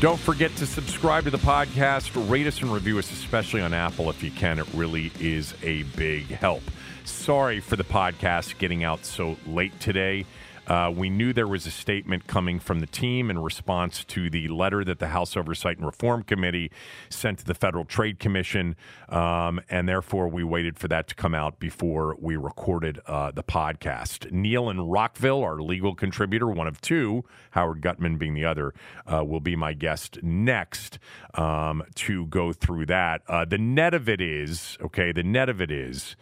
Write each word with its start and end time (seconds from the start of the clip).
Don't 0.00 0.20
forget 0.20 0.54
to 0.56 0.66
subscribe 0.66 1.24
to 1.24 1.30
the 1.30 1.38
podcast, 1.38 2.10
rate 2.28 2.46
us 2.46 2.60
and 2.60 2.70
review 2.70 2.98
us, 2.98 3.10
especially 3.10 3.62
on 3.62 3.72
Apple 3.72 4.10
if 4.10 4.22
you 4.22 4.30
can. 4.30 4.58
It 4.58 4.66
really 4.74 5.10
is 5.18 5.54
a 5.62 5.84
big 5.96 6.26
help. 6.26 6.62
Sorry 7.04 7.60
for 7.60 7.76
the 7.76 7.84
podcast 7.84 8.58
getting 8.58 8.84
out 8.84 9.04
so 9.06 9.36
late 9.46 9.78
today. 9.80 10.26
Uh, 10.66 10.90
we 10.94 11.10
knew 11.10 11.32
there 11.32 11.46
was 11.46 11.66
a 11.66 11.70
statement 11.70 12.26
coming 12.26 12.58
from 12.58 12.80
the 12.80 12.86
team 12.86 13.30
in 13.30 13.38
response 13.38 14.02
to 14.04 14.30
the 14.30 14.48
letter 14.48 14.82
that 14.84 14.98
the 14.98 15.08
House 15.08 15.36
Oversight 15.36 15.76
and 15.76 15.84
Reform 15.84 16.22
Committee 16.22 16.70
sent 17.10 17.40
to 17.40 17.44
the 17.44 17.54
Federal 17.54 17.84
Trade 17.84 18.18
Commission, 18.18 18.74
um, 19.10 19.60
and 19.68 19.88
therefore 19.88 20.28
we 20.28 20.42
waited 20.42 20.78
for 20.78 20.88
that 20.88 21.06
to 21.08 21.14
come 21.14 21.34
out 21.34 21.58
before 21.58 22.16
we 22.18 22.36
recorded 22.36 22.98
uh, 23.06 23.30
the 23.30 23.42
podcast. 23.42 24.32
Neil 24.32 24.70
in 24.70 24.80
Rockville, 24.80 25.42
our 25.42 25.60
legal 25.60 25.94
contributor, 25.94 26.48
one 26.48 26.66
of 26.66 26.80
two, 26.80 27.24
Howard 27.50 27.82
Gutman 27.82 28.16
being 28.16 28.34
the 28.34 28.46
other, 28.46 28.72
uh, 29.06 29.22
will 29.22 29.40
be 29.40 29.56
my 29.56 29.74
guest 29.74 30.18
next 30.22 30.98
um, 31.34 31.82
to 31.96 32.26
go 32.26 32.52
through 32.54 32.86
that. 32.86 33.20
Uh, 33.28 33.44
the 33.44 33.58
net 33.58 33.92
of 33.92 34.08
it 34.08 34.20
is 34.20 34.78
okay. 34.80 35.12
The 35.12 35.22
net 35.22 35.50
of 35.50 35.60
it 35.60 35.70
is. 35.70 36.16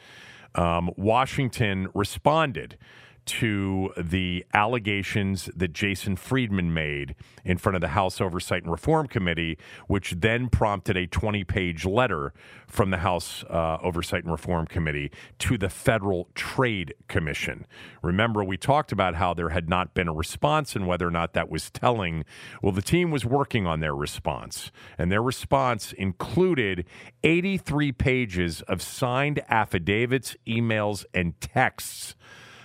Um, 0.55 0.91
Washington 0.97 1.89
responded 1.95 2.77
to 3.25 3.93
the 3.97 4.45
allegations 4.53 5.49
that 5.55 5.73
Jason 5.73 6.17
Friedman 6.17 6.75
made 6.75 7.15
in 7.45 7.59
front 7.59 7.77
of 7.77 7.81
the 7.81 7.89
House 7.89 8.21
Oversight 8.21 8.63
and 8.63 8.73
Reform 8.73 9.07
Committee, 9.07 9.59
which 9.87 10.13
then 10.19 10.49
prompted 10.49 10.97
a 10.97 11.07
20 11.07 11.45
page 11.45 11.85
letter 11.85 12.33
from 12.67 12.91
the 12.91 12.99
House 12.99 13.45
uh, 13.51 13.79
Oversight 13.83 14.25
and 14.25 14.33
Reform 14.33 14.67
Committee 14.67 15.11
to 15.39 15.57
the 15.59 15.69
Federal 15.69 16.29
Trade 16.35 16.95
Commission. 17.09 17.67
Remember, 18.03 18.43
we 18.43 18.57
talked 18.57 18.93
about 18.93 19.15
how 19.15 19.35
there 19.35 19.51
had 19.51 19.69
not 19.69 19.95
been 19.95 20.09
a 20.09 20.13
response 20.13 20.75
and 20.75 20.87
whether 20.87 21.07
or 21.07 21.11
not 21.11 21.33
that 21.35 21.49
was 21.49 21.71
telling. 21.71 22.25
Well, 22.61 22.73
the 22.73 22.83
team 22.83 23.11
was 23.11 23.25
working 23.25 23.67
on 23.67 23.81
their 23.81 23.95
response, 23.95 24.73
and 24.99 25.13
their 25.13 25.23
response 25.23 25.93
included 25.93 26.87
83 27.23 27.93
pages 27.93 28.63
of 28.63 28.83
signed 28.83 29.43
affidavits, 29.49 30.37
emails, 30.47 31.05
and 31.15 31.41
texts 31.41 32.17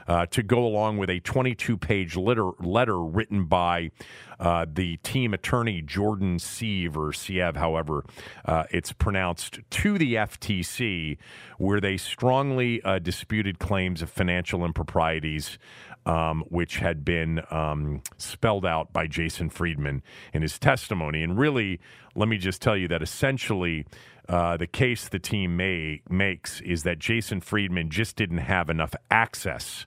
uh, 0.08 0.26
to 0.28 0.44
go 0.44 0.66
along 0.66 0.98
with 0.98 1.10
a 1.10 1.20
22 1.20 1.78
page 1.78 2.16
letter, 2.16 2.52
letter 2.60 3.00
written 3.00 3.46
by 3.46 3.92
uh, 4.40 4.66
the 4.72 4.98
team 4.98 5.34
attorney 5.34 5.82
Jordan 5.82 6.40
Sieve 6.40 6.98
or 6.98 7.12
Siev, 7.12 7.58
however 7.58 8.04
uh, 8.46 8.64
it's 8.72 8.92
pronounced, 8.92 9.60
to 9.70 9.98
the 9.98 10.16
FTC, 10.16 11.18
where 11.58 11.82
they 11.82 11.98
strongly 11.98 12.82
uh, 12.84 13.00
disputed 13.00 13.60
claims 13.60 14.02
of 14.02 14.10
financial 14.10 14.64
improprieties. 14.64 15.58
Um, 16.06 16.46
which 16.48 16.78
had 16.78 17.04
been 17.04 17.42
um, 17.52 18.02
spelled 18.16 18.66
out 18.66 18.94
by 18.94 19.08
Jason 19.08 19.50
Friedman 19.50 20.02
in 20.32 20.42
his 20.42 20.58
testimony. 20.58 21.22
And 21.22 21.38
really, 21.38 21.82
let 22.16 22.30
me 22.30 22.38
just 22.38 22.62
tell 22.62 22.78
you 22.78 22.88
that 22.88 23.02
essentially, 23.02 23.86
uh, 24.28 24.58
the 24.58 24.68
case 24.68 25.08
the 25.08 25.20
team 25.20 25.58
may, 25.58 26.02
makes 26.10 26.62
is 26.62 26.84
that 26.84 27.00
Jason 27.00 27.42
Friedman 27.42 27.90
just 27.90 28.16
didn't 28.16 28.40
have 28.40 28.70
enough 28.70 28.94
access 29.10 29.86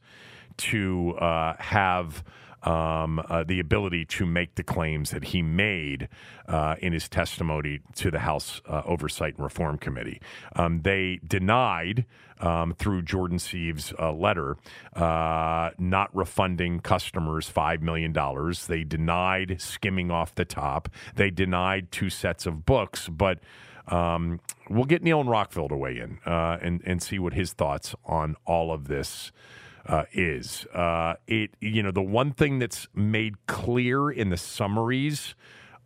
to 0.57 1.15
uh, 1.19 1.55
have 1.59 2.25
um, 2.63 3.23
uh, 3.29 3.45
the 3.45 3.61
ability 3.61 4.05
to 4.05 4.27
make 4.27 4.55
the 4.55 4.63
claims 4.63 5.11
that 5.11 5.25
he 5.25 5.43
made 5.43 6.09
uh, 6.47 6.77
in 6.81 6.93
his 6.93 7.09
testimony 7.09 7.81
to 7.95 8.11
the 8.11 8.21
House 8.21 8.61
uh, 8.69 8.83
Oversight 8.85 9.35
and 9.37 9.45
Reform 9.45 9.79
Committee. 9.79 10.21
Um, 10.57 10.83
they 10.83 11.21
denied, 11.27 12.05
um, 12.41 12.75
through 12.75 13.03
Jordan 13.03 13.39
Sieve's 13.39 13.93
uh, 13.99 14.13
letter, 14.13 14.57
uh, 14.95 15.71
not 15.79 16.15
refunding 16.15 16.81
customers 16.81 17.51
$5 17.51 17.81
million. 17.81 18.13
They 18.69 18.85
denied 18.85 19.61
skimming 19.61 20.11
off 20.11 20.35
the 20.35 20.45
top. 20.45 20.89
They 21.15 21.31
denied 21.31 21.91
two 21.91 22.11
sets 22.11 22.47
of 22.47 22.67
books, 22.67 23.09
but 23.09 23.39
um, 23.89 24.41
we'll 24.69 24.85
get 24.85 25.03
Neil 25.03 25.21
and 25.21 25.31
Rockville 25.31 25.69
to 25.69 25.77
weigh 25.77 25.99
in 25.99 26.19
uh, 26.27 26.59
and, 26.63 26.81
and 26.85 27.03
see 27.03 27.19
what 27.19 27.35
his 27.35 27.53
thoughts 27.53 27.95
on 28.05 28.37
all 28.47 28.73
of 28.73 28.89
this 28.89 29.33
uh, 29.87 30.05
is. 30.13 30.67
Uh, 30.75 31.15
it 31.27 31.51
you 31.61 31.83
know 31.83 31.91
the 31.91 32.03
one 32.03 32.33
thing 32.33 32.59
that's 32.59 32.89
made 32.95 33.47
clear 33.47 34.11
in 34.11 34.31
the 34.31 34.37
summaries 34.37 35.35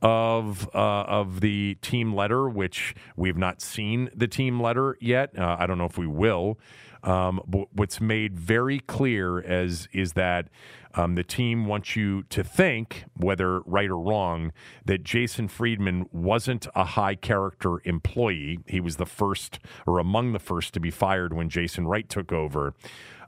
of 0.02 0.68
uh, 0.74 1.02
of 1.02 1.40
the 1.40 1.76
team 1.80 2.14
letter, 2.14 2.48
which 2.48 2.94
we've 3.16 3.38
not 3.38 3.62
seen 3.62 4.10
the 4.14 4.28
team 4.28 4.60
letter 4.60 4.96
yet. 5.00 5.36
Uh, 5.38 5.56
I 5.58 5.66
don't 5.66 5.78
know 5.78 5.86
if 5.86 5.98
we 5.98 6.06
will. 6.06 6.58
Um, 7.04 7.38
what's 7.72 8.00
made 8.00 8.38
very 8.38 8.80
clear 8.80 9.38
as 9.40 9.88
is 9.92 10.14
that 10.14 10.48
um, 10.94 11.16
the 11.16 11.22
team 11.22 11.66
wants 11.66 11.96
you 11.96 12.22
to 12.30 12.42
think, 12.42 13.04
whether 13.16 13.60
right 13.60 13.90
or 13.90 13.98
wrong, 13.98 14.52
that 14.86 15.04
Jason 15.04 15.48
Friedman 15.48 16.06
wasn't 16.12 16.66
a 16.74 16.84
high 16.84 17.14
character 17.14 17.80
employee. 17.84 18.60
He 18.66 18.80
was 18.80 18.96
the 18.96 19.06
first 19.06 19.58
or 19.86 19.98
among 19.98 20.32
the 20.32 20.38
first 20.38 20.72
to 20.74 20.80
be 20.80 20.90
fired 20.90 21.34
when 21.34 21.48
Jason 21.50 21.86
Wright 21.86 22.08
took 22.08 22.32
over 22.32 22.74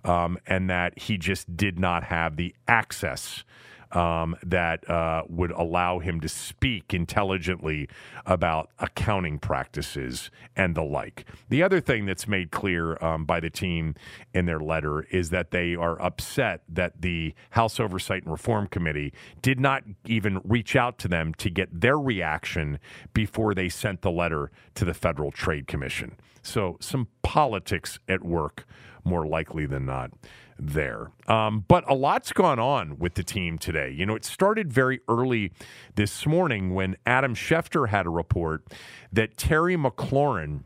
um, 0.04 0.38
and 0.47 0.70
that 0.70 0.98
he 0.98 1.19
just 1.19 1.56
did 1.56 1.78
not 1.78 2.04
have 2.04 2.37
the 2.37 2.54
access 2.66 3.44
um, 3.92 4.36
that 4.42 4.88
uh, 4.88 5.22
would 5.28 5.50
allow 5.52 5.98
him 5.98 6.20
to 6.20 6.28
speak 6.28 6.92
intelligently 6.92 7.88
about 8.24 8.70
accounting 8.78 9.38
practices 9.38 10.30
and 10.56 10.74
the 10.74 10.82
like. 10.82 11.24
The 11.48 11.62
other 11.62 11.80
thing 11.80 12.06
that's 12.06 12.26
made 12.26 12.50
clear 12.50 13.02
um, 13.02 13.25
by 13.25 13.41
the 13.41 13.50
team 13.50 13.94
in 14.34 14.46
their 14.46 14.60
letter 14.60 15.02
is 15.10 15.30
that 15.30 15.50
they 15.50 15.75
are 15.75 16.00
upset 16.00 16.62
that 16.69 17.02
the 17.02 17.34
House 17.50 17.78
Oversight 17.78 18.22
and 18.25 18.32
Reform 18.32 18.66
Committee 18.66 19.12
did 19.43 19.61
not 19.61 19.84
even 20.06 20.40
reach 20.44 20.76
out 20.76 20.99
to 20.99 21.08
them 21.08 21.34
to 21.34 21.50
get 21.50 21.81
their 21.81 21.99
reaction 21.99 22.78
before 23.12 23.55
they 23.55 23.69
sent 23.69 24.02
the 24.02 24.11
letter 24.11 24.50
to 24.75 24.84
the 24.84 24.94
Federal 24.94 25.31
Trade 25.31 25.66
Commission. 25.66 26.16
So, 26.43 26.76
some 26.81 27.08
politics 27.22 27.99
at 28.08 28.25
work 28.25 28.66
more 29.05 29.26
likely 29.26 29.66
than 29.66 29.84
not 29.84 30.12
there. 30.58 31.11
Um, 31.26 31.64
but 31.69 31.88
a 31.91 31.94
lot's 31.94 32.32
gone 32.32 32.58
on 32.58 32.99
with 32.99 33.14
the 33.14 33.23
team 33.23 33.58
today. 33.58 33.91
You 33.91 34.06
know, 34.06 34.14
it 34.14 34.25
started 34.25 34.73
very 34.73 35.00
early 35.08 35.53
this 35.94 36.26
morning 36.26 36.75
when 36.75 36.97
Adam 37.05 37.35
Schefter 37.35 37.88
had 37.88 38.06
a 38.06 38.11
report 38.11 38.64
that 39.12 39.37
Terry 39.37 39.76
McLaurin 39.76 40.64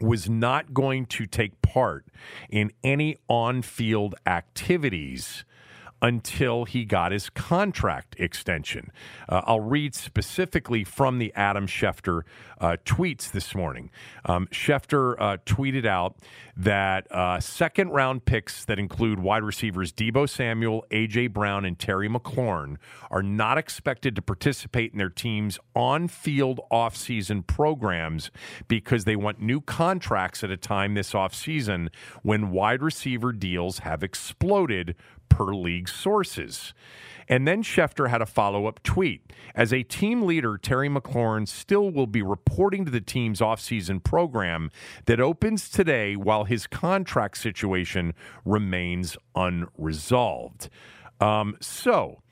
was 0.00 0.28
not 0.28 0.74
going 0.74 1.06
to 1.06 1.26
take 1.26 1.62
part 1.62 2.06
in 2.50 2.70
any 2.84 3.16
on 3.28 3.62
field 3.62 4.14
activities 4.26 5.44
until 6.02 6.64
he 6.64 6.84
got 6.84 7.12
his 7.12 7.30
contract 7.30 8.16
extension. 8.18 8.90
Uh, 9.28 9.42
I'll 9.44 9.60
read 9.60 9.94
specifically 9.94 10.84
from 10.84 11.18
the 11.18 11.32
Adam 11.34 11.66
Schefter 11.66 12.22
uh, 12.60 12.76
tweets 12.84 13.30
this 13.30 13.54
morning. 13.54 13.90
Um, 14.24 14.46
Schefter 14.48 15.14
uh, 15.18 15.36
tweeted 15.46 15.86
out 15.86 16.16
that 16.56 17.10
uh, 17.12 17.38
second 17.40 17.90
round 17.90 18.24
picks 18.24 18.64
that 18.64 18.78
include 18.78 19.20
wide 19.20 19.42
receivers 19.42 19.92
Deebo 19.92 20.28
Samuel, 20.28 20.84
A.J. 20.90 21.28
Brown, 21.28 21.64
and 21.64 21.78
Terry 21.78 22.08
McLaurin 22.08 22.76
are 23.10 23.22
not 23.22 23.58
expected 23.58 24.16
to 24.16 24.22
participate 24.22 24.92
in 24.92 24.98
their 24.98 25.10
team's 25.10 25.58
on 25.74 26.08
field 26.08 26.60
offseason 26.70 27.46
programs 27.46 28.30
because 28.68 29.04
they 29.04 29.16
want 29.16 29.40
new 29.40 29.60
contracts 29.60 30.42
at 30.42 30.50
a 30.50 30.56
time 30.56 30.94
this 30.94 31.12
offseason 31.12 31.88
when 32.22 32.50
wide 32.50 32.82
receiver 32.82 33.32
deals 33.32 33.80
have 33.80 34.02
exploded 34.02 34.94
per 35.28 35.54
league 35.54 35.88
sources. 35.88 36.74
And 37.28 37.46
then 37.46 37.62
Schefter 37.62 38.08
had 38.08 38.22
a 38.22 38.26
follow 38.26 38.66
up 38.66 38.82
tweet. 38.82 39.32
As 39.54 39.72
a 39.72 39.82
team 39.82 40.22
leader, 40.22 40.56
Terry 40.56 40.88
McLaurin 40.88 41.48
still 41.48 41.90
will 41.90 42.06
be 42.06 42.22
reporting 42.22 42.84
to 42.84 42.90
the 42.90 43.00
team's 43.00 43.40
offseason 43.40 44.02
program 44.02 44.70
that 45.06 45.20
opens 45.20 45.68
today 45.68 46.14
while 46.14 46.44
his 46.44 46.66
contract 46.66 47.38
situation 47.38 48.14
remains 48.44 49.16
unresolved. 49.34 50.68
Um, 51.20 51.56
so, 51.60 52.22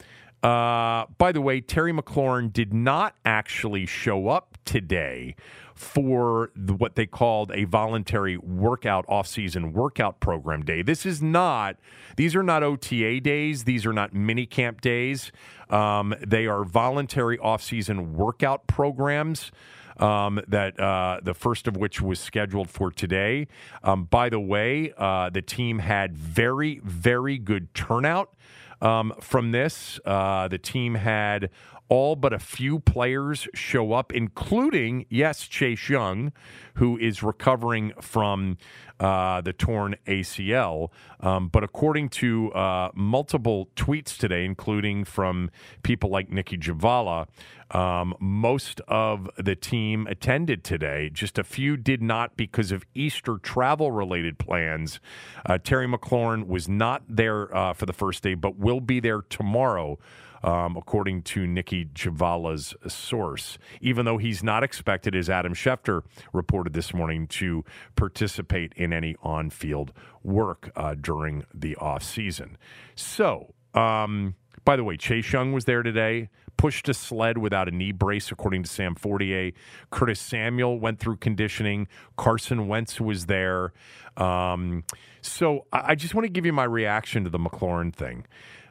uh, 0.44 1.06
by 1.18 1.32
the 1.32 1.40
way, 1.40 1.60
Terry 1.60 1.92
McLaurin 1.92 2.52
did 2.52 2.72
not 2.72 3.16
actually 3.24 3.86
show 3.86 4.28
up 4.28 4.58
today 4.64 5.34
for 5.84 6.50
the, 6.56 6.72
what 6.72 6.96
they 6.96 7.06
called 7.06 7.52
a 7.52 7.64
voluntary 7.64 8.36
workout 8.36 9.04
off-season 9.08 9.72
workout 9.72 10.18
program 10.18 10.64
day. 10.64 10.82
This 10.82 11.06
is 11.06 11.22
not; 11.22 11.76
these 12.16 12.34
are 12.34 12.42
not 12.42 12.62
OTA 12.62 13.20
days. 13.20 13.64
These 13.64 13.86
are 13.86 13.92
not 13.92 14.14
mini 14.14 14.46
camp 14.46 14.80
days. 14.80 15.30
Um, 15.70 16.14
they 16.26 16.46
are 16.46 16.64
voluntary 16.64 17.38
off-season 17.38 18.14
workout 18.14 18.66
programs. 18.66 19.52
Um, 19.96 20.40
that 20.48 20.80
uh, 20.80 21.20
the 21.22 21.34
first 21.34 21.68
of 21.68 21.76
which 21.76 22.00
was 22.00 22.18
scheduled 22.18 22.68
for 22.68 22.90
today. 22.90 23.46
Um, 23.84 24.06
by 24.06 24.28
the 24.28 24.40
way, 24.40 24.92
uh, 24.98 25.30
the 25.30 25.40
team 25.40 25.78
had 25.78 26.16
very, 26.16 26.80
very 26.82 27.38
good 27.38 27.72
turnout 27.74 28.34
um, 28.80 29.12
from 29.20 29.52
this. 29.52 29.98
Uh, 30.04 30.48
the 30.48 30.58
team 30.58 30.94
had 30.94 31.50
all 31.88 32.16
but 32.16 32.32
a 32.32 32.38
few 32.38 32.80
players 32.80 33.46
show 33.54 33.92
up, 33.92 34.12
including, 34.12 35.06
yes, 35.08 35.46
Chase 35.46 35.88
Young, 35.88 36.32
who 36.74 36.98
is 36.98 37.22
recovering 37.22 37.92
from 38.00 38.56
uh, 38.98 39.40
the 39.40 39.52
torn 39.52 39.96
ACL. 40.06 40.88
Um, 41.20 41.48
but 41.48 41.62
according 41.62 42.08
to 42.10 42.52
uh, 42.52 42.90
multiple 42.94 43.68
tweets 43.76 44.16
today, 44.16 44.44
including 44.44 45.04
from 45.04 45.50
people 45.82 46.10
like 46.10 46.30
Nikki 46.30 46.56
Jhabvala, 46.56 47.26
um, 47.70 48.14
most 48.20 48.80
of 48.88 49.28
the 49.36 49.56
team 49.56 50.06
attended 50.06 50.64
today. 50.64 51.10
Just 51.12 51.38
a 51.38 51.44
few 51.44 51.76
did 51.76 52.02
not 52.02 52.36
because 52.36 52.72
of 52.72 52.84
Easter 52.94 53.38
travel 53.38 53.90
related 53.90 54.38
plans. 54.38 55.00
Uh, 55.44 55.58
Terry 55.58 55.86
McLaurin 55.86 56.46
was 56.46 56.68
not 56.68 57.02
there 57.08 57.54
uh, 57.54 57.72
for 57.72 57.86
the 57.86 57.92
first 57.92 58.22
day, 58.22 58.34
but 58.34 58.56
will 58.56 58.80
be 58.80 59.00
there 59.00 59.22
tomorrow 59.22 59.98
um, 60.44 60.76
according 60.76 61.22
to 61.22 61.46
Nikki 61.46 61.86
Jhabvala's 61.86 62.74
source, 62.86 63.56
even 63.80 64.04
though 64.04 64.18
he's 64.18 64.42
not 64.42 64.62
expected, 64.62 65.16
as 65.16 65.30
Adam 65.30 65.54
Schefter 65.54 66.02
reported 66.34 66.74
this 66.74 66.92
morning, 66.92 67.26
to 67.28 67.64
participate 67.96 68.74
in 68.76 68.92
any 68.92 69.16
on 69.22 69.48
field 69.48 69.92
work 70.22 70.70
uh, 70.76 70.94
during 70.94 71.44
the 71.54 71.74
offseason. 71.80 72.56
So, 72.94 73.54
um, 73.72 74.34
by 74.66 74.76
the 74.76 74.84
way, 74.84 74.98
Chase 74.98 75.32
Young 75.32 75.52
was 75.52 75.64
there 75.64 75.82
today, 75.82 76.28
pushed 76.58 76.90
a 76.90 76.94
sled 76.94 77.38
without 77.38 77.66
a 77.66 77.70
knee 77.70 77.92
brace, 77.92 78.30
according 78.30 78.64
to 78.64 78.68
Sam 78.68 78.94
Fortier. 78.94 79.52
Curtis 79.90 80.20
Samuel 80.20 80.78
went 80.78 80.98
through 80.98 81.16
conditioning. 81.16 81.88
Carson 82.16 82.68
Wentz 82.68 83.00
was 83.00 83.26
there. 83.26 83.72
Um, 84.18 84.84
so 85.22 85.64
I, 85.72 85.92
I 85.92 85.94
just 85.94 86.14
want 86.14 86.26
to 86.26 86.30
give 86.30 86.44
you 86.44 86.52
my 86.52 86.64
reaction 86.64 87.24
to 87.24 87.30
the 87.30 87.38
McLaurin 87.38 87.94
thing. 87.94 88.26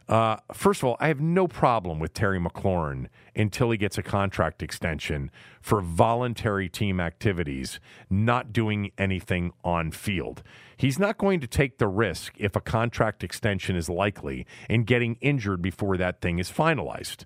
Uh, 0.08 0.38
first 0.52 0.82
of 0.82 0.90
all, 0.90 0.98
I 1.00 1.08
have 1.08 1.22
no 1.22 1.48
problem 1.48 2.00
with 2.00 2.14
Terry 2.14 2.40
McLaurin 2.40 3.08
until 3.36 3.72
he 3.72 3.78
gets 3.78 3.98
a 3.98 4.04
contract 4.04 4.62
extension 4.62 5.32
for 5.62 5.82
voluntary 5.82 6.68
team 6.68 7.00
activities, 7.00 7.80
not 8.10 8.52
doing 8.52 8.92
anything 8.98 9.54
on 9.64 9.92
field. 9.92 10.44
He's 10.76 11.00
not 11.00 11.18
going 11.18 11.40
to 11.40 11.48
take 11.48 11.78
the 11.78 11.88
risk 11.88 12.34
if 12.38 12.56
a 12.56 12.62
contract 12.62 13.24
extension 13.24 13.76
is 13.76 13.90
likely 13.90 14.46
and 14.70 14.86
getting 14.86 15.18
injured 15.22 15.62
before 15.62 15.96
that 15.98 16.20
thing 16.20 16.38
is 16.38 16.52
finalized. 16.52 17.26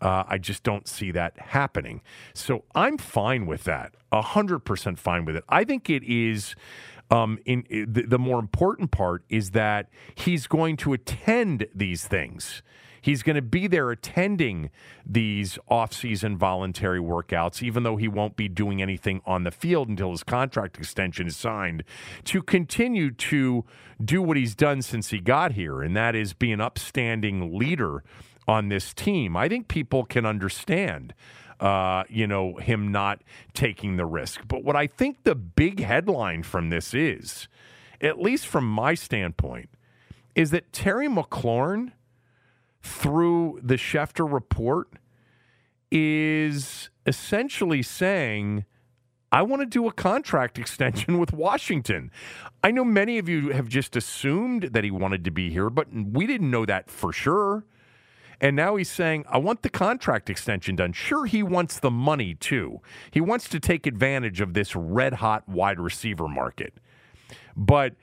Uh, 0.00 0.24
I 0.28 0.38
just 0.38 0.62
don't 0.62 0.86
see 0.86 1.10
that 1.12 1.38
happening. 1.38 2.02
So 2.34 2.64
I'm 2.74 2.98
fine 2.98 3.46
with 3.46 3.64
that, 3.64 3.94
100% 4.12 4.98
fine 4.98 5.24
with 5.24 5.36
it. 5.36 5.44
I 5.48 5.64
think 5.64 5.90
it 5.90 6.04
is 6.04 6.54
um, 7.10 7.38
in, 7.44 7.64
the, 7.70 8.02
the 8.02 8.18
more 8.18 8.38
important 8.38 8.90
part 8.90 9.24
is 9.28 9.50
that 9.52 9.88
he's 10.14 10.46
going 10.46 10.76
to 10.78 10.92
attend 10.92 11.66
these 11.74 12.06
things. 12.06 12.62
He's 13.00 13.22
going 13.22 13.36
to 13.36 13.42
be 13.42 13.68
there 13.68 13.90
attending 13.90 14.70
these 15.06 15.58
off-season 15.68 16.36
voluntary 16.36 17.00
workouts, 17.00 17.62
even 17.62 17.82
though 17.82 17.96
he 17.96 18.08
won't 18.08 18.36
be 18.36 18.48
doing 18.48 18.82
anything 18.82 19.22
on 19.24 19.44
the 19.44 19.50
field 19.50 19.88
until 19.88 20.10
his 20.10 20.24
contract 20.24 20.76
extension 20.76 21.28
is 21.28 21.36
signed, 21.36 21.84
to 22.24 22.42
continue 22.42 23.10
to 23.12 23.64
do 24.04 24.20
what 24.20 24.36
he's 24.36 24.54
done 24.54 24.82
since 24.82 25.10
he 25.10 25.20
got 25.20 25.52
here, 25.52 25.80
and 25.80 25.96
that 25.96 26.14
is 26.14 26.34
be 26.34 26.52
an 26.52 26.60
upstanding 26.60 27.56
leader 27.56 28.02
on 28.46 28.68
this 28.68 28.92
team. 28.92 29.36
I 29.36 29.48
think 29.48 29.68
people 29.68 30.04
can 30.04 30.26
understand 30.26 31.14
uh, 31.60 32.04
you 32.08 32.26
know, 32.26 32.56
him 32.56 32.92
not 32.92 33.22
taking 33.54 33.96
the 33.96 34.06
risk. 34.06 34.42
But 34.46 34.64
what 34.64 34.76
I 34.76 34.86
think 34.86 35.24
the 35.24 35.34
big 35.34 35.80
headline 35.80 36.42
from 36.42 36.70
this 36.70 36.94
is, 36.94 37.48
at 38.00 38.20
least 38.20 38.46
from 38.46 38.68
my 38.68 38.94
standpoint, 38.94 39.70
is 40.34 40.50
that 40.50 40.72
Terry 40.72 41.08
McLaurin, 41.08 41.92
through 42.82 43.60
the 43.62 43.74
Schefter 43.74 44.30
report, 44.30 44.88
is 45.90 46.90
essentially 47.06 47.82
saying, 47.82 48.64
I 49.32 49.42
want 49.42 49.62
to 49.62 49.66
do 49.66 49.88
a 49.88 49.92
contract 49.92 50.58
extension 50.60 51.18
with 51.18 51.32
Washington. 51.32 52.10
I 52.62 52.70
know 52.70 52.84
many 52.84 53.18
of 53.18 53.28
you 53.28 53.50
have 53.50 53.68
just 53.68 53.96
assumed 53.96 54.64
that 54.64 54.84
he 54.84 54.90
wanted 54.90 55.24
to 55.24 55.30
be 55.30 55.50
here, 55.50 55.70
but 55.70 55.88
we 55.92 56.26
didn't 56.26 56.50
know 56.50 56.66
that 56.66 56.90
for 56.90 57.12
sure. 57.12 57.64
And 58.40 58.54
now 58.54 58.76
he's 58.76 58.90
saying, 58.90 59.24
I 59.28 59.38
want 59.38 59.62
the 59.62 59.68
contract 59.68 60.30
extension 60.30 60.76
done. 60.76 60.92
Sure, 60.92 61.26
he 61.26 61.42
wants 61.42 61.80
the 61.80 61.90
money 61.90 62.34
too. 62.34 62.80
He 63.10 63.20
wants 63.20 63.48
to 63.48 63.58
take 63.58 63.86
advantage 63.86 64.40
of 64.40 64.54
this 64.54 64.76
red 64.76 65.14
hot 65.14 65.48
wide 65.48 65.80
receiver 65.80 66.28
market. 66.28 66.74
But 67.56 67.94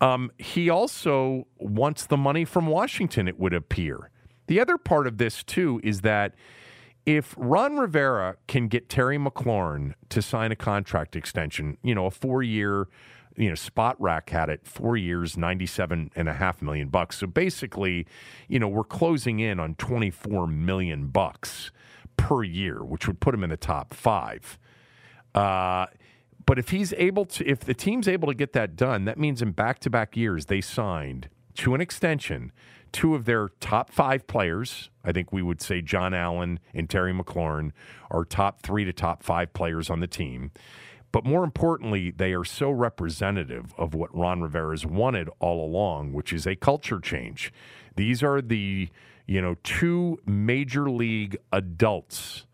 um, 0.00 0.30
he 0.38 0.70
also 0.70 1.46
wants 1.58 2.06
the 2.06 2.16
money 2.16 2.44
from 2.44 2.66
Washington, 2.66 3.28
it 3.28 3.38
would 3.38 3.52
appear. 3.52 4.10
The 4.46 4.60
other 4.60 4.78
part 4.78 5.06
of 5.06 5.18
this, 5.18 5.42
too, 5.42 5.80
is 5.84 6.00
that 6.00 6.34
if 7.06 7.34
Ron 7.36 7.76
Rivera 7.76 8.36
can 8.46 8.68
get 8.68 8.88
Terry 8.88 9.18
McLaurin 9.18 9.94
to 10.08 10.22
sign 10.22 10.52
a 10.52 10.56
contract 10.56 11.16
extension, 11.16 11.76
you 11.82 11.94
know, 11.94 12.06
a 12.06 12.10
four 12.10 12.42
year, 12.42 12.88
you 13.40 13.48
know, 13.48 13.54
Spotrac 13.54 14.28
had 14.28 14.50
it 14.50 14.66
four 14.66 14.96
years, 14.98 15.36
ninety-seven 15.36 16.10
and 16.14 16.28
a 16.28 16.34
half 16.34 16.60
million 16.60 16.88
bucks. 16.88 17.18
So 17.18 17.26
basically, 17.26 18.06
you 18.48 18.58
know, 18.58 18.68
we're 18.68 18.84
closing 18.84 19.40
in 19.40 19.58
on 19.58 19.76
24 19.76 20.46
million 20.46 21.06
bucks 21.06 21.70
per 22.18 22.42
year, 22.42 22.84
which 22.84 23.06
would 23.06 23.18
put 23.18 23.34
him 23.34 23.42
in 23.42 23.48
the 23.48 23.56
top 23.56 23.94
five. 23.94 24.58
Uh, 25.34 25.86
but 26.44 26.58
if 26.58 26.68
he's 26.68 26.92
able 26.94 27.24
to, 27.24 27.48
if 27.48 27.60
the 27.60 27.72
team's 27.72 28.08
able 28.08 28.28
to 28.28 28.34
get 28.34 28.52
that 28.52 28.76
done, 28.76 29.06
that 29.06 29.18
means 29.18 29.40
in 29.40 29.52
back 29.52 29.78
to 29.80 29.90
back 29.90 30.16
years, 30.16 30.46
they 30.46 30.60
signed 30.60 31.30
to 31.54 31.74
an 31.74 31.80
extension 31.80 32.52
two 32.92 33.14
of 33.14 33.24
their 33.24 33.48
top 33.60 33.90
five 33.90 34.26
players. 34.26 34.90
I 35.04 35.12
think 35.12 35.32
we 35.32 35.42
would 35.42 35.62
say 35.62 35.80
John 35.80 36.12
Allen 36.12 36.58
and 36.74 36.90
Terry 36.90 37.12
McLaurin 37.12 37.72
are 38.10 38.24
top 38.24 38.60
three 38.62 38.84
to 38.84 38.92
top 38.92 39.22
five 39.22 39.52
players 39.52 39.88
on 39.88 40.00
the 40.00 40.06
team. 40.06 40.50
But 41.12 41.24
more 41.24 41.42
importantly, 41.42 42.10
they 42.10 42.32
are 42.32 42.44
so 42.44 42.70
representative 42.70 43.74
of 43.76 43.94
what 43.94 44.16
Ron 44.16 44.40
Rivera's 44.40 44.86
wanted 44.86 45.28
all 45.40 45.64
along, 45.64 46.12
which 46.12 46.32
is 46.32 46.46
a 46.46 46.54
culture 46.54 47.00
change. 47.00 47.52
These 47.96 48.22
are 48.22 48.40
the, 48.40 48.88
you 49.26 49.42
know, 49.42 49.56
two 49.64 50.18
major 50.24 50.88
league 50.88 51.36
adults 51.52 52.46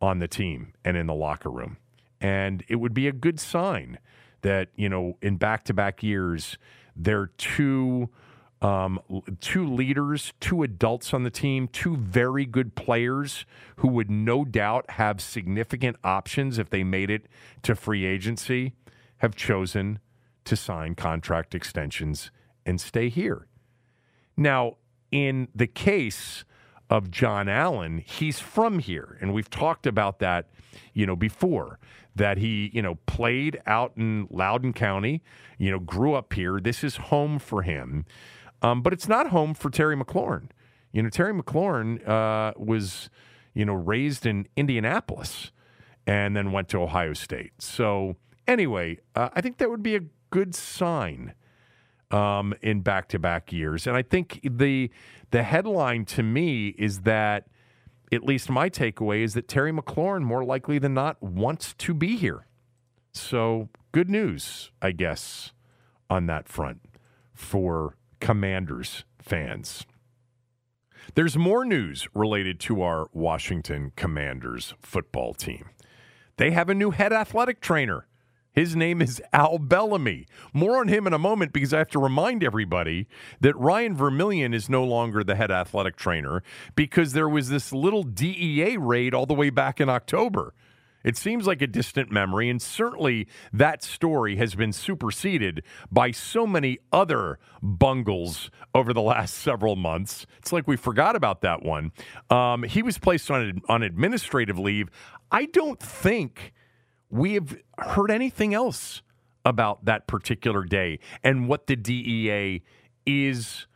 on 0.00 0.20
the 0.20 0.28
team 0.28 0.72
and 0.84 0.96
in 0.96 1.06
the 1.06 1.14
locker 1.14 1.50
room. 1.50 1.78
And 2.20 2.64
it 2.68 2.76
would 2.76 2.94
be 2.94 3.08
a 3.08 3.12
good 3.12 3.40
sign 3.40 3.98
that, 4.42 4.68
you 4.76 4.88
know, 4.88 5.16
in 5.20 5.36
back 5.36 5.64
to 5.64 5.74
back 5.74 6.02
years, 6.02 6.58
they're 6.94 7.30
two 7.36 8.08
um, 8.62 9.00
two 9.40 9.66
leaders, 9.66 10.32
two 10.40 10.62
adults 10.62 11.12
on 11.12 11.24
the 11.24 11.30
team, 11.30 11.68
two 11.68 11.96
very 11.96 12.46
good 12.46 12.74
players 12.74 13.44
who 13.76 13.88
would 13.88 14.10
no 14.10 14.44
doubt 14.44 14.90
have 14.92 15.20
significant 15.20 15.96
options 16.02 16.58
if 16.58 16.70
they 16.70 16.82
made 16.82 17.10
it 17.10 17.26
to 17.62 17.74
free 17.74 18.06
agency, 18.06 18.72
have 19.18 19.36
chosen 19.36 19.98
to 20.44 20.56
sign 20.56 20.94
contract 20.94 21.54
extensions 21.54 22.30
and 22.64 22.80
stay 22.80 23.08
here. 23.08 23.46
Now, 24.36 24.76
in 25.10 25.48
the 25.54 25.66
case 25.66 26.44
of 26.88 27.10
John 27.10 27.48
Allen, 27.48 27.98
he's 27.98 28.38
from 28.38 28.78
here, 28.78 29.18
and 29.20 29.34
we've 29.34 29.50
talked 29.50 29.86
about 29.86 30.18
that, 30.20 30.48
you 30.94 31.06
know, 31.06 31.16
before. 31.16 31.78
That 32.14 32.38
he, 32.38 32.70
you 32.72 32.80
know, 32.80 32.94
played 33.04 33.60
out 33.66 33.92
in 33.98 34.26
Loudoun 34.30 34.72
County, 34.72 35.22
you 35.58 35.70
know, 35.70 35.78
grew 35.78 36.14
up 36.14 36.32
here. 36.32 36.58
This 36.60 36.82
is 36.82 36.96
home 36.96 37.38
for 37.38 37.60
him, 37.60 38.06
um, 38.66 38.82
but 38.82 38.92
it's 38.92 39.08
not 39.08 39.28
home 39.28 39.54
for 39.54 39.70
Terry 39.70 39.96
McLaurin. 39.96 40.50
You 40.92 41.02
know, 41.02 41.10
Terry 41.10 41.34
McLaurin 41.34 42.06
uh, 42.08 42.52
was, 42.56 43.10
you 43.54 43.64
know, 43.64 43.74
raised 43.74 44.26
in 44.26 44.48
Indianapolis 44.56 45.52
and 46.06 46.36
then 46.36 46.52
went 46.52 46.68
to 46.70 46.82
Ohio 46.82 47.12
State. 47.12 47.52
So 47.58 48.16
anyway, 48.46 48.98
uh, 49.14 49.28
I 49.34 49.40
think 49.40 49.58
that 49.58 49.70
would 49.70 49.82
be 49.82 49.96
a 49.96 50.00
good 50.30 50.54
sign 50.54 51.34
um, 52.10 52.54
in 52.62 52.80
back-to-back 52.80 53.52
years. 53.52 53.86
And 53.86 53.96
I 53.96 54.02
think 54.02 54.40
the 54.42 54.90
the 55.30 55.42
headline 55.42 56.04
to 56.04 56.22
me 56.22 56.68
is 56.78 57.00
that 57.00 57.48
at 58.12 58.22
least 58.22 58.48
my 58.48 58.70
takeaway 58.70 59.22
is 59.22 59.34
that 59.34 59.48
Terry 59.48 59.72
McLaurin 59.72 60.22
more 60.22 60.44
likely 60.44 60.78
than 60.78 60.94
not 60.94 61.20
wants 61.22 61.74
to 61.74 61.92
be 61.92 62.16
here. 62.16 62.46
So 63.12 63.68
good 63.92 64.08
news, 64.08 64.70
I 64.80 64.92
guess, 64.92 65.52
on 66.08 66.26
that 66.26 66.48
front 66.48 66.80
for 67.34 67.96
Commanders 68.20 69.04
fans. 69.20 69.84
There's 71.14 71.36
more 71.36 71.64
news 71.64 72.08
related 72.14 72.58
to 72.60 72.82
our 72.82 73.08
Washington 73.12 73.92
Commanders 73.96 74.74
football 74.80 75.34
team. 75.34 75.70
They 76.36 76.50
have 76.50 76.68
a 76.68 76.74
new 76.74 76.90
head 76.90 77.12
athletic 77.12 77.60
trainer. 77.60 78.06
His 78.52 78.74
name 78.74 79.02
is 79.02 79.22
Al 79.32 79.58
Bellamy. 79.58 80.26
More 80.54 80.78
on 80.78 80.88
him 80.88 81.06
in 81.06 81.12
a 81.12 81.18
moment 81.18 81.52
because 81.52 81.74
I 81.74 81.78
have 81.78 81.90
to 81.90 81.98
remind 81.98 82.42
everybody 82.42 83.06
that 83.40 83.56
Ryan 83.56 83.94
Vermillion 83.94 84.54
is 84.54 84.70
no 84.70 84.82
longer 84.82 85.22
the 85.22 85.36
head 85.36 85.50
athletic 85.50 85.96
trainer 85.96 86.42
because 86.74 87.12
there 87.12 87.28
was 87.28 87.50
this 87.50 87.72
little 87.72 88.02
DEA 88.02 88.78
raid 88.78 89.12
all 89.12 89.26
the 89.26 89.34
way 89.34 89.50
back 89.50 89.78
in 89.78 89.90
October. 89.90 90.54
It 91.06 91.16
seems 91.16 91.46
like 91.46 91.62
a 91.62 91.68
distant 91.68 92.10
memory, 92.10 92.50
and 92.50 92.60
certainly 92.60 93.28
that 93.52 93.84
story 93.84 94.34
has 94.36 94.56
been 94.56 94.72
superseded 94.72 95.62
by 95.88 96.10
so 96.10 96.48
many 96.48 96.78
other 96.92 97.38
bungles 97.62 98.50
over 98.74 98.92
the 98.92 99.00
last 99.00 99.34
several 99.38 99.76
months. 99.76 100.26
It's 100.38 100.52
like 100.52 100.66
we 100.66 100.76
forgot 100.76 101.14
about 101.14 101.42
that 101.42 101.62
one. 101.62 101.92
Um, 102.28 102.64
he 102.64 102.82
was 102.82 102.98
placed 102.98 103.30
on, 103.30 103.62
on 103.68 103.84
administrative 103.84 104.58
leave. 104.58 104.90
I 105.30 105.44
don't 105.46 105.78
think 105.78 106.52
we 107.08 107.34
have 107.34 107.56
heard 107.78 108.10
anything 108.10 108.52
else 108.52 109.02
about 109.44 109.84
that 109.84 110.08
particular 110.08 110.64
day 110.64 110.98
and 111.22 111.46
what 111.46 111.68
the 111.68 111.76
DEA 111.76 112.64
is 113.06 113.68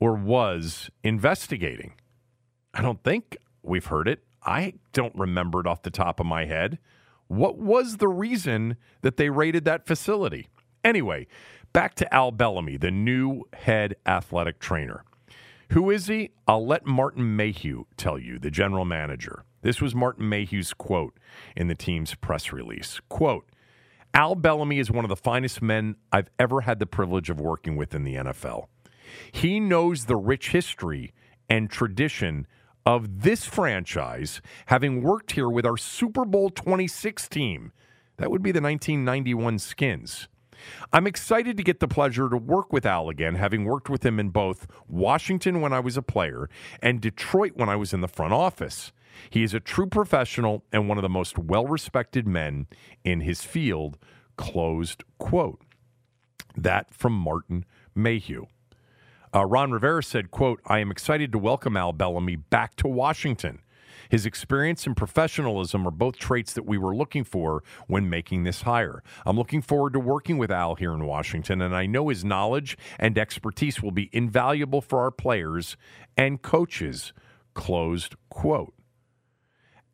or 0.00 0.14
was 0.14 0.88
investigating. 1.04 1.92
I 2.72 2.80
don't 2.80 3.04
think 3.04 3.36
we've 3.62 3.84
heard 3.84 4.08
it. 4.08 4.24
I 4.48 4.72
don't 4.94 5.14
remember 5.14 5.60
it 5.60 5.66
off 5.66 5.82
the 5.82 5.90
top 5.90 6.20
of 6.20 6.24
my 6.26 6.46
head. 6.46 6.78
What 7.26 7.58
was 7.58 7.98
the 7.98 8.08
reason 8.08 8.78
that 9.02 9.18
they 9.18 9.28
raided 9.28 9.66
that 9.66 9.86
facility? 9.86 10.48
Anyway, 10.82 11.26
back 11.74 11.94
to 11.96 12.14
Al 12.14 12.30
Bellamy, 12.30 12.78
the 12.78 12.90
new 12.90 13.42
head 13.52 13.96
athletic 14.06 14.58
trainer. 14.58 15.04
Who 15.72 15.90
is 15.90 16.06
he? 16.06 16.30
I'll 16.46 16.64
let 16.66 16.86
Martin 16.86 17.36
Mayhew 17.36 17.84
tell 17.98 18.18
you, 18.18 18.38
the 18.38 18.50
general 18.50 18.86
manager. 18.86 19.44
This 19.60 19.82
was 19.82 19.94
Martin 19.94 20.26
Mayhew's 20.30 20.72
quote 20.72 21.18
in 21.54 21.68
the 21.68 21.74
team's 21.74 22.14
press 22.14 22.50
release. 22.50 23.00
Quote, 23.10 23.50
Al 24.14 24.34
Bellamy 24.34 24.78
is 24.78 24.90
one 24.90 25.04
of 25.04 25.10
the 25.10 25.16
finest 25.16 25.60
men 25.60 25.96
I've 26.10 26.30
ever 26.38 26.62
had 26.62 26.78
the 26.78 26.86
privilege 26.86 27.28
of 27.28 27.38
working 27.38 27.76
with 27.76 27.94
in 27.94 28.04
the 28.04 28.14
NFL. 28.14 28.68
He 29.30 29.60
knows 29.60 30.06
the 30.06 30.16
rich 30.16 30.52
history 30.52 31.12
and 31.50 31.68
tradition 31.68 32.46
of 32.88 33.20
this 33.20 33.44
franchise, 33.44 34.40
having 34.64 35.02
worked 35.02 35.32
here 35.32 35.50
with 35.50 35.66
our 35.66 35.76
Super 35.76 36.24
Bowl 36.24 36.48
26 36.48 37.28
team. 37.28 37.70
That 38.16 38.30
would 38.30 38.42
be 38.42 38.50
the 38.50 38.62
1991 38.62 39.58
Skins. 39.58 40.26
I'm 40.90 41.06
excited 41.06 41.58
to 41.58 41.62
get 41.62 41.80
the 41.80 41.86
pleasure 41.86 42.30
to 42.30 42.38
work 42.38 42.72
with 42.72 42.86
Al 42.86 43.10
again, 43.10 43.34
having 43.34 43.66
worked 43.66 43.90
with 43.90 44.06
him 44.06 44.18
in 44.18 44.30
both 44.30 44.66
Washington 44.88 45.60
when 45.60 45.74
I 45.74 45.80
was 45.80 45.98
a 45.98 46.02
player 46.02 46.48
and 46.80 46.98
Detroit 46.98 47.52
when 47.56 47.68
I 47.68 47.76
was 47.76 47.92
in 47.92 48.00
the 48.00 48.08
front 48.08 48.32
office. 48.32 48.90
He 49.28 49.42
is 49.42 49.52
a 49.52 49.60
true 49.60 49.86
professional 49.86 50.64
and 50.72 50.88
one 50.88 50.96
of 50.96 51.02
the 51.02 51.10
most 51.10 51.36
well 51.36 51.66
respected 51.66 52.26
men 52.26 52.68
in 53.04 53.20
his 53.20 53.42
field. 53.42 53.98
Closed 54.38 55.04
quote. 55.18 55.60
That 56.56 56.94
from 56.94 57.12
Martin 57.12 57.66
Mayhew. 57.94 58.46
Uh, 59.34 59.44
Ron 59.44 59.70
Rivera 59.72 60.02
said, 60.02 60.30
quote, 60.30 60.60
I 60.66 60.78
am 60.78 60.90
excited 60.90 61.32
to 61.32 61.38
welcome 61.38 61.76
Al 61.76 61.92
Bellamy 61.92 62.36
back 62.36 62.76
to 62.76 62.88
Washington. 62.88 63.60
His 64.08 64.24
experience 64.24 64.86
and 64.86 64.96
professionalism 64.96 65.86
are 65.86 65.90
both 65.90 66.16
traits 66.16 66.54
that 66.54 66.64
we 66.64 66.78
were 66.78 66.96
looking 66.96 67.24
for 67.24 67.62
when 67.88 68.08
making 68.08 68.44
this 68.44 68.62
hire. 68.62 69.02
I'm 69.26 69.36
looking 69.36 69.60
forward 69.60 69.92
to 69.92 70.00
working 70.00 70.38
with 70.38 70.50
Al 70.50 70.76
here 70.76 70.92
in 70.92 71.04
Washington, 71.04 71.60
and 71.60 71.76
I 71.76 71.86
know 71.86 72.08
his 72.08 72.24
knowledge 72.24 72.78
and 72.98 73.18
expertise 73.18 73.82
will 73.82 73.90
be 73.90 74.08
invaluable 74.12 74.80
for 74.80 75.00
our 75.00 75.10
players 75.10 75.76
and 76.16 76.40
coaches. 76.40 77.12
Closed 77.54 78.14
quote. 78.30 78.72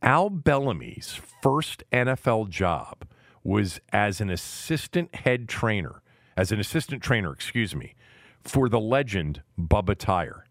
Al 0.00 0.28
Bellamy's 0.28 1.18
first 1.42 1.82
NFL 1.90 2.50
job 2.50 3.08
was 3.42 3.80
as 3.92 4.20
an 4.20 4.30
assistant 4.30 5.14
head 5.14 5.48
trainer, 5.48 6.02
as 6.36 6.52
an 6.52 6.60
assistant 6.60 7.02
trainer, 7.02 7.32
excuse 7.32 7.74
me, 7.74 7.94
for 8.44 8.68
the 8.68 8.80
legend 8.80 9.42
Bubba 9.58 9.96
Tyer. 9.96 10.44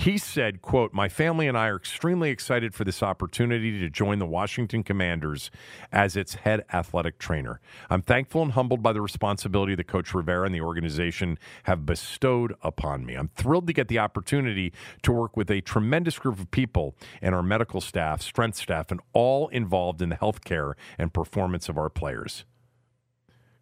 He 0.00 0.16
said, 0.16 0.62
quote, 0.62 0.94
My 0.94 1.10
family 1.10 1.46
and 1.46 1.58
I 1.58 1.66
are 1.66 1.76
extremely 1.76 2.30
excited 2.30 2.72
for 2.72 2.84
this 2.84 3.02
opportunity 3.02 3.78
to 3.80 3.90
join 3.90 4.18
the 4.18 4.24
Washington 4.24 4.82
Commanders 4.82 5.50
as 5.92 6.16
its 6.16 6.36
head 6.36 6.64
athletic 6.72 7.18
trainer. 7.18 7.60
I'm 7.90 8.00
thankful 8.00 8.40
and 8.40 8.52
humbled 8.52 8.82
by 8.82 8.94
the 8.94 9.02
responsibility 9.02 9.74
that 9.74 9.88
Coach 9.88 10.14
Rivera 10.14 10.46
and 10.46 10.54
the 10.54 10.62
organization 10.62 11.38
have 11.64 11.84
bestowed 11.84 12.54
upon 12.62 13.04
me. 13.04 13.14
I'm 13.14 13.28
thrilled 13.36 13.66
to 13.66 13.74
get 13.74 13.88
the 13.88 13.98
opportunity 13.98 14.72
to 15.02 15.12
work 15.12 15.36
with 15.36 15.50
a 15.50 15.60
tremendous 15.60 16.18
group 16.18 16.40
of 16.40 16.50
people 16.50 16.96
and 17.20 17.34
our 17.34 17.42
medical 17.42 17.82
staff, 17.82 18.22
strength 18.22 18.56
staff, 18.56 18.90
and 18.90 19.00
all 19.12 19.48
involved 19.48 20.00
in 20.00 20.08
the 20.08 20.16
health 20.16 20.44
care 20.44 20.76
and 20.96 21.12
performance 21.12 21.68
of 21.68 21.76
our 21.76 21.90
players. 21.90 22.46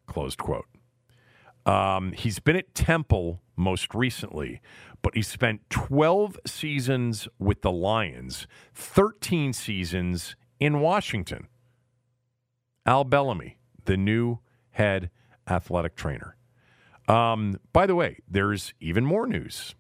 Closed 0.07 0.39
quote. 0.39 0.67
Um, 1.69 2.13
he's 2.13 2.39
been 2.39 2.57
at 2.57 2.75
Temple 2.75 3.43
most 3.55 3.95
recently, 3.95 4.63
but 5.03 5.15
he 5.15 5.21
spent 5.21 5.69
12 5.69 6.39
seasons 6.47 7.29
with 7.39 7.61
the 7.61 7.71
Lions, 7.71 8.47
13 8.75 9.53
seasons 9.53 10.35
in 10.59 10.81
Washington. 10.81 11.47
Al 12.87 13.05
Bellamy, 13.05 13.59
the 13.85 13.99
new 13.99 14.39
head 14.71 15.11
athletic 15.47 15.95
trainer. 15.95 16.37
Um, 17.07 17.59
by 17.75 17.85
the 17.85 17.95
way, 17.95 18.21
there's 18.27 18.73
even 18.81 19.05
more 19.05 19.27
news. 19.27 19.75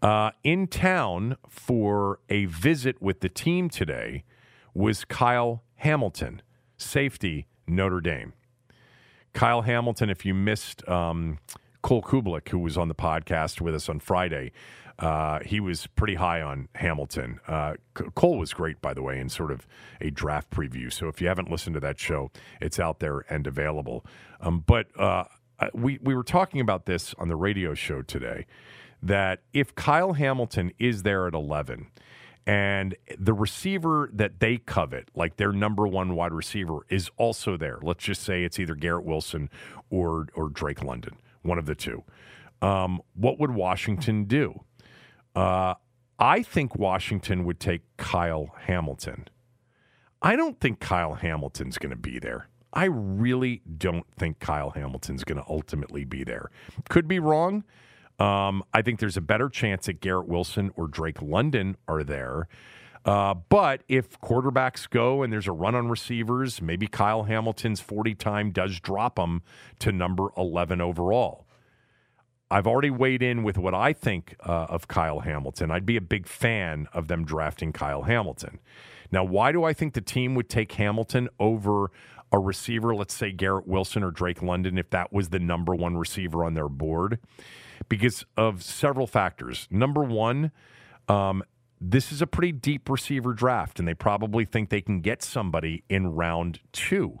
Uh, 0.00 0.30
in 0.42 0.66
town 0.68 1.36
for 1.50 2.20
a 2.30 2.46
visit 2.46 3.02
with 3.02 3.20
the 3.20 3.28
team 3.28 3.68
today 3.68 4.24
was 4.72 5.04
Kyle 5.04 5.64
Hamilton, 5.76 6.40
safety, 6.78 7.46
Notre 7.66 8.00
Dame. 8.00 8.32
Kyle 9.32 9.62
Hamilton, 9.62 10.10
if 10.10 10.24
you 10.26 10.34
missed 10.34 10.86
um, 10.88 11.38
Cole 11.82 12.02
Cubelic, 12.02 12.48
who 12.48 12.58
was 12.58 12.76
on 12.76 12.88
the 12.88 12.94
podcast 12.94 13.60
with 13.60 13.74
us 13.74 13.88
on 13.88 14.00
Friday, 14.00 14.52
uh, 14.98 15.40
he 15.46 15.60
was 15.60 15.86
pretty 15.86 16.14
high 16.14 16.42
on 16.42 16.68
Hamilton. 16.74 17.40
Uh, 17.48 17.74
Cole 18.14 18.38
was 18.38 18.52
great, 18.52 18.82
by 18.82 18.92
the 18.92 19.02
way, 19.02 19.18
in 19.18 19.28
sort 19.28 19.50
of 19.50 19.66
a 20.00 20.10
draft 20.10 20.50
preview. 20.50 20.92
So 20.92 21.08
if 21.08 21.22
you 21.22 21.28
haven't 21.28 21.50
listened 21.50 21.74
to 21.74 21.80
that 21.80 21.98
show, 21.98 22.30
it's 22.60 22.78
out 22.78 23.00
there 23.00 23.24
and 23.30 23.46
available. 23.46 24.04
Um, 24.40 24.62
but 24.66 24.88
uh, 24.98 25.24
we 25.72 25.98
we 26.02 26.14
were 26.14 26.22
talking 26.22 26.60
about 26.60 26.86
this 26.86 27.14
on 27.18 27.28
the 27.28 27.36
radio 27.36 27.74
show 27.74 28.02
today. 28.02 28.46
That 29.02 29.40
if 29.54 29.74
Kyle 29.74 30.12
Hamilton 30.12 30.72
is 30.78 31.02
there 31.02 31.26
at 31.26 31.32
eleven, 31.32 31.86
and 32.46 32.96
the 33.18 33.32
receiver 33.32 34.10
that 34.12 34.40
they 34.40 34.56
covet, 34.56 35.08
like 35.14 35.36
their 35.36 35.52
number 35.52 35.86
one 35.86 36.14
wide 36.14 36.32
receiver, 36.32 36.80
is 36.88 37.10
also 37.16 37.56
there. 37.56 37.78
Let's 37.82 38.04
just 38.04 38.22
say 38.22 38.44
it's 38.44 38.58
either 38.58 38.74
Garrett 38.74 39.04
Wilson 39.04 39.50
or 39.90 40.28
or 40.34 40.48
Drake 40.48 40.82
London 40.82 41.16
one 41.42 41.58
of 41.58 41.66
the 41.66 41.74
two. 41.74 42.02
Um, 42.62 43.00
what 43.14 43.38
would 43.38 43.52
Washington 43.52 44.24
do? 44.24 44.60
Uh, 45.34 45.74
I 46.18 46.42
think 46.42 46.76
Washington 46.76 47.44
would 47.44 47.60
take 47.60 47.82
Kyle 47.96 48.50
Hamilton. 48.66 49.28
I 50.22 50.36
don't 50.36 50.60
think 50.60 50.80
Kyle 50.80 51.14
Hamilton's 51.14 51.78
going 51.78 51.90
to 51.90 51.96
be 51.96 52.18
there. 52.18 52.48
I 52.72 52.84
really 52.84 53.62
don't 53.78 54.06
think 54.16 54.38
Kyle 54.38 54.70
Hamilton's 54.70 55.24
going 55.24 55.38
to 55.38 55.48
ultimately 55.48 56.04
be 56.04 56.24
there. 56.24 56.50
Could 56.88 57.08
be 57.08 57.18
wrong. 57.18 57.64
Um, 58.20 58.62
I 58.72 58.82
think 58.82 59.00
there's 59.00 59.16
a 59.16 59.22
better 59.22 59.48
chance 59.48 59.86
that 59.86 60.00
Garrett 60.00 60.28
Wilson 60.28 60.70
or 60.76 60.86
Drake 60.86 61.22
London 61.22 61.76
are 61.88 62.04
there. 62.04 62.48
Uh, 63.04 63.32
but 63.32 63.82
if 63.88 64.20
quarterbacks 64.20 64.88
go 64.88 65.22
and 65.22 65.32
there's 65.32 65.48
a 65.48 65.52
run 65.52 65.74
on 65.74 65.88
receivers, 65.88 66.60
maybe 66.60 66.86
Kyle 66.86 67.22
Hamilton's 67.22 67.80
40 67.80 68.14
time 68.14 68.50
does 68.50 68.78
drop 68.78 69.16
them 69.16 69.42
to 69.78 69.90
number 69.90 70.28
11 70.36 70.82
overall. 70.82 71.46
I've 72.50 72.66
already 72.66 72.90
weighed 72.90 73.22
in 73.22 73.42
with 73.42 73.56
what 73.56 73.74
I 73.74 73.92
think 73.92 74.36
uh, 74.40 74.66
of 74.68 74.88
Kyle 74.88 75.20
Hamilton. 75.20 75.70
I'd 75.70 75.86
be 75.86 75.96
a 75.96 76.02
big 76.02 76.26
fan 76.26 76.88
of 76.92 77.08
them 77.08 77.24
drafting 77.24 77.72
Kyle 77.72 78.02
Hamilton. 78.02 78.58
Now, 79.12 79.24
why 79.24 79.52
do 79.52 79.64
I 79.64 79.72
think 79.72 79.94
the 79.94 80.00
team 80.00 80.34
would 80.34 80.48
take 80.48 80.72
Hamilton 80.72 81.28
over 81.38 81.90
a 82.32 82.38
receiver, 82.38 82.94
let's 82.94 83.14
say 83.14 83.32
Garrett 83.32 83.66
Wilson 83.66 84.02
or 84.02 84.10
Drake 84.10 84.42
London, 84.42 84.78
if 84.78 84.90
that 84.90 85.12
was 85.12 85.30
the 85.30 85.38
number 85.38 85.74
one 85.74 85.96
receiver 85.96 86.44
on 86.44 86.54
their 86.54 86.68
board? 86.68 87.18
Because 87.88 88.24
of 88.36 88.62
several 88.62 89.06
factors. 89.06 89.66
Number 89.70 90.02
one, 90.02 90.52
um, 91.08 91.42
this 91.80 92.12
is 92.12 92.20
a 92.20 92.26
pretty 92.26 92.52
deep 92.52 92.88
receiver 92.88 93.32
draft, 93.32 93.78
and 93.78 93.88
they 93.88 93.94
probably 93.94 94.44
think 94.44 94.68
they 94.68 94.82
can 94.82 95.00
get 95.00 95.22
somebody 95.22 95.82
in 95.88 96.08
round 96.08 96.60
two. 96.72 97.20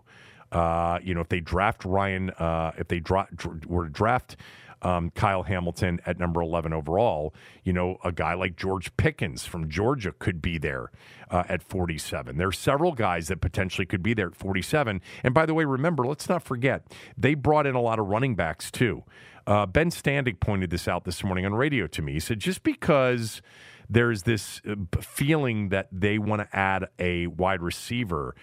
Uh, 0.52 0.98
you 1.02 1.14
know, 1.14 1.20
if 1.20 1.28
they 1.28 1.40
draft 1.40 1.84
Ryan, 1.84 2.30
uh, 2.30 2.72
if 2.76 2.88
they 2.88 3.00
dra- 3.00 3.28
dr- 3.34 3.64
were 3.66 3.84
to 3.84 3.90
draft 3.90 4.36
um, 4.82 5.10
Kyle 5.10 5.42
Hamilton 5.42 6.00
at 6.06 6.18
number 6.18 6.40
11 6.40 6.72
overall, 6.72 7.34
you 7.64 7.72
know, 7.72 7.98
a 8.04 8.12
guy 8.12 8.34
like 8.34 8.56
George 8.56 8.94
Pickens 8.96 9.44
from 9.46 9.68
Georgia 9.68 10.12
could 10.18 10.40
be 10.42 10.58
there 10.58 10.90
uh, 11.30 11.44
at 11.48 11.62
47. 11.62 12.36
There 12.36 12.48
are 12.48 12.52
several 12.52 12.92
guys 12.92 13.28
that 13.28 13.40
potentially 13.40 13.86
could 13.86 14.02
be 14.02 14.14
there 14.14 14.28
at 14.28 14.34
47. 14.34 15.00
And 15.22 15.34
by 15.34 15.46
the 15.46 15.54
way, 15.54 15.64
remember, 15.64 16.06
let's 16.06 16.28
not 16.28 16.42
forget, 16.42 16.84
they 17.16 17.34
brought 17.34 17.66
in 17.66 17.74
a 17.74 17.80
lot 17.80 17.98
of 17.98 18.06
running 18.06 18.34
backs 18.34 18.70
too. 18.70 19.04
Uh, 19.50 19.66
ben 19.66 19.90
Standig 19.90 20.40
pointed 20.40 20.70
this 20.70 20.86
out 20.86 21.04
this 21.04 21.24
morning 21.24 21.44
on 21.44 21.52
radio 21.52 21.86
to 21.88 22.02
me. 22.02 22.12
He 22.12 22.20
said, 22.20 22.38
just 22.38 22.62
because 22.62 23.42
there's 23.88 24.22
this 24.22 24.62
uh, 24.68 24.76
feeling 25.00 25.70
that 25.70 25.88
they 25.90 26.18
want 26.18 26.40
to 26.42 26.56
add 26.56 26.86
a 26.98 27.26
wide 27.26 27.60
receiver 27.60 28.34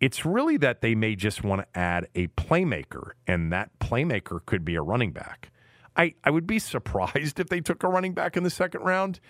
it's 0.00 0.24
really 0.24 0.56
that 0.58 0.80
they 0.80 0.94
may 0.94 1.16
just 1.16 1.42
want 1.42 1.62
to 1.62 1.78
add 1.78 2.08
a 2.14 2.26
playmaker, 2.28 3.12
and 3.26 3.52
that 3.52 3.70
playmaker 3.78 4.44
could 4.44 4.64
be 4.64 4.74
a 4.74 4.82
running 4.82 5.12
back. 5.12 5.50
I, 5.96 6.14
I 6.24 6.30
would 6.30 6.46
be 6.46 6.58
surprised 6.58 7.40
if 7.40 7.48
they 7.48 7.60
took 7.60 7.82
a 7.82 7.88
running 7.88 8.12
back 8.12 8.36
in 8.36 8.42
the 8.42 8.50
second 8.50 8.82
round. 8.82 9.20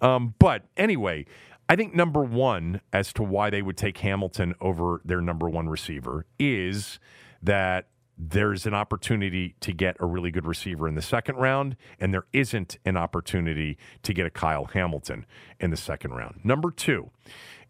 Um, 0.00 0.34
but 0.38 0.64
anyway, 0.76 1.26
I 1.68 1.76
think 1.76 1.94
number 1.94 2.22
one 2.22 2.80
as 2.92 3.12
to 3.14 3.22
why 3.22 3.50
they 3.50 3.62
would 3.62 3.76
take 3.76 3.98
Hamilton 3.98 4.54
over 4.60 5.00
their 5.04 5.20
number 5.20 5.48
one 5.48 5.68
receiver 5.68 6.26
is 6.38 6.98
that 7.42 7.88
there's 8.16 8.66
an 8.66 8.74
opportunity 8.74 9.56
to 9.60 9.72
get 9.72 9.96
a 10.00 10.06
really 10.06 10.30
good 10.30 10.46
receiver 10.46 10.86
in 10.86 10.94
the 10.94 11.02
second 11.02 11.36
round, 11.36 11.76
and 11.98 12.14
there 12.14 12.26
isn't 12.32 12.78
an 12.84 12.96
opportunity 12.96 13.76
to 14.02 14.12
get 14.12 14.26
a 14.26 14.30
Kyle 14.30 14.66
Hamilton 14.66 15.26
in 15.58 15.70
the 15.70 15.76
second 15.76 16.12
round. 16.12 16.40
Number 16.44 16.70
two 16.70 17.10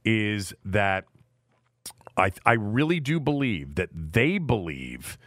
is 0.05 0.53
that 0.65 1.05
I, 2.17 2.31
I 2.45 2.53
really 2.53 3.01
do 3.01 3.19
believe 3.19 3.75
that 3.77 3.89
they 3.93 4.39
believe 4.39 5.19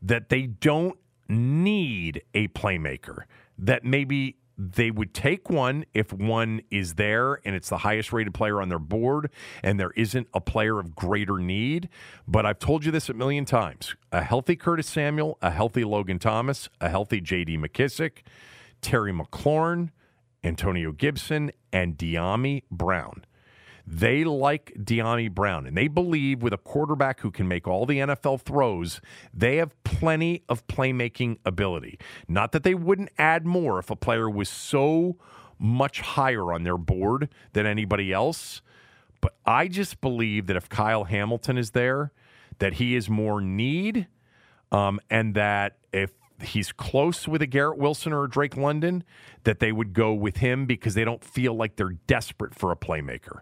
that 0.00 0.28
they 0.28 0.46
don't 0.46 0.98
need 1.28 2.22
a 2.34 2.48
playmaker, 2.48 3.24
that 3.58 3.84
maybe 3.84 4.36
they 4.60 4.90
would 4.90 5.14
take 5.14 5.48
one 5.48 5.86
if 5.94 6.12
one 6.12 6.60
is 6.70 6.94
there 6.94 7.40
and 7.46 7.56
it's 7.56 7.70
the 7.70 7.78
highest 7.78 8.12
rated 8.12 8.34
player 8.34 8.60
on 8.60 8.68
their 8.68 8.78
board 8.78 9.30
and 9.62 9.80
there 9.80 9.92
isn't 9.92 10.28
a 10.34 10.40
player 10.40 10.78
of 10.78 10.94
greater 10.94 11.38
need. 11.38 11.88
But 12.28 12.44
I've 12.44 12.58
told 12.58 12.84
you 12.84 12.92
this 12.92 13.08
a 13.08 13.14
million 13.14 13.46
times 13.46 13.96
a 14.12 14.22
healthy 14.22 14.56
Curtis 14.56 14.86
Samuel, 14.86 15.38
a 15.40 15.50
healthy 15.50 15.82
Logan 15.82 16.18
Thomas, 16.18 16.68
a 16.78 16.90
healthy 16.90 17.22
JD 17.22 17.58
McKissic, 17.58 18.18
Terry 18.82 19.14
McLaurin, 19.14 19.90
Antonio 20.44 20.92
Gibson, 20.92 21.52
and 21.72 21.96
Dyami 21.96 22.64
Brown. 22.70 23.24
They 23.92 24.22
like 24.22 24.72
Dyami 24.78 25.32
Brown, 25.34 25.66
and 25.66 25.76
they 25.76 25.88
believe 25.88 26.42
with 26.42 26.52
a 26.52 26.58
quarterback 26.58 27.20
who 27.20 27.32
can 27.32 27.48
make 27.48 27.66
all 27.66 27.86
the 27.86 27.98
NFL 27.98 28.40
throws, 28.40 29.00
they 29.34 29.56
have 29.56 29.74
plenty 29.82 30.44
of 30.48 30.64
playmaking 30.68 31.38
ability. 31.44 31.98
Not 32.28 32.52
that 32.52 32.62
they 32.62 32.74
wouldn't 32.74 33.08
add 33.18 33.44
more 33.44 33.80
if 33.80 33.90
a 33.90 33.96
player 33.96 34.30
was 34.30 34.48
so 34.48 35.16
much 35.58 36.02
higher 36.02 36.52
on 36.52 36.62
their 36.62 36.78
board 36.78 37.30
than 37.52 37.66
anybody 37.66 38.12
else. 38.12 38.62
But 39.20 39.34
I 39.44 39.66
just 39.66 40.00
believe 40.00 40.46
that 40.46 40.56
if 40.56 40.68
Kyle 40.68 41.02
Hamilton 41.02 41.58
is 41.58 41.72
there, 41.72 42.12
that 42.60 42.74
he 42.74 42.94
is 42.94 43.10
more 43.10 43.40
need, 43.40 44.06
um, 44.70 45.00
and 45.10 45.34
that 45.34 45.78
if 45.92 46.12
he's 46.40 46.70
close 46.70 47.26
with 47.26 47.42
a 47.42 47.46
Garrett 47.46 47.76
Wilson 47.76 48.12
or 48.12 48.22
a 48.22 48.30
Drake 48.30 48.56
London, 48.56 49.02
that 49.42 49.58
they 49.58 49.72
would 49.72 49.94
go 49.94 50.14
with 50.14 50.36
him 50.36 50.64
because 50.64 50.94
they 50.94 51.04
don't 51.04 51.24
feel 51.24 51.54
like 51.54 51.74
they're 51.74 51.98
desperate 52.06 52.54
for 52.54 52.70
a 52.70 52.76
playmaker. 52.76 53.40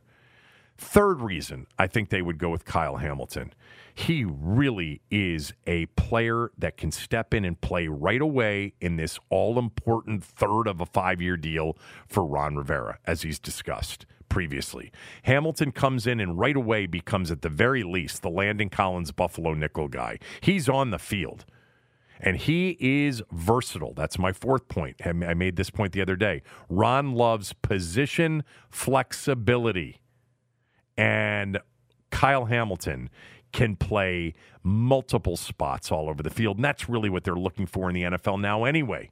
Third 0.79 1.21
reason 1.21 1.67
I 1.77 1.89
think 1.89 2.09
they 2.09 2.23
would 2.23 2.39
go 2.39 2.51
with 2.51 2.65
Kyle 2.65 2.97
Hamilton. 2.97 3.53
He 3.93 4.25
really 4.25 5.01
is 5.11 5.53
a 5.67 5.87
player 5.87 6.53
that 6.57 6.77
can 6.77 6.93
step 6.93 7.35
in 7.35 7.45
and 7.45 7.61
play 7.61 7.89
right 7.89 8.21
away 8.21 8.75
in 8.81 8.95
this 8.95 9.19
all 9.29 9.59
important 9.59 10.23
third 10.23 10.69
of 10.69 10.81
a 10.81 10.87
five 10.87 11.21
year 11.21 11.37
deal 11.37 11.77
for 12.07 12.25
Ron 12.25 12.55
Rivera, 12.55 12.99
as 13.07 13.23
he's 13.23 13.41
discussed 13.41 14.07
previously. 14.29 14.93
Hamilton 15.25 15.73
comes 15.73 16.07
in 16.07 16.21
and 16.21 16.39
right 16.39 16.57
away 16.57 16.87
becomes, 16.87 17.33
at 17.33 17.43
the 17.43 17.49
very 17.49 17.83
least, 17.83 18.23
the 18.23 18.31
Landon 18.31 18.69
Collins 18.69 19.11
Buffalo 19.11 19.55
nickel 19.55 19.89
guy. 19.89 20.19
He's 20.41 20.69
on 20.69 20.91
the 20.91 20.99
field. 20.99 21.45
And 22.21 22.37
he 22.37 22.77
is 22.81 23.23
versatile. 23.31 23.95
That's 23.95 24.19
my 24.19 24.33
fourth 24.33 24.69
point. 24.69 24.97
I 25.05 25.13
made 25.13 25.57
this 25.57 25.71
point 25.71 25.93
the 25.93 26.03
other 26.03 26.17
day. 26.17 26.43
Ron 26.69 27.13
loves 27.13 27.53
position 27.53 28.43
flexibility 28.71 30.01
and 30.99 31.59
Kyle 32.11 32.47
Hamilton 32.47 33.09
can 33.53 33.77
play 33.77 34.35
multiple 34.63 35.37
spots 35.37 35.91
all 35.91 36.11
over 36.11 36.23
the 36.23 36.29
field. 36.31 36.59
And 36.59 36.65
that's 36.65 36.89
really 36.89 37.09
what 37.09 37.25
they're 37.25 37.35
looking 37.35 37.67
for 37.67 37.89
in 37.89 37.95
the 37.95 38.03
NFL 38.03 38.41
now, 38.41 38.65
anyway. 38.65 39.11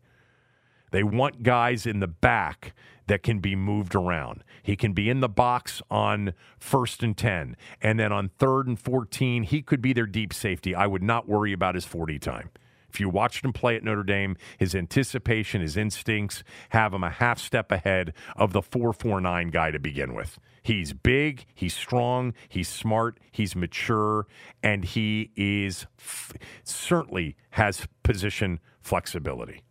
They 0.91 1.03
want 1.03 1.43
guys 1.43 1.87
in 1.87 2.01
the 2.01 2.09
back 2.09 2.75
that 3.07 3.23
can 3.23 3.39
be 3.39 3.55
moved 3.55 3.95
around. 3.95 4.43
He 4.63 4.77
can 4.77 4.93
be 4.93 5.09
in 5.09 5.21
the 5.21 5.29
box 5.29 5.81
on 5.91 6.35
first 6.59 7.03
and 7.03 7.17
10. 7.17 7.57
And 7.81 7.99
then 7.99 8.13
on 8.13 8.29
third 8.29 8.67
and 8.67 8.79
14, 8.79 9.45
he 9.45 9.63
could 9.63 9.81
be 9.81 9.93
their 9.93 10.07
deep 10.07 10.33
safety. 10.33 10.75
I 10.75 10.87
would 10.87 11.03
not 11.03 11.29
worry 11.29 11.53
about 11.53 11.77
his 11.77 11.85
40 11.85 12.19
time. 12.19 12.51
If 12.89 13.01
you 13.01 13.09
watched 13.09 13.45
him 13.45 13.53
play 13.53 13.77
at 13.77 13.85
Notre 13.85 14.03
Dame, 14.03 14.37
his 14.59 14.75
anticipation, 14.75 15.61
his 15.61 15.77
instincts 15.77 16.43
have 16.71 16.95
him 16.95 17.05
a 17.05 17.11
half 17.11 17.39
step 17.39 17.71
ahead 17.71 18.15
of 18.37 18.53
the 18.53 18.63
449 18.63 19.49
guy 19.51 19.71
to 19.71 19.79
begin 19.79 20.15
with. 20.15 20.39
He's 20.67 20.93
big, 20.93 21.47
he's 21.55 21.77
strong, 21.77 22.35
he's 22.49 22.69
smart, 22.69 23.21
he's 23.31 23.55
mature, 23.55 24.27
and 24.65 24.85
he 24.85 25.31
is 25.37 25.87
f- 25.97 26.33
certainly 26.65 27.37
has 27.51 27.87
position 28.03 28.59
flexibility. 28.81 29.63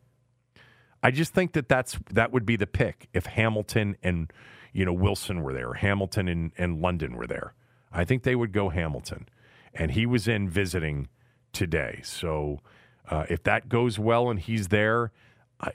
I 1.04 1.12
just 1.12 1.34
think 1.34 1.52
that 1.52 1.68
that's 1.68 2.00
that 2.14 2.32
would 2.32 2.46
be 2.46 2.56
the 2.56 2.66
pick 2.66 3.10
if 3.14 3.26
Hamilton 3.26 3.98
and 4.04 4.32
you 4.72 4.86
know 4.86 4.94
Wilson 4.94 5.44
were 5.44 5.52
there, 5.52 5.74
Hamilton 5.74 6.30
and, 6.30 6.54
and 6.58 6.80
London 6.80 7.18
were 7.18 7.28
there. 7.28 7.56
I 7.92 8.06
think 8.06 8.24
they 8.24 8.38
would 8.38 8.54
go 8.54 8.70
Hamilton, 8.70 9.28
and 9.74 9.92
he 9.92 10.06
was 10.06 10.30
in 10.30 10.48
visiting 10.48 11.10
today. 11.52 12.00
So 12.06 12.62
uh, 13.10 13.26
if 13.28 13.44
that 13.44 13.68
goes 13.68 14.00
well 14.00 14.30
and 14.30 14.40
he's 14.40 14.70
there, 14.70 15.12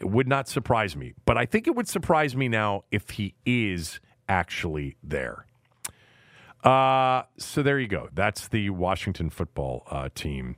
it 0.00 0.08
would 0.08 0.28
not 0.28 0.48
surprise 0.48 0.96
me. 0.96 1.12
But 1.26 1.36
I 1.36 1.44
think 1.44 1.66
it 1.66 1.76
would 1.76 1.88
surprise 1.88 2.34
me 2.34 2.48
now 2.48 2.84
if 2.90 3.10
he 3.10 3.34
is 3.44 4.00
actually 4.30 4.96
there. 5.02 5.44
Uh, 6.62 7.22
so 7.36 7.62
there 7.62 7.78
you 7.80 7.88
go. 7.88 8.08
That's 8.14 8.48
the 8.48 8.70
Washington 8.70 9.28
football 9.28 9.82
uh, 9.90 10.08
team 10.14 10.56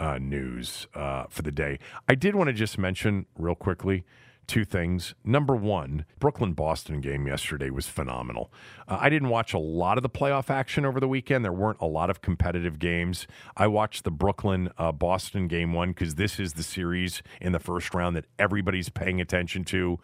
uh, 0.00 0.18
news 0.18 0.86
uh, 0.94 1.24
for 1.28 1.42
the 1.42 1.52
day. 1.52 1.78
I 2.08 2.14
did 2.14 2.34
want 2.34 2.48
to 2.48 2.54
just 2.54 2.78
mention 2.78 3.26
real 3.36 3.54
quickly 3.54 4.04
two 4.46 4.64
things. 4.64 5.14
Number 5.22 5.54
one, 5.54 6.06
Brooklyn 6.18 6.54
Boston 6.54 7.00
game 7.00 7.26
yesterday 7.26 7.70
was 7.70 7.86
phenomenal. 7.86 8.50
Uh, 8.88 8.98
I 9.00 9.08
didn't 9.08 9.28
watch 9.28 9.52
a 9.52 9.58
lot 9.58 9.96
of 9.96 10.02
the 10.02 10.08
playoff 10.08 10.50
action 10.50 10.84
over 10.84 10.98
the 10.98 11.06
weekend. 11.06 11.44
There 11.44 11.52
weren't 11.52 11.78
a 11.80 11.86
lot 11.86 12.10
of 12.10 12.20
competitive 12.20 12.80
games. 12.80 13.28
I 13.56 13.68
watched 13.68 14.02
the 14.02 14.10
Brooklyn 14.10 14.70
uh, 14.76 14.90
Boston 14.90 15.46
game 15.46 15.72
one 15.72 15.90
because 15.90 16.16
this 16.16 16.40
is 16.40 16.54
the 16.54 16.64
series 16.64 17.22
in 17.40 17.52
the 17.52 17.60
first 17.60 17.94
round 17.94 18.16
that 18.16 18.24
everybody's 18.40 18.88
paying 18.88 19.20
attention 19.20 19.62
to. 19.66 20.00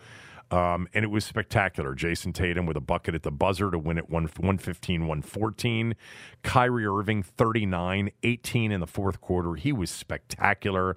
Um, 0.51 0.87
and 0.95 1.05
it 1.05 1.09
was 1.09 1.25
spectacular. 1.25 1.95
Jayson 1.95 2.33
Tatum 2.33 2.67
with 2.67 2.77
a 2.77 2.81
bucket 2.81 3.15
at 3.15 3.23
the 3.25 3.33
buzzer 3.33 3.71
to 3.71 3.79
win 3.79 3.99
it 3.99 4.09
115 4.09 5.01
114. 5.01 5.95
Kyrie 6.43 6.87
Irving 6.87 7.23
39 7.23 8.11
18 8.23 8.73
in 8.73 8.81
the 8.81 8.87
fourth 8.87 9.21
quarter. 9.21 9.55
He 9.55 9.73
was 9.73 9.91
spectacular. 9.91 10.97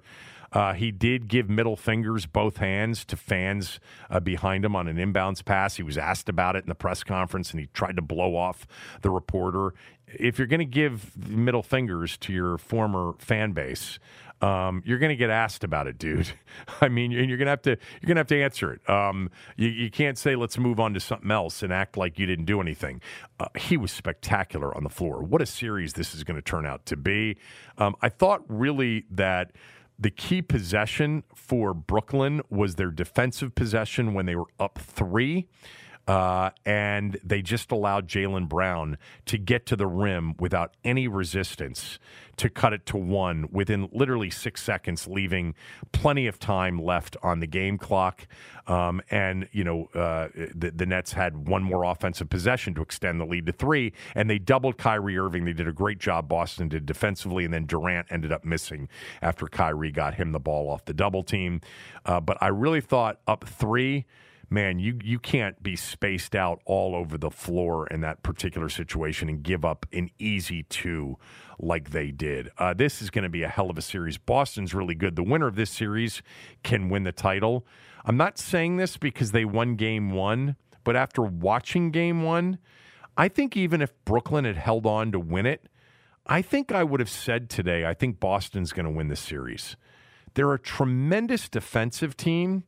Uh, 0.52 0.72
he 0.72 0.90
did 0.90 1.28
give 1.28 1.48
middle 1.48 1.76
fingers, 1.76 2.26
both 2.26 2.56
hands, 2.56 3.04
to 3.04 3.16
fans 3.16 3.78
uh, 4.08 4.18
behind 4.18 4.64
him 4.64 4.74
on 4.74 4.88
an 4.88 4.96
inbounds 4.96 5.44
pass. 5.44 5.76
He 5.76 5.82
was 5.82 5.96
asked 5.96 6.28
about 6.28 6.56
it 6.56 6.64
in 6.64 6.68
the 6.68 6.74
press 6.74 7.04
conference, 7.04 7.52
and 7.52 7.60
he 7.60 7.66
tried 7.72 7.96
to 7.96 8.02
blow 8.02 8.36
off 8.36 8.66
the 9.02 9.10
reporter. 9.10 9.74
If 10.08 10.38
you're 10.38 10.48
going 10.48 10.58
to 10.58 10.64
give 10.64 11.16
middle 11.28 11.62
fingers 11.62 12.16
to 12.18 12.32
your 12.32 12.58
former 12.58 13.12
fan 13.18 13.52
base, 13.52 14.00
um, 14.40 14.82
you're 14.86 14.98
going 14.98 15.10
to 15.10 15.16
get 15.16 15.30
asked 15.30 15.64
about 15.64 15.86
it, 15.86 15.98
dude. 15.98 16.32
I 16.80 16.88
mean, 16.88 17.10
you're 17.10 17.36
going 17.36 17.46
to 17.46 17.50
have 17.50 17.62
to 17.62 17.70
you're 17.70 18.06
going 18.06 18.16
to 18.16 18.20
have 18.20 18.26
to 18.28 18.42
answer 18.42 18.72
it. 18.72 18.88
Um, 18.88 19.30
you, 19.56 19.68
you, 19.68 19.90
can't 19.90 20.16
say 20.16 20.34
let's 20.34 20.56
move 20.56 20.80
on 20.80 20.94
to 20.94 21.00
something 21.00 21.30
else 21.30 21.62
and 21.62 21.72
act 21.72 21.96
like 21.96 22.18
you 22.18 22.26
didn't 22.26 22.46
do 22.46 22.60
anything. 22.60 23.02
Uh, 23.38 23.48
he 23.56 23.76
was 23.76 23.92
spectacular 23.92 24.74
on 24.74 24.82
the 24.82 24.88
floor. 24.88 25.22
What 25.22 25.42
a 25.42 25.46
series 25.46 25.92
this 25.92 26.14
is 26.14 26.24
going 26.24 26.36
to 26.36 26.42
turn 26.42 26.64
out 26.64 26.86
to 26.86 26.96
be. 26.96 27.36
Um, 27.76 27.96
I 28.00 28.08
thought 28.08 28.42
really 28.48 29.04
that 29.10 29.52
the 29.98 30.10
key 30.10 30.40
possession 30.40 31.22
for 31.34 31.74
Brooklyn 31.74 32.40
was 32.48 32.76
their 32.76 32.90
defensive 32.90 33.54
possession 33.54 34.14
when 34.14 34.24
they 34.24 34.36
were 34.36 34.48
up 34.58 34.78
three. 34.78 35.48
Uh, 36.06 36.50
and 36.64 37.20
they 37.22 37.42
just 37.42 37.70
allowed 37.70 38.08
Jaylen 38.08 38.48
Brown 38.48 38.98
to 39.26 39.38
get 39.38 39.66
to 39.66 39.76
the 39.76 39.86
rim 39.86 40.34
without 40.38 40.74
any 40.84 41.06
resistance 41.06 41.98
to 42.40 42.48
cut 42.48 42.72
it 42.72 42.86
to 42.86 42.96
one 42.96 43.46
within 43.52 43.88
literally 43.92 44.30
six 44.30 44.62
seconds, 44.62 45.06
leaving 45.06 45.54
plenty 45.92 46.26
of 46.26 46.38
time 46.38 46.82
left 46.82 47.16
on 47.22 47.40
the 47.40 47.46
game 47.46 47.76
clock. 47.76 48.26
Um, 48.66 49.02
and, 49.10 49.46
you 49.52 49.62
know, 49.62 49.90
uh, 49.94 50.28
the, 50.54 50.70
the, 50.70 50.86
Nets 50.86 51.12
had 51.12 51.46
one 51.48 51.62
more 51.62 51.84
offensive 51.84 52.30
possession 52.30 52.74
to 52.74 52.82
extend 52.82 53.20
the 53.20 53.26
lead 53.26 53.44
to 53.44 53.52
three, 53.52 53.92
and 54.14 54.30
they 54.30 54.38
doubled 54.38 54.78
Kyrie 54.78 55.18
Irving. 55.18 55.44
They 55.44 55.52
did 55.52 55.68
a 55.68 55.72
great 55.72 55.98
job, 55.98 56.28
Boston 56.28 56.68
did 56.68 56.86
defensively, 56.86 57.44
and 57.44 57.52
then 57.52 57.66
Durant 57.66 58.06
ended 58.10 58.32
up 58.32 58.42
missing 58.42 58.88
after 59.20 59.46
Kyrie 59.46 59.92
got 59.92 60.14
him 60.14 60.32
the 60.32 60.40
ball 60.40 60.70
off 60.70 60.86
the 60.86 60.94
double 60.94 61.22
team. 61.22 61.60
Uh, 62.06 62.20
but 62.20 62.38
I 62.40 62.48
really 62.48 62.80
thought 62.80 63.20
up 63.26 63.44
three 63.46 64.06
man, 64.50 64.80
you 64.80 64.98
you 65.02 65.18
can't 65.18 65.62
be 65.62 65.76
spaced 65.76 66.34
out 66.34 66.60
all 66.66 66.94
over 66.94 67.16
the 67.16 67.30
floor 67.30 67.86
in 67.86 68.00
that 68.00 68.22
particular 68.22 68.68
situation 68.68 69.28
and 69.28 69.42
give 69.42 69.64
up 69.64 69.86
an 69.92 70.10
easy 70.18 70.64
two 70.64 71.16
like 71.58 71.90
they 71.90 72.10
did. 72.10 72.50
Uh, 72.58 72.74
this 72.74 73.00
is 73.00 73.10
going 73.10 73.22
to 73.22 73.28
be 73.28 73.44
a 73.44 73.48
hell 73.48 73.70
of 73.70 73.78
a 73.78 73.82
series. 73.82 74.18
Boston's 74.18 74.74
really 74.74 74.94
good. 74.94 75.14
The 75.14 75.22
winner 75.22 75.46
of 75.46 75.54
this 75.54 75.70
series 75.70 76.22
can 76.62 76.88
win 76.88 77.04
the 77.04 77.12
title. 77.12 77.64
I'm 78.04 78.16
not 78.16 78.38
saying 78.38 78.76
this 78.76 78.96
because 78.96 79.30
they 79.30 79.44
won 79.44 79.76
game 79.76 80.10
one, 80.10 80.56
but 80.84 80.96
after 80.96 81.22
watching 81.22 81.90
game 81.90 82.22
one, 82.22 82.58
I 83.16 83.28
think 83.28 83.56
even 83.56 83.82
if 83.82 83.92
Brooklyn 84.04 84.44
had 84.44 84.56
held 84.56 84.86
on 84.86 85.12
to 85.12 85.20
win 85.20 85.46
it, 85.46 85.68
I 86.26 86.42
think 86.42 86.72
I 86.72 86.82
would 86.82 87.00
have 87.00 87.10
said 87.10 87.50
today, 87.50 87.84
I 87.84 87.94
think 87.94 88.20
Boston's 88.20 88.72
going 88.72 88.86
to 88.86 88.90
win 88.90 89.08
the 89.08 89.16
series. 89.16 89.76
They're 90.34 90.54
a 90.54 90.58
tremendous 90.58 91.48
defensive 91.48 92.16
team 92.16 92.64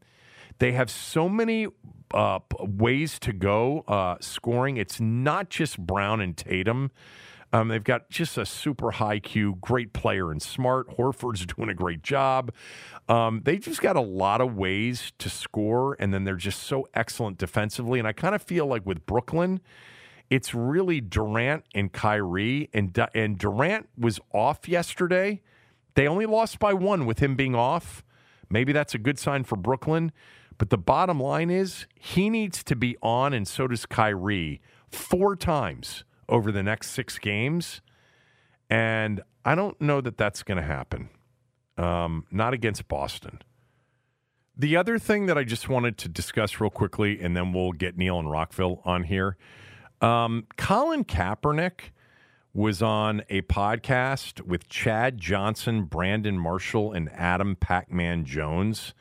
they 0.62 0.70
have 0.70 0.88
so 0.88 1.28
many 1.28 1.66
uh, 2.14 2.38
ways 2.60 3.18
to 3.18 3.32
go 3.32 3.80
uh, 3.88 4.14
scoring. 4.20 4.76
It's 4.76 5.00
not 5.00 5.50
just 5.50 5.76
Brown 5.76 6.20
and 6.20 6.36
Tatum. 6.36 6.92
Um, 7.52 7.66
they've 7.66 7.82
got 7.82 8.08
just 8.10 8.38
a 8.38 8.46
super 8.46 8.92
high 8.92 9.18
Q, 9.18 9.58
great 9.60 9.92
player 9.92 10.30
and 10.30 10.40
smart. 10.40 10.96
Horford's 10.96 11.44
doing 11.56 11.68
a 11.68 11.74
great 11.74 12.02
job. 12.02 12.52
Um, 13.08 13.42
they 13.44 13.58
just 13.58 13.82
got 13.82 13.96
a 13.96 14.00
lot 14.00 14.40
of 14.40 14.54
ways 14.54 15.12
to 15.18 15.28
score, 15.28 15.96
and 15.98 16.14
then 16.14 16.22
they're 16.22 16.36
just 16.36 16.62
so 16.62 16.86
excellent 16.94 17.38
defensively. 17.38 17.98
And 17.98 18.06
I 18.06 18.12
kind 18.12 18.36
of 18.36 18.40
feel 18.40 18.66
like 18.66 18.86
with 18.86 19.04
Brooklyn, 19.04 19.60
it's 20.30 20.54
really 20.54 21.00
Durant 21.00 21.64
and 21.74 21.92
Kyrie, 21.92 22.70
and 22.72 22.96
and 23.16 23.36
Durant 23.36 23.88
was 23.98 24.20
off 24.32 24.68
yesterday. 24.68 25.42
They 25.94 26.06
only 26.06 26.26
lost 26.26 26.60
by 26.60 26.72
one 26.72 27.04
with 27.04 27.18
him 27.18 27.34
being 27.34 27.56
off. 27.56 28.04
Maybe 28.48 28.72
that's 28.72 28.94
a 28.94 28.98
good 28.98 29.18
sign 29.18 29.42
for 29.42 29.56
Brooklyn. 29.56 30.12
But 30.58 30.70
the 30.70 30.78
bottom 30.78 31.20
line 31.20 31.50
is 31.50 31.86
he 31.94 32.30
needs 32.30 32.62
to 32.64 32.76
be 32.76 32.96
on, 33.02 33.32
and 33.32 33.46
so 33.46 33.66
does 33.66 33.86
Kyrie, 33.86 34.60
four 34.88 35.36
times 35.36 36.04
over 36.28 36.52
the 36.52 36.62
next 36.62 36.90
six 36.90 37.18
games. 37.18 37.80
And 38.70 39.20
I 39.44 39.54
don't 39.54 39.80
know 39.80 40.00
that 40.00 40.16
that's 40.16 40.42
going 40.42 40.56
to 40.56 40.64
happen. 40.64 41.10
Um, 41.76 42.26
not 42.30 42.54
against 42.54 42.88
Boston. 42.88 43.40
The 44.56 44.76
other 44.76 44.98
thing 44.98 45.26
that 45.26 45.38
I 45.38 45.44
just 45.44 45.68
wanted 45.68 45.96
to 45.98 46.08
discuss 46.08 46.60
real 46.60 46.70
quickly, 46.70 47.20
and 47.20 47.36
then 47.36 47.52
we'll 47.52 47.72
get 47.72 47.96
Neil 47.96 48.18
and 48.18 48.30
Rockville 48.30 48.82
on 48.84 49.04
here. 49.04 49.36
Um, 50.00 50.46
Colin 50.56 51.04
Kaepernick 51.04 51.90
was 52.54 52.82
on 52.82 53.22
a 53.30 53.40
podcast 53.42 54.42
with 54.42 54.68
Chad 54.68 55.16
Johnson, 55.18 55.84
Brandon 55.84 56.38
Marshall, 56.38 56.92
and 56.92 57.10
Adam 57.12 57.56
Pac 57.56 57.90
Man 57.90 58.24
Jones. 58.24 58.94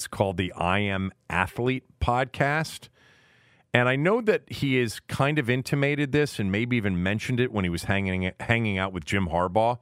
It's 0.00 0.06
called 0.06 0.38
the 0.38 0.50
I 0.54 0.78
Am 0.78 1.12
Athlete 1.28 1.84
podcast. 2.00 2.88
And 3.74 3.86
I 3.86 3.96
know 3.96 4.22
that 4.22 4.50
he 4.50 4.76
has 4.76 4.98
kind 4.98 5.38
of 5.38 5.50
intimated 5.50 6.10
this 6.10 6.38
and 6.38 6.50
maybe 6.50 6.78
even 6.78 7.02
mentioned 7.02 7.38
it 7.38 7.52
when 7.52 7.66
he 7.66 7.68
was 7.68 7.82
hanging 7.84 8.32
hanging 8.40 8.78
out 8.78 8.94
with 8.94 9.04
Jim 9.04 9.28
Harbaugh 9.28 9.78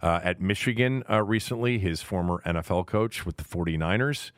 uh, 0.00 0.20
at 0.24 0.40
Michigan 0.40 1.04
uh, 1.10 1.22
recently, 1.22 1.78
his 1.78 2.00
former 2.00 2.40
NFL 2.46 2.86
coach 2.86 3.26
with 3.26 3.36
the 3.36 3.44
49ers. 3.44 4.30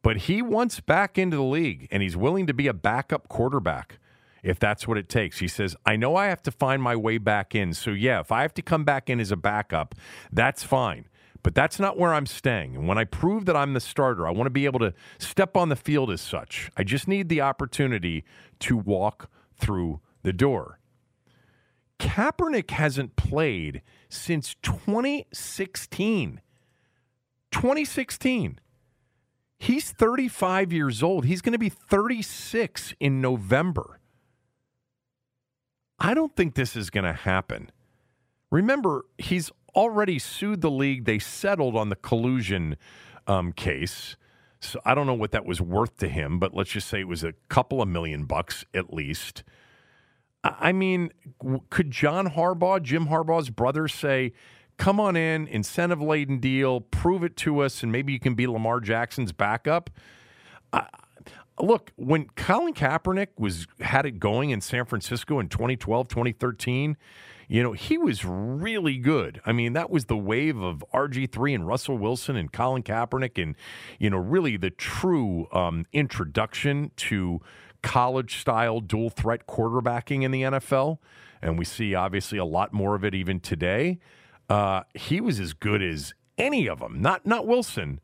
But 0.00 0.16
he 0.18 0.42
wants 0.42 0.78
back 0.78 1.18
into 1.18 1.36
the 1.38 1.42
league 1.42 1.88
and 1.90 2.00
he's 2.00 2.16
willing 2.16 2.46
to 2.46 2.54
be 2.54 2.68
a 2.68 2.72
backup 2.72 3.26
quarterback 3.26 3.98
if 4.44 4.60
that's 4.60 4.86
what 4.86 4.96
it 4.96 5.08
takes. 5.08 5.40
He 5.40 5.48
says, 5.48 5.74
I 5.84 5.96
know 5.96 6.14
I 6.14 6.26
have 6.26 6.42
to 6.42 6.52
find 6.52 6.80
my 6.80 6.94
way 6.94 7.18
back 7.18 7.56
in. 7.56 7.74
So, 7.74 7.90
yeah, 7.90 8.20
if 8.20 8.30
I 8.30 8.42
have 8.42 8.54
to 8.54 8.62
come 8.62 8.84
back 8.84 9.10
in 9.10 9.18
as 9.18 9.32
a 9.32 9.36
backup, 9.36 9.96
that's 10.30 10.62
fine. 10.62 11.06
But 11.42 11.54
that's 11.54 11.80
not 11.80 11.98
where 11.98 12.14
I'm 12.14 12.26
staying. 12.26 12.76
And 12.76 12.86
when 12.86 12.98
I 12.98 13.04
prove 13.04 13.46
that 13.46 13.56
I'm 13.56 13.74
the 13.74 13.80
starter, 13.80 14.26
I 14.26 14.30
want 14.30 14.46
to 14.46 14.50
be 14.50 14.64
able 14.64 14.78
to 14.80 14.94
step 15.18 15.56
on 15.56 15.68
the 15.70 15.76
field 15.76 16.10
as 16.10 16.20
such. 16.20 16.70
I 16.76 16.84
just 16.84 17.08
need 17.08 17.28
the 17.28 17.40
opportunity 17.40 18.24
to 18.60 18.76
walk 18.76 19.28
through 19.56 20.00
the 20.22 20.32
door. 20.32 20.78
Kaepernick 21.98 22.70
hasn't 22.70 23.16
played 23.16 23.82
since 24.08 24.56
2016. 24.62 26.40
2016. 27.50 28.58
He's 29.58 29.92
35 29.92 30.72
years 30.72 31.02
old. 31.02 31.24
He's 31.24 31.40
going 31.40 31.52
to 31.52 31.58
be 31.58 31.68
36 31.68 32.94
in 32.98 33.20
November. 33.20 34.00
I 35.98 36.14
don't 36.14 36.34
think 36.34 36.54
this 36.54 36.74
is 36.74 36.90
going 36.90 37.04
to 37.04 37.12
happen. 37.12 37.70
Remember, 38.50 39.04
he's 39.18 39.52
already 39.74 40.18
sued 40.18 40.60
the 40.60 40.70
league. 40.70 41.04
They 41.04 41.18
settled 41.18 41.76
on 41.76 41.88
the 41.88 41.96
collusion 41.96 42.76
um, 43.26 43.52
case. 43.52 44.16
So 44.60 44.80
I 44.84 44.94
don't 44.94 45.06
know 45.06 45.14
what 45.14 45.32
that 45.32 45.44
was 45.44 45.60
worth 45.60 45.96
to 45.98 46.08
him, 46.08 46.38
but 46.38 46.54
let's 46.54 46.70
just 46.70 46.88
say 46.88 47.00
it 47.00 47.08
was 47.08 47.24
a 47.24 47.34
couple 47.48 47.82
of 47.82 47.88
million 47.88 48.24
bucks 48.24 48.64
at 48.72 48.92
least. 48.92 49.42
I 50.44 50.72
mean, 50.72 51.10
could 51.70 51.90
John 51.90 52.30
Harbaugh, 52.30 52.82
Jim 52.82 53.06
Harbaugh's 53.06 53.50
brother, 53.50 53.86
say, 53.86 54.32
come 54.76 54.98
on 54.98 55.14
in, 55.16 55.46
incentive 55.46 56.00
laden 56.00 56.38
deal, 56.38 56.80
prove 56.80 57.22
it 57.22 57.36
to 57.38 57.60
us, 57.60 57.82
and 57.82 57.92
maybe 57.92 58.12
you 58.12 58.18
can 58.18 58.34
be 58.34 58.46
Lamar 58.46 58.80
Jackson's 58.80 59.32
backup? 59.32 59.90
Uh, 60.72 60.82
look, 61.60 61.92
when 61.96 62.26
Colin 62.34 62.74
Kaepernick 62.74 63.28
was 63.38 63.66
had 63.80 64.06
it 64.06 64.18
going 64.18 64.50
in 64.50 64.60
San 64.60 64.84
Francisco 64.84 65.38
in 65.38 65.48
2012, 65.48 66.08
2013, 66.08 66.96
you 67.52 67.62
know, 67.62 67.72
he 67.72 67.98
was 67.98 68.24
really 68.24 68.96
good. 68.96 69.42
I 69.44 69.52
mean, 69.52 69.74
that 69.74 69.90
was 69.90 70.06
the 70.06 70.16
wave 70.16 70.56
of 70.56 70.82
RG3 70.94 71.54
and 71.54 71.66
Russell 71.66 71.98
Wilson 71.98 72.34
and 72.34 72.50
Colin 72.50 72.82
Kaepernick, 72.82 73.40
and, 73.40 73.56
you 73.98 74.08
know, 74.08 74.16
really 74.16 74.56
the 74.56 74.70
true 74.70 75.48
um, 75.52 75.84
introduction 75.92 76.92
to 76.96 77.42
college 77.82 78.40
style 78.40 78.80
dual 78.80 79.10
threat 79.10 79.46
quarterbacking 79.46 80.22
in 80.22 80.30
the 80.30 80.40
NFL. 80.40 80.96
And 81.42 81.58
we 81.58 81.66
see 81.66 81.94
obviously 81.94 82.38
a 82.38 82.44
lot 82.46 82.72
more 82.72 82.94
of 82.94 83.04
it 83.04 83.14
even 83.14 83.38
today. 83.38 83.98
Uh, 84.48 84.84
he 84.94 85.20
was 85.20 85.38
as 85.38 85.52
good 85.52 85.82
as 85.82 86.14
any 86.38 86.66
of 86.66 86.78
them, 86.78 87.02
not, 87.02 87.26
not 87.26 87.46
Wilson 87.46 88.00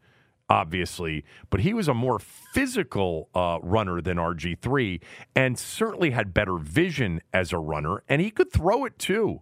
obviously, 0.49 1.25
but 1.51 1.61
he 1.61 1.75
was 1.75 1.89
a 1.89 1.95
more 1.95 2.19
physical 2.19 3.29
uh, 3.35 3.59
runner 3.63 4.01
than 4.01 4.17
RG3 4.17 5.01
and 5.35 5.59
certainly 5.59 6.11
had 6.11 6.33
better 6.33 6.57
vision 6.57 7.21
as 7.33 7.53
a 7.53 7.59
runner, 7.59 8.03
and 8.09 8.21
he 8.21 8.31
could 8.31 8.53
throw 8.53 8.85
it 8.85 8.99
too. 8.99 9.41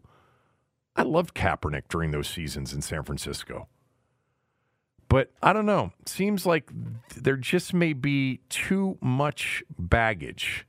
I 0.94 1.02
loved 1.02 1.34
Kaepernick 1.34 1.88
during 1.88 2.10
those 2.10 2.28
seasons 2.28 2.72
in 2.72 2.82
San 2.82 3.02
Francisco. 3.02 3.68
But 5.08 5.30
I 5.42 5.52
don't 5.52 5.66
know. 5.66 5.92
Seems 6.04 6.46
like 6.46 6.70
there 7.16 7.36
just 7.36 7.72
may 7.72 7.92
be 7.92 8.40
too 8.48 8.98
much 9.00 9.62
baggage 9.78 10.66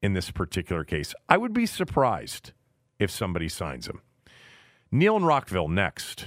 in 0.00 0.14
this 0.14 0.30
particular 0.30 0.84
case. 0.84 1.14
I 1.28 1.36
would 1.36 1.52
be 1.52 1.66
surprised 1.66 2.52
if 2.98 3.10
somebody 3.10 3.48
signs 3.48 3.86
him. 3.86 4.00
Neil 4.90 5.16
and 5.16 5.26
Rockville 5.26 5.68
next. 5.68 6.26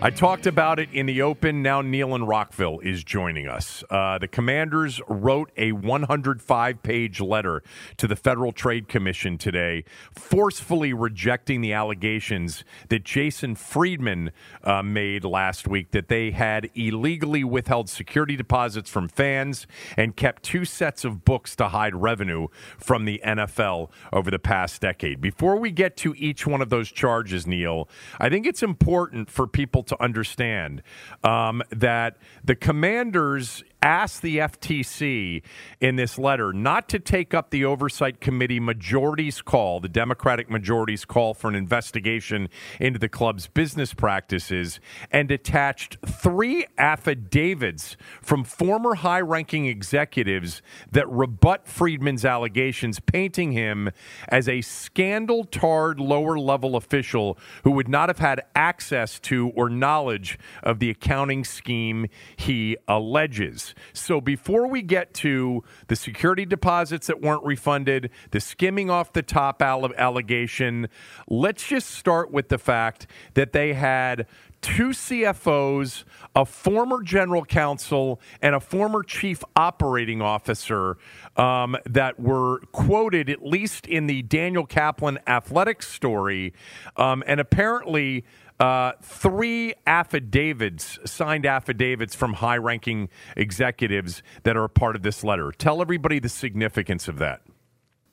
I 0.00 0.10
talked 0.10 0.46
about 0.46 0.78
it 0.78 0.90
in 0.92 1.06
the 1.06 1.22
open. 1.22 1.60
Now 1.60 1.80
Neil 1.80 2.14
in 2.14 2.22
Rockville 2.22 2.78
is 2.78 3.02
joining 3.02 3.48
us. 3.48 3.82
Uh, 3.90 4.16
the 4.18 4.28
commanders 4.28 5.00
wrote 5.08 5.50
a 5.56 5.72
105 5.72 6.82
page 6.84 7.20
letter 7.20 7.64
to 7.96 8.06
the 8.06 8.14
Federal 8.14 8.52
Trade 8.52 8.86
Commission 8.86 9.38
today, 9.38 9.82
forcefully 10.12 10.92
rejecting 10.92 11.62
the 11.62 11.72
allegations 11.72 12.62
that 12.90 13.02
Jason 13.02 13.56
Friedman 13.56 14.30
uh, 14.62 14.84
made 14.84 15.24
last 15.24 15.66
week 15.66 15.90
that 15.90 16.06
they 16.06 16.30
had 16.30 16.70
illegally 16.76 17.42
withheld 17.42 17.88
security 17.88 18.36
deposits 18.36 18.88
from 18.88 19.08
fans 19.08 19.66
and 19.96 20.14
kept 20.14 20.44
two 20.44 20.64
sets 20.64 21.04
of 21.04 21.24
books 21.24 21.56
to 21.56 21.70
hide 21.70 21.96
revenue 21.96 22.46
from 22.78 23.04
the 23.04 23.20
NFL 23.26 23.90
over 24.12 24.30
the 24.30 24.38
past 24.38 24.80
decade. 24.80 25.20
Before 25.20 25.56
we 25.56 25.72
get 25.72 25.96
to 25.96 26.14
each 26.16 26.46
one 26.46 26.62
of 26.62 26.70
those 26.70 26.88
charges, 26.92 27.48
Neil, 27.48 27.88
I 28.20 28.28
think 28.28 28.46
it's 28.46 28.62
important 28.62 29.28
for 29.28 29.48
people 29.48 29.82
to 29.88 30.02
understand 30.02 30.82
um, 31.24 31.62
that 31.70 32.16
the 32.44 32.54
commanders 32.54 33.62
asked 33.82 34.22
the 34.22 34.38
FTC 34.38 35.42
in 35.80 35.96
this 35.96 36.18
letter 36.18 36.52
not 36.52 36.88
to 36.88 36.98
take 36.98 37.32
up 37.32 37.50
the 37.50 37.64
oversight 37.64 38.20
committee 38.20 38.60
majority's 38.60 39.40
call, 39.40 39.80
the 39.80 39.88
Democratic 39.88 40.50
majority's 40.50 41.04
call 41.04 41.34
for 41.34 41.48
an 41.48 41.54
investigation 41.54 42.48
into 42.80 42.98
the 42.98 43.08
club's 43.08 43.46
business 43.46 43.94
practices, 43.94 44.80
and 45.10 45.30
attached 45.30 45.96
three 46.06 46.66
affidavits 46.76 47.96
from 48.20 48.44
former 48.44 48.96
high 48.96 49.20
ranking 49.20 49.66
executives 49.66 50.62
that 50.90 51.08
rebut 51.08 51.66
Friedman's 51.66 52.24
allegations, 52.24 53.00
painting 53.00 53.52
him 53.52 53.90
as 54.28 54.48
a 54.48 54.60
scandal 54.60 55.44
tarred 55.44 56.00
lower 56.00 56.38
level 56.38 56.76
official 56.76 57.38
who 57.64 57.70
would 57.70 57.88
not 57.88 58.08
have 58.08 58.18
had 58.18 58.42
access 58.54 59.18
to 59.20 59.50
or 59.50 59.70
knowledge 59.70 60.38
of 60.62 60.78
the 60.78 60.90
accounting 60.90 61.44
scheme 61.44 62.06
he 62.36 62.76
alleges. 62.88 63.67
So 63.92 64.20
before 64.20 64.68
we 64.68 64.82
get 64.82 65.14
to 65.14 65.64
the 65.88 65.96
security 65.96 66.44
deposits 66.44 67.06
that 67.08 67.20
weren't 67.20 67.44
refunded, 67.44 68.10
the 68.30 68.40
skimming 68.40 68.90
off 68.90 69.12
the 69.12 69.22
top 69.22 69.62
allegation, 69.62 70.88
let's 71.28 71.66
just 71.66 71.90
start 71.90 72.30
with 72.30 72.48
the 72.48 72.58
fact 72.58 73.06
that 73.34 73.52
they 73.52 73.74
had 73.74 74.26
two 74.60 74.88
CFOs, 74.88 76.04
a 76.34 76.44
former 76.44 77.02
general 77.02 77.44
counsel, 77.44 78.20
and 78.42 78.54
a 78.54 78.60
former 78.60 79.02
chief 79.02 79.42
operating 79.56 80.20
officer 80.20 80.96
um, 81.36 81.76
that 81.86 82.18
were 82.18 82.60
quoted, 82.72 83.30
at 83.30 83.44
least 83.44 83.86
in 83.86 84.06
the 84.06 84.22
Daniel 84.22 84.66
Kaplan 84.66 85.18
athletics 85.26 85.88
story. 85.88 86.52
Um, 86.96 87.22
and 87.26 87.40
apparently, 87.40 88.24
uh, 88.60 88.92
three 89.02 89.74
affidavits, 89.86 90.98
signed 91.04 91.46
affidavits 91.46 92.14
from 92.14 92.34
high 92.34 92.56
ranking 92.56 93.08
executives 93.36 94.22
that 94.42 94.56
are 94.56 94.64
a 94.64 94.68
part 94.68 94.96
of 94.96 95.02
this 95.02 95.22
letter. 95.22 95.52
Tell 95.52 95.80
everybody 95.80 96.18
the 96.18 96.28
significance 96.28 97.08
of 97.08 97.18
that. 97.18 97.42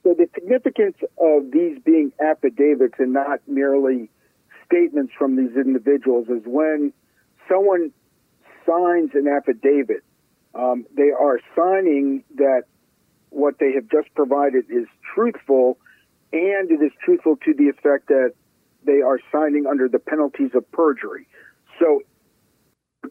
So, 0.04 0.14
the 0.14 0.30
significance 0.36 0.98
of 1.18 1.52
these 1.52 1.80
being 1.84 2.12
affidavits 2.24 2.96
and 3.00 3.12
not 3.14 3.40
merely 3.48 4.10
statements 4.66 5.14
from 5.18 5.36
these 5.36 5.56
individuals 5.56 6.28
is 6.30 6.44
when 6.46 6.94
someone 7.50 7.92
signs 8.66 9.12
an 9.14 9.28
affidavit, 9.28 10.04
um, 10.54 10.86
they 10.96 11.12
are 11.12 11.40
signing 11.56 12.24
that 12.36 12.64
what 13.30 13.60
they 13.60 13.74
have 13.74 13.88
just 13.90 14.14
provided 14.16 14.66
is 14.70 14.88
truthful 15.14 15.78
and 16.32 16.72
it 16.72 16.82
is 16.82 16.92
truthful 17.04 17.36
to 17.38 17.54
the 17.54 17.66
effect 17.70 18.08
that 18.08 18.34
they 18.86 19.02
are 19.02 19.20
signing 19.32 19.66
under 19.70 19.88
the 19.88 20.00
penalties 20.00 20.52
of 20.54 20.70
perjury. 20.72 21.28
So 21.80 22.02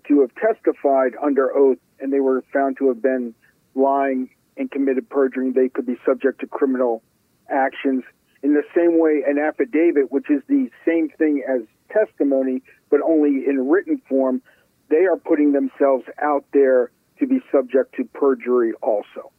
to 0.09 0.21
have 0.21 0.31
testified 0.35 1.13
under 1.23 1.55
oath 1.57 1.79
and 2.01 2.13
they 2.13 2.21
were 2.21 2.43
found 2.53 2.77
to 2.79 2.89
have 2.89 3.03
been 3.03 3.35
lying 3.75 4.31
and 4.57 4.71
committed 4.71 5.09
perjury, 5.09 5.51
they 5.53 5.69
could 5.69 5.87
be 5.87 5.97
subject 6.07 6.41
to 6.41 6.47
criminal 6.47 7.03
actions. 7.51 8.05
In 8.43 8.55
the 8.55 8.63
same 8.75 8.99
way, 8.99 9.23
an 9.27 9.39
affidavit, 9.39 10.13
which 10.13 10.31
is 10.31 10.43
the 10.49 10.71
same 10.87 11.09
thing 11.19 11.43
as 11.49 11.63
testimony, 11.91 12.63
but 12.91 13.01
only 13.03 13.45
in 13.47 13.69
written 13.69 14.01
form, 14.09 14.43
they 14.91 15.07
are 15.07 15.17
putting 15.17 15.53
themselves 15.53 16.05
out 16.23 16.45
there 16.53 16.91
to 17.19 17.27
be 17.27 17.41
subject 17.51 17.95
to 17.97 18.05
perjury 18.05 18.73
also. 18.83 19.33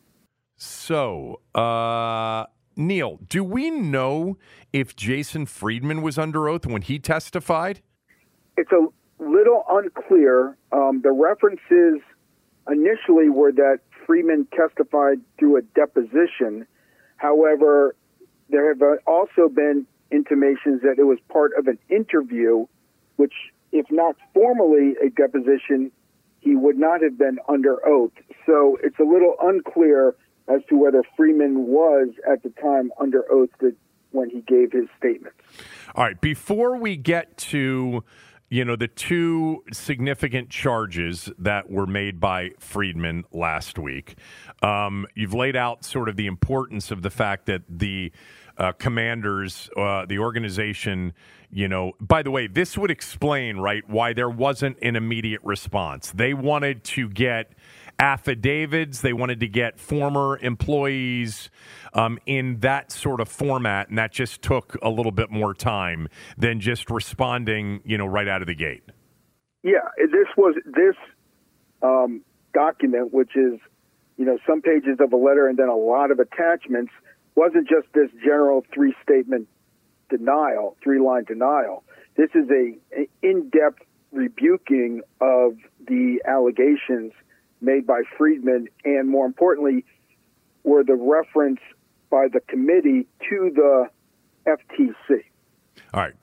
So, 0.57 1.41
uh, 1.53 2.45
Neil, 2.75 3.19
do 3.29 3.43
we 3.43 3.69
know 3.69 4.37
if 4.73 4.95
Jason 4.95 5.45
Friedman 5.45 6.01
was 6.01 6.17
under 6.17 6.49
oath 6.49 6.65
when 6.65 6.81
he 6.81 6.99
testified? 6.99 7.81
It's 8.57 8.71
a 8.71 8.87
little 9.19 9.63
unclear. 9.69 10.57
Um, 10.71 11.01
the 11.01 11.11
references 11.11 12.01
initially 12.69 13.29
were 13.29 13.51
that 13.53 13.79
Friedman 14.05 14.47
testified 14.55 15.19
through 15.39 15.57
a 15.57 15.61
deposition. 15.61 16.67
However, 17.17 17.95
there 18.49 18.67
have 18.73 18.81
also 19.07 19.49
been 19.49 19.87
intimations 20.11 20.81
that 20.81 20.95
it 20.97 21.03
was 21.03 21.17
part 21.29 21.51
of 21.57 21.67
an 21.67 21.79
interview, 21.89 22.65
which, 23.15 23.33
if 23.71 23.85
not 23.89 24.15
formally 24.33 24.95
a 25.03 25.09
deposition, 25.09 25.91
he 26.39 26.55
would 26.55 26.77
not 26.77 27.01
have 27.01 27.17
been 27.17 27.39
under 27.49 27.85
oath. 27.87 28.11
So 28.45 28.77
it's 28.83 28.99
a 28.99 29.03
little 29.03 29.35
unclear 29.41 30.15
as 30.47 30.61
to 30.69 30.77
whether 30.77 31.03
Friedman 31.15 31.67
was 31.67 32.09
at 32.29 32.43
the 32.43 32.49
time 32.61 32.91
under 32.99 33.23
oath 33.31 33.49
when 34.11 34.29
he 34.29 34.41
gave 34.41 34.71
his 34.71 34.87
statements. 34.97 35.37
All 35.95 36.03
right, 36.03 36.19
before 36.19 36.77
we 36.77 36.95
get 36.97 37.37
to 37.37 38.03
you 38.49 38.63
know 38.63 38.75
the 38.75 38.87
two 38.87 39.63
significant 39.73 40.49
charges 40.49 41.31
that 41.39 41.69
were 41.69 41.87
made 41.87 42.19
by 42.19 42.51
Friedman 42.59 43.25
last 43.31 43.79
week, 43.79 44.15
um, 44.61 45.07
you've 45.15 45.33
laid 45.33 45.55
out 45.55 45.83
sort 45.83 46.09
of 46.09 46.15
the 46.15 46.27
importance 46.27 46.91
of 46.91 47.01
the 47.01 47.09
fact 47.09 47.47
that 47.47 47.63
the 47.67 48.11
uh, 48.57 48.71
commanders, 48.73 49.69
uh, 49.75 50.05
the 50.05 50.19
organization, 50.19 51.13
you 51.51 51.67
know, 51.67 51.93
by 51.99 52.21
the 52.21 52.31
way, 52.31 52.47
this 52.47 52.77
would 52.77 52.91
explain, 52.91 53.57
right, 53.57 53.83
why 53.89 54.13
there 54.13 54.29
wasn't 54.29 54.77
an 54.81 54.95
immediate 54.95 55.41
response. 55.43 56.11
They 56.11 56.33
wanted 56.33 56.83
to 56.85 57.09
get 57.09 57.51
affidavits. 57.99 59.01
They 59.01 59.13
wanted 59.13 59.39
to 59.39 59.47
get 59.47 59.79
former 59.79 60.37
employees 60.41 61.49
um, 61.93 62.19
in 62.25 62.59
that 62.59 62.91
sort 62.91 63.21
of 63.21 63.29
format, 63.29 63.89
and 63.89 63.97
that 63.97 64.11
just 64.11 64.41
took 64.41 64.77
a 64.81 64.89
little 64.89 65.11
bit 65.11 65.31
more 65.31 65.53
time 65.53 66.07
than 66.37 66.59
just 66.59 66.89
responding, 66.89 67.81
you 67.85 67.97
know, 67.97 68.05
right 68.05 68.27
out 68.27 68.41
of 68.41 68.47
the 68.47 68.55
gate. 68.55 68.83
Yeah, 69.63 69.89
this 69.97 70.27
was 70.37 70.55
this 70.65 70.95
um, 71.81 72.21
document, 72.53 73.13
which 73.13 73.35
is, 73.35 73.59
you 74.17 74.25
know, 74.25 74.37
some 74.47 74.61
pages 74.61 74.97
of 74.99 75.11
a 75.11 75.17
letter 75.17 75.47
and 75.47 75.57
then 75.57 75.69
a 75.69 75.75
lot 75.75 76.11
of 76.11 76.19
attachments, 76.19 76.91
wasn't 77.35 77.67
just 77.67 77.87
this 77.93 78.09
general 78.23 78.63
three 78.73 78.93
statement 79.03 79.47
denial, 80.09 80.77
three 80.83 80.99
line 80.99 81.23
denial. 81.23 81.83
This 82.15 82.29
is 82.33 82.49
a, 82.49 82.77
a 82.97 83.09
in 83.21 83.49
depth 83.49 83.81
rebuking 84.11 85.01
of 85.19 85.57
the 85.87 86.21
allegations 86.25 87.11
made 87.61 87.87
by 87.87 88.01
Friedman, 88.17 88.67
and 88.83 89.07
more 89.09 89.25
importantly, 89.25 89.85
were 90.63 90.83
the 90.83 90.95
reference 90.95 91.59
by 92.09 92.27
the 92.31 92.39
committee 92.41 93.07
to 93.29 93.51
the 93.53 93.89
FTC. 94.47 95.23
All 95.93 96.01
right. 96.01 96.13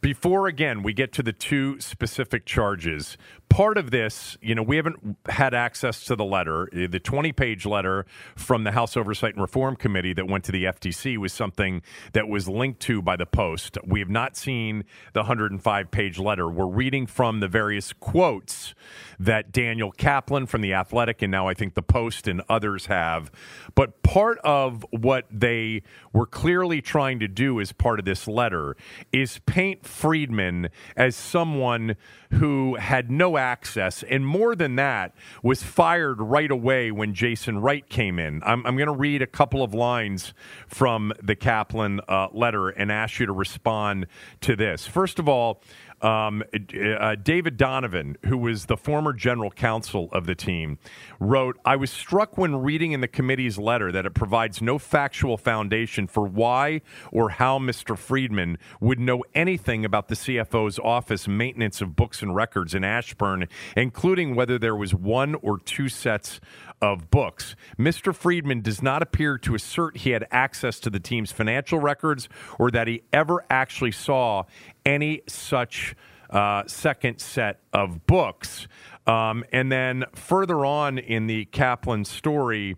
Before 0.00 0.46
again 0.46 0.82
we 0.82 0.92
get 0.92 1.12
to 1.12 1.22
the 1.22 1.32
two 1.32 1.80
specific 1.80 2.44
charges 2.46 3.16
part 3.48 3.78
of 3.78 3.90
this 3.90 4.36
you 4.40 4.54
know 4.54 4.62
we 4.62 4.76
haven't 4.76 5.16
had 5.28 5.54
access 5.54 6.04
to 6.04 6.16
the 6.16 6.24
letter. 6.24 6.68
The 6.72 7.00
20 7.00 7.32
page 7.32 7.66
letter 7.66 8.06
from 8.36 8.64
the 8.64 8.72
house 8.72 8.96
oversight 8.96 9.34
and 9.34 9.42
reform 9.42 9.76
committee 9.76 10.12
that 10.12 10.28
went 10.28 10.44
to 10.44 10.52
the 10.52 10.64
ftc 10.64 11.16
was 11.18 11.32
something 11.32 11.82
that 12.12 12.28
was 12.28 12.48
linked 12.48 12.80
to 12.80 13.02
by 13.02 13.16
the 13.16 13.26
post. 13.26 13.78
We 13.86 14.00
have 14.00 14.10
not 14.10 14.36
seen 14.36 14.84
the 15.12 15.20
105 15.20 15.90
page 15.90 16.18
letter. 16.18 16.48
We're 16.48 16.66
reading 16.66 17.06
from 17.06 17.40
the 17.40 17.48
various 17.48 17.92
quotes 17.92 18.74
that 19.18 19.52
daniel 19.52 19.92
kaplan 19.92 20.46
from 20.46 20.60
the 20.60 20.72
athletic 20.74 21.22
and 21.22 21.30
now 21.30 21.48
i 21.48 21.54
think 21.54 21.74
the 21.74 21.82
post 21.82 22.28
and 22.28 22.42
others 22.48 22.86
have. 22.86 23.30
But 23.74 24.02
part 24.02 24.38
of 24.38 24.84
what 24.90 25.26
they 25.30 25.82
were 26.12 26.26
clearly 26.26 26.80
trying 26.80 27.18
to 27.20 27.28
do 27.28 27.60
as 27.60 27.72
part 27.72 27.98
of 27.98 28.04
this 28.04 28.28
letter 28.28 28.76
is 29.12 29.40
paint 29.46 29.84
Friedman 29.88 30.68
as 30.96 31.16
someone 31.16 31.96
who 32.32 32.76
had 32.76 33.10
no 33.10 33.36
access, 33.36 34.02
and 34.02 34.24
more 34.24 34.54
than 34.54 34.76
that, 34.76 35.14
was 35.42 35.62
fired 35.62 36.20
right 36.20 36.50
away 36.50 36.90
when 36.90 37.14
Jason 37.14 37.58
Wright 37.58 37.88
came 37.88 38.18
in. 38.18 38.42
I'm, 38.44 38.64
I'm 38.66 38.76
going 38.76 38.86
to 38.86 38.92
read 38.92 39.22
a 39.22 39.26
couple 39.26 39.62
of 39.62 39.72
lines 39.74 40.34
from 40.66 41.12
the 41.22 41.34
Kaplan 41.34 42.00
uh, 42.06 42.28
letter 42.32 42.68
and 42.68 42.92
ask 42.92 43.18
you 43.18 43.26
to 43.26 43.32
respond 43.32 44.06
to 44.42 44.54
this. 44.54 44.86
First 44.86 45.18
of 45.18 45.28
all, 45.28 45.62
um, 46.02 46.42
uh, 46.74 47.16
David 47.16 47.56
Donovan, 47.56 48.16
who 48.26 48.38
was 48.38 48.66
the 48.66 48.76
former 48.76 49.12
general 49.12 49.50
counsel 49.50 50.08
of 50.12 50.26
the 50.26 50.34
team, 50.34 50.78
wrote 51.18 51.58
I 51.64 51.76
was 51.76 51.90
struck 51.90 52.38
when 52.38 52.56
reading 52.56 52.92
in 52.92 53.00
the 53.00 53.08
committee's 53.08 53.58
letter 53.58 53.90
that 53.92 54.06
it 54.06 54.14
provides 54.14 54.62
no 54.62 54.78
factual 54.78 55.36
foundation 55.36 56.06
for 56.06 56.26
why 56.26 56.82
or 57.10 57.30
how 57.30 57.58
Mr. 57.58 57.96
Friedman 57.96 58.58
would 58.80 59.00
know 59.00 59.24
anything 59.34 59.84
about 59.84 60.08
the 60.08 60.14
CFO's 60.14 60.78
office 60.78 61.26
maintenance 61.26 61.80
of 61.80 61.96
books 61.96 62.22
and 62.22 62.34
records 62.34 62.74
in 62.74 62.84
Ashburn, 62.84 63.48
including 63.76 64.34
whether 64.34 64.58
there 64.58 64.76
was 64.76 64.94
one 64.94 65.34
or 65.36 65.58
two 65.58 65.88
sets 65.88 66.40
of 66.80 67.10
books. 67.10 67.56
Mr. 67.78 68.14
Friedman 68.14 68.60
does 68.60 68.82
not 68.82 69.02
appear 69.02 69.38
to 69.38 69.54
assert 69.54 69.98
he 69.98 70.10
had 70.10 70.26
access 70.30 70.78
to 70.80 70.90
the 70.90 71.00
team's 71.00 71.32
financial 71.32 71.78
records 71.78 72.28
or 72.58 72.70
that 72.70 72.86
he 72.86 73.02
ever 73.12 73.44
actually 73.50 73.92
saw 73.92 74.44
any 74.84 75.22
such 75.26 75.94
uh, 76.30 76.62
second 76.66 77.20
set 77.20 77.60
of 77.72 78.06
books. 78.06 78.68
Um, 79.06 79.44
and 79.52 79.72
then 79.72 80.04
further 80.14 80.64
on 80.64 80.98
in 80.98 81.26
the 81.26 81.46
Kaplan 81.46 82.04
story, 82.04 82.76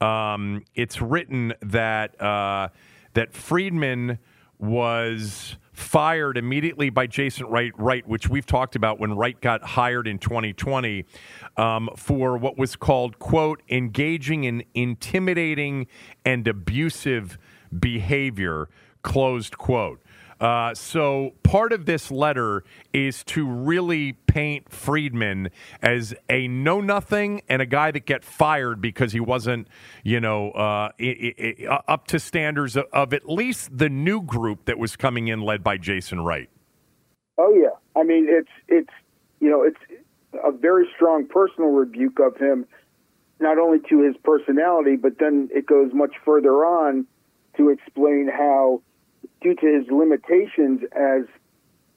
um, 0.00 0.64
it's 0.74 1.02
written 1.02 1.54
that 1.60 2.20
uh, 2.20 2.68
that 3.14 3.32
Friedman 3.32 4.18
was 4.58 5.56
fired 5.74 6.38
immediately 6.38 6.88
by 6.88 7.06
Jason 7.06 7.46
Wright, 7.46 7.72
Wright, 7.76 8.06
which 8.06 8.28
we've 8.28 8.46
talked 8.46 8.76
about 8.76 9.00
when 9.00 9.14
Wright 9.14 9.38
got 9.40 9.62
hired 9.62 10.06
in 10.06 10.18
2020 10.18 11.04
um, 11.56 11.90
for 11.96 12.38
what 12.38 12.56
was 12.56 12.76
called, 12.76 13.18
quote, 13.18 13.60
engaging 13.68 14.44
in 14.44 14.64
intimidating 14.72 15.88
and 16.24 16.46
abusive 16.46 17.38
behavior, 17.76 18.68
closed 19.02 19.58
quote. 19.58 20.00
Uh, 20.40 20.74
so 20.74 21.32
part 21.42 21.72
of 21.72 21.86
this 21.86 22.10
letter 22.10 22.64
is 22.92 23.22
to 23.24 23.46
really 23.48 24.12
paint 24.12 24.70
Friedman 24.70 25.50
as 25.82 26.14
a 26.28 26.48
know 26.48 26.80
nothing 26.80 27.42
and 27.48 27.62
a 27.62 27.66
guy 27.66 27.90
that 27.90 28.06
get 28.06 28.24
fired 28.24 28.80
because 28.80 29.12
he 29.12 29.20
wasn't, 29.20 29.68
you 30.02 30.20
know, 30.20 30.50
uh, 30.50 30.90
up 31.88 32.06
to 32.08 32.18
standards 32.18 32.76
of, 32.76 32.86
of 32.92 33.12
at 33.14 33.28
least 33.28 33.76
the 33.76 33.88
new 33.88 34.20
group 34.20 34.64
that 34.66 34.78
was 34.78 34.96
coming 34.96 35.28
in, 35.28 35.40
led 35.40 35.62
by 35.62 35.76
Jason 35.76 36.20
Wright. 36.20 36.48
Oh 37.38 37.52
yeah, 37.54 38.00
I 38.00 38.04
mean 38.04 38.26
it's 38.28 38.50
it's 38.68 38.92
you 39.40 39.50
know 39.50 39.62
it's 39.62 39.80
a 40.44 40.52
very 40.52 40.86
strong 40.94 41.26
personal 41.26 41.70
rebuke 41.70 42.20
of 42.20 42.36
him, 42.36 42.66
not 43.40 43.58
only 43.58 43.78
to 43.88 44.02
his 44.02 44.16
personality, 44.22 44.96
but 44.96 45.18
then 45.18 45.48
it 45.52 45.66
goes 45.66 45.92
much 45.92 46.14
further 46.24 46.64
on 46.64 47.06
to 47.56 47.70
explain 47.70 48.28
how 48.28 48.82
due 49.44 49.54
to 49.54 49.66
his 49.66 49.86
limitations 49.90 50.80
as 50.96 51.26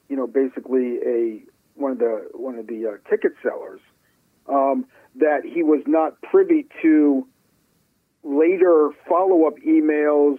you 0.08 0.16
know 0.16 0.26
basically 0.26 0.98
a 1.04 1.42
one 1.74 1.92
of 1.92 1.98
the 1.98 2.28
one 2.34 2.54
of 2.56 2.66
the 2.68 2.86
uh, 2.86 3.10
ticket 3.10 3.32
sellers 3.42 3.80
um, 4.48 4.84
that 5.16 5.40
he 5.44 5.62
was 5.62 5.82
not 5.86 6.20
privy 6.22 6.66
to 6.82 7.26
later 8.22 8.90
follow-up 9.08 9.54
emails 9.66 10.38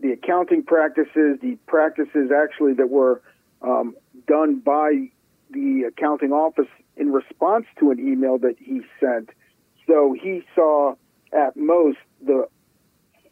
the 0.00 0.10
accounting 0.12 0.62
practices 0.62 1.38
the 1.42 1.58
practices 1.66 2.30
actually 2.34 2.72
that 2.72 2.88
were 2.88 3.22
um, 3.62 3.94
done 4.26 4.58
by 4.58 5.08
the 5.50 5.84
accounting 5.88 6.32
office 6.32 6.68
in 6.96 7.12
response 7.12 7.66
to 7.78 7.90
an 7.90 7.98
email 7.98 8.38
that 8.38 8.56
he 8.58 8.82
sent. 9.00 9.30
So 9.86 10.14
he 10.20 10.42
saw 10.54 10.94
at 11.32 11.56
most 11.56 11.98
the 12.24 12.48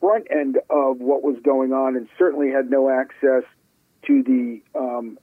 front 0.01 0.27
end 0.31 0.59
of 0.71 0.99
what 0.99 1.23
was 1.23 1.37
going 1.43 1.73
on 1.73 1.97
and 1.97 2.09
certainly 2.19 2.51
had 2.51 2.71
no 2.71 2.91
access 2.91 3.45
to 4.07 4.23
the 4.23 4.61
um, 4.79 5.19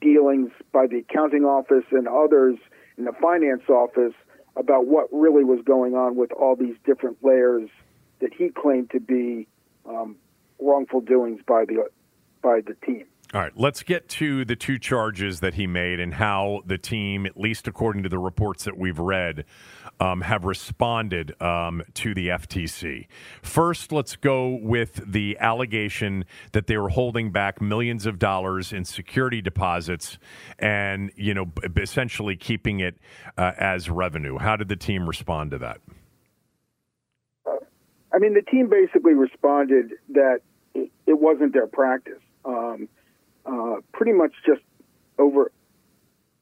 dealings 0.00 0.50
by 0.72 0.86
the 0.86 0.98
accounting 0.98 1.44
office 1.44 1.84
and 1.90 2.08
others 2.08 2.56
in 2.98 3.04
the 3.04 3.12
finance 3.20 3.62
office 3.68 4.14
about 4.56 4.86
what 4.86 5.08
really 5.12 5.44
was 5.44 5.60
going 5.64 5.94
on 5.94 6.16
with 6.16 6.32
all 6.32 6.56
these 6.56 6.76
different 6.84 7.16
layers 7.22 7.70
that 8.20 8.32
he 8.34 8.50
claimed 8.50 8.90
to 8.90 9.00
be 9.00 9.46
um, 9.88 10.16
wrongful 10.60 11.00
doings 11.00 11.40
by 11.46 11.64
the 11.64 11.88
by 12.42 12.60
the 12.60 12.74
team. 12.84 13.06
All 13.34 13.40
right, 13.40 13.52
let's 13.56 13.82
get 13.82 14.10
to 14.10 14.44
the 14.44 14.56
two 14.56 14.78
charges 14.78 15.40
that 15.40 15.54
he 15.54 15.66
made 15.66 16.00
and 16.00 16.12
how 16.12 16.60
the 16.66 16.76
team, 16.76 17.24
at 17.24 17.40
least 17.40 17.66
according 17.66 18.02
to 18.02 18.10
the 18.10 18.18
reports 18.18 18.64
that 18.64 18.76
we've 18.76 18.98
read, 18.98 19.46
um, 20.00 20.20
have 20.22 20.44
responded 20.44 21.40
um, 21.40 21.82
to 21.94 22.14
the 22.14 22.28
FTC. 22.28 23.06
First, 23.42 23.92
let's 23.92 24.16
go 24.16 24.58
with 24.60 25.00
the 25.10 25.36
allegation 25.38 26.24
that 26.52 26.66
they 26.66 26.76
were 26.76 26.88
holding 26.88 27.30
back 27.30 27.60
millions 27.60 28.06
of 28.06 28.18
dollars 28.18 28.72
in 28.72 28.84
security 28.84 29.40
deposits 29.40 30.18
and, 30.58 31.12
you 31.16 31.34
know, 31.34 31.52
essentially 31.76 32.36
keeping 32.36 32.80
it 32.80 32.96
uh, 33.38 33.52
as 33.58 33.88
revenue. 33.88 34.38
How 34.38 34.56
did 34.56 34.68
the 34.68 34.76
team 34.76 35.08
respond 35.08 35.52
to 35.52 35.58
that? 35.58 35.80
I 38.14 38.18
mean, 38.18 38.34
the 38.34 38.42
team 38.42 38.68
basically 38.68 39.14
responded 39.14 39.92
that 40.10 40.40
it, 40.74 40.90
wasn't 41.06 41.52
their 41.52 41.66
practice. 41.66 42.20
Um, 42.44 42.88
uh, 43.46 43.76
pretty 43.92 44.12
much 44.12 44.32
just 44.44 44.60
over, 45.18 45.50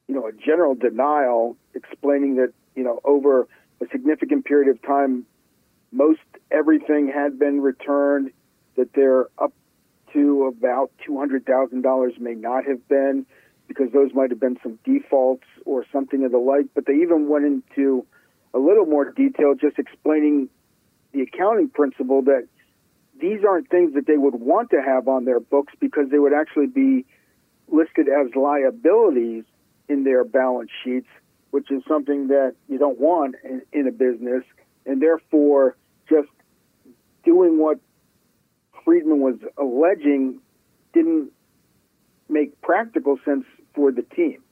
you 0.09 0.15
know, 0.15 0.27
a 0.27 0.33
general 0.33 0.75
denial, 0.75 1.57
explaining 1.75 2.37
that 2.37 2.53
you 2.81 2.87
know 2.87 2.99
over 3.05 3.47
a 3.83 3.87
significant 3.93 4.47
period 4.47 4.71
of 4.71 4.81
time, 4.81 5.27
most 5.93 6.21
everything 6.51 7.13
had 7.15 7.39
been 7.39 7.61
returned. 7.61 8.33
That 8.77 8.95
they're 8.95 9.27
up 9.39 9.53
to 10.15 10.47
about 10.47 10.91
two 11.05 11.19
hundred 11.19 11.45
thousand 11.45 11.83
dollars 11.83 12.15
may 12.19 12.33
not 12.33 12.65
have 12.65 12.89
been, 12.89 13.27
because 13.69 13.93
those 13.93 14.15
might 14.15 14.31
have 14.31 14.41
been 14.41 14.57
some 14.63 14.79
defaults 14.83 15.45
or 15.67 15.85
something 15.93 16.25
of 16.25 16.33
the 16.33 16.39
like. 16.39 16.69
But 16.75 16.87
they 16.87 16.95
even 16.95 17.29
went 17.29 17.45
into 17.45 18.07
a 18.55 18.59
little 18.59 18.87
more 18.87 19.11
detail, 19.11 19.55
just 19.55 19.79
explaining 19.79 20.49
the 21.13 21.21
accounting 21.21 21.69
principle 21.69 22.23
that 22.23 22.47
these 23.21 23.41
aren't 23.47 23.69
things 23.69 23.93
that 23.93 24.07
they 24.07 24.17
would 24.17 24.37
want 24.37 24.71
to 24.71 24.81
have 24.81 25.07
on 25.07 25.27
their 25.27 25.41
books 25.41 25.75
because 25.79 26.09
they 26.11 26.19
would 26.19 26.33
actually 26.33 26.69
be 26.69 27.05
listed 27.69 28.09
as 28.09 28.35
liabilities 28.35 29.45
in 29.91 30.05
their 30.05 30.25
balance 30.25 30.71
sheets, 30.83 31.09
which 31.51 31.71
is 31.71 31.83
something 31.89 32.29
that 32.29 32.55
you 32.69 32.79
don't 32.79 32.99
want 32.99 33.37
in, 33.45 33.63
in 33.73 33.87
a 33.87 33.93
business. 33.93 34.45
And 34.87 35.01
therefore, 35.03 35.77
just 36.09 36.29
doing 37.25 37.59
what 37.59 37.79
Friedman 38.85 39.21
was 39.21 39.37
alleging 39.59 40.41
didn't 40.93 41.31
make 42.29 42.61
practical 42.61 43.19
sense 43.25 43.45
for 43.75 43.93
the 43.93 44.03
team. 44.03 44.43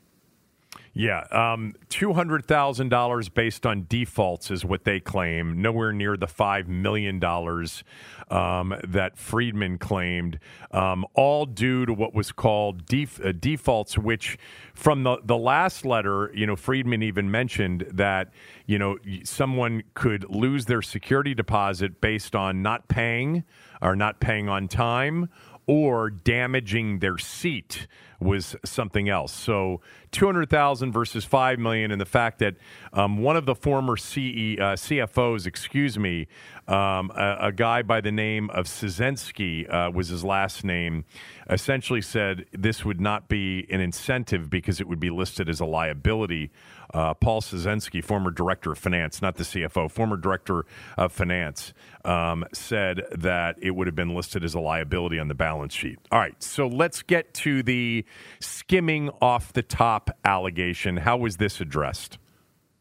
Yeah, 0.94 1.20
um, 1.31 1.74
two 1.88 2.12
hundred 2.12 2.46
thousand 2.46 2.88
dollars 2.88 3.29
based 3.29 3.66
on 3.66 3.87
defaults 3.88 4.51
is 4.51 4.64
what 4.64 4.85
they 4.85 5.01
claim. 5.01 5.62
Nowhere 5.62 5.92
near 5.92 6.16
the 6.16 6.27
five 6.27 6.68
million 6.68 7.18
dollars 7.18 7.85
um, 8.31 8.74
that 8.87 9.16
Friedman 9.16 9.79
claimed. 9.79 10.40
Um, 10.72 11.07
all 11.14 11.46
due 11.46 11.87
to 11.87 11.92
what 11.92 12.14
was 12.14 12.33
called 12.33 12.87
def- 12.87 13.24
uh, 13.24 13.33
defaults, 13.33 13.96
which 13.96 14.38
from 14.74 15.05
the 15.05 15.18
the 15.24 15.37
last 15.37 15.85
letter, 15.85 16.33
you 16.35 16.47
know, 16.47 16.57
Friedman 16.57 17.03
even 17.03 17.30
mentioned 17.30 17.86
that 17.93 18.30
you 18.66 18.78
know 18.78 18.97
someone 19.24 19.84
could 19.95 20.28
lose 20.28 20.66
their 20.66 20.82
security 20.82 21.34
deposit 21.34 22.01
based 22.01 22.34
on 22.34 22.62
not 22.62 22.89
paying 22.89 23.45
or 23.80 23.95
not 23.95 24.20
paying 24.20 24.49
on 24.49 24.66
time 24.66 25.28
or 25.69 26.09
damaging 26.09 26.99
their 26.99 27.19
seat 27.19 27.87
was 28.21 28.57
something 28.64 29.09
else. 29.09 29.33
So 29.33 29.81
200,000 30.11 30.91
versus 30.91 31.25
5 31.25 31.59
million 31.59 31.93
and 31.93 32.01
the 32.01 32.07
fact 32.07 32.41
that 32.41 32.57
um, 32.93 33.19
one 33.19 33.37
of 33.37 33.47
the 33.47 33.55
former 33.55 33.97
CE, 33.97 34.57
uh, 34.59 34.75
CFOs, 34.75 35.47
excuse 35.47 35.99
me, 35.99 36.27
um, 36.66 37.12
a, 37.14 37.37
a, 37.43 37.53
guy 37.53 37.83
by 37.83 38.01
the 38.01 38.11
name 38.11 38.51
of 38.51 38.66
Szynski 38.66 39.73
uh, 39.73 39.91
was 39.91 40.09
his 40.09 40.25
last 40.25 40.64
name, 40.64 41.05
essentially 41.49 42.03
said 42.03 42.47
this 42.53 42.85
would 42.85 43.01
not 43.01 43.29
be 43.29 43.66
an 43.71 43.81
incentive 43.81 44.51
because 44.51 44.81
it 44.81 44.89
would 44.89 45.01
be 45.01 45.11
listed 45.11 45.49
as 45.49 45.61
a 45.61 45.64
liability. 45.64 46.51
Uh, 46.95 47.14
Paul 47.14 47.41
Szynski, 47.41 48.03
former 48.03 48.30
director 48.30 48.72
of 48.72 48.78
finance, 48.78 49.20
not 49.20 49.36
the 49.36 49.45
CFO, 49.45 49.91
former 49.91 50.16
director 50.16 50.64
of 50.97 51.12
finance, 51.12 51.72
um, 52.05 52.45
said 52.53 53.03
that 53.12 53.57
it 53.61 53.72
would 53.72 53.86
have 53.86 53.95
been 53.97 54.14
listed 54.14 54.45
as 54.45 54.55
a 54.55 54.61
liability 54.61 55.18
on 55.18 55.28
the 55.28 55.34
balance 55.34 55.74
sheet. 55.74 55.99
All 56.11 56.18
right, 56.18 56.41
so 56.43 56.66
let's 56.66 57.03
get 57.03 57.34
to 57.34 57.62
the 57.62 58.05
skimming 58.41 59.11
off 59.20 59.53
the 59.53 59.62
top 59.62 60.11
allegation. 60.24 60.97
How 60.97 61.16
was 61.16 61.36
this 61.36 61.61
addressed, 61.61 62.18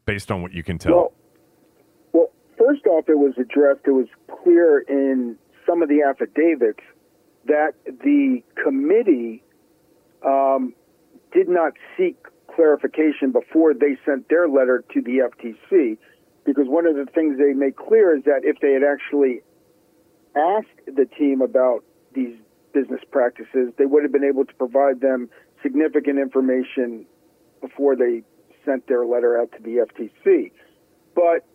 based 0.06 0.30
on 0.30 0.42
what 0.42 0.52
you 0.52 0.62
can 0.62 0.78
tell? 0.78 0.94
Well, 0.94 1.12
well 2.12 2.30
first 2.56 2.86
off, 2.86 3.08
it 3.08 3.18
was 3.18 3.34
addressed. 3.36 3.80
It 3.86 3.92
was 3.92 4.08
clear 4.42 4.80
in 4.80 5.36
some 5.66 5.82
of 5.82 5.88
the 5.88 6.02
affidavits 6.02 6.80
that 7.46 7.72
the 7.84 8.42
committee 8.62 9.42
um, 10.24 10.74
did 11.32 11.48
not 11.48 11.72
seek 11.96 12.16
clarification 12.58 13.30
before 13.30 13.72
they 13.72 13.96
sent 14.04 14.28
their 14.28 14.48
letter 14.48 14.84
to 14.92 15.00
the 15.00 15.30
FTC, 15.30 15.96
because 16.44 16.66
one 16.66 16.86
of 16.86 16.96
the 16.96 17.06
things 17.14 17.38
they 17.38 17.52
made 17.52 17.76
clear 17.76 18.16
is 18.16 18.24
that 18.24 18.40
if 18.42 18.58
they 18.58 18.72
had 18.72 18.82
actually 18.82 19.42
asked 20.34 20.80
the 20.86 21.06
team 21.06 21.40
about 21.40 21.84
these 22.14 22.34
business 22.74 23.00
practices, 23.12 23.72
they 23.78 23.86
would 23.86 24.02
have 24.02 24.10
been 24.10 24.24
able 24.24 24.44
to 24.44 24.54
provide 24.54 25.00
them 25.00 25.30
significant 25.62 26.18
information 26.18 27.06
before 27.60 27.94
they 27.94 28.24
sent 28.64 28.88
their 28.88 29.04
letter 29.04 29.38
out 29.40 29.52
to 29.52 29.62
the 29.62 29.86
FTC. 29.86 30.50
But 31.14 31.46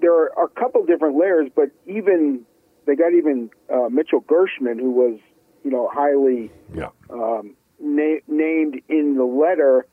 there 0.00 0.12
are 0.12 0.44
a 0.44 0.48
couple 0.48 0.84
different 0.86 1.18
layers, 1.18 1.50
but 1.54 1.70
even 1.86 2.46
they 2.86 2.94
got 2.94 3.12
even 3.12 3.50
uh, 3.68 3.88
Mitchell 3.90 4.20
Gershman, 4.20 4.78
who 4.78 4.92
was, 4.92 5.18
you 5.64 5.70
know, 5.72 5.90
highly 5.92 6.52
yeah. 6.72 6.90
um, 7.10 7.56
na- 7.80 8.20
named 8.28 8.80
in 8.88 9.16
the 9.16 9.24
letter, 9.24 9.86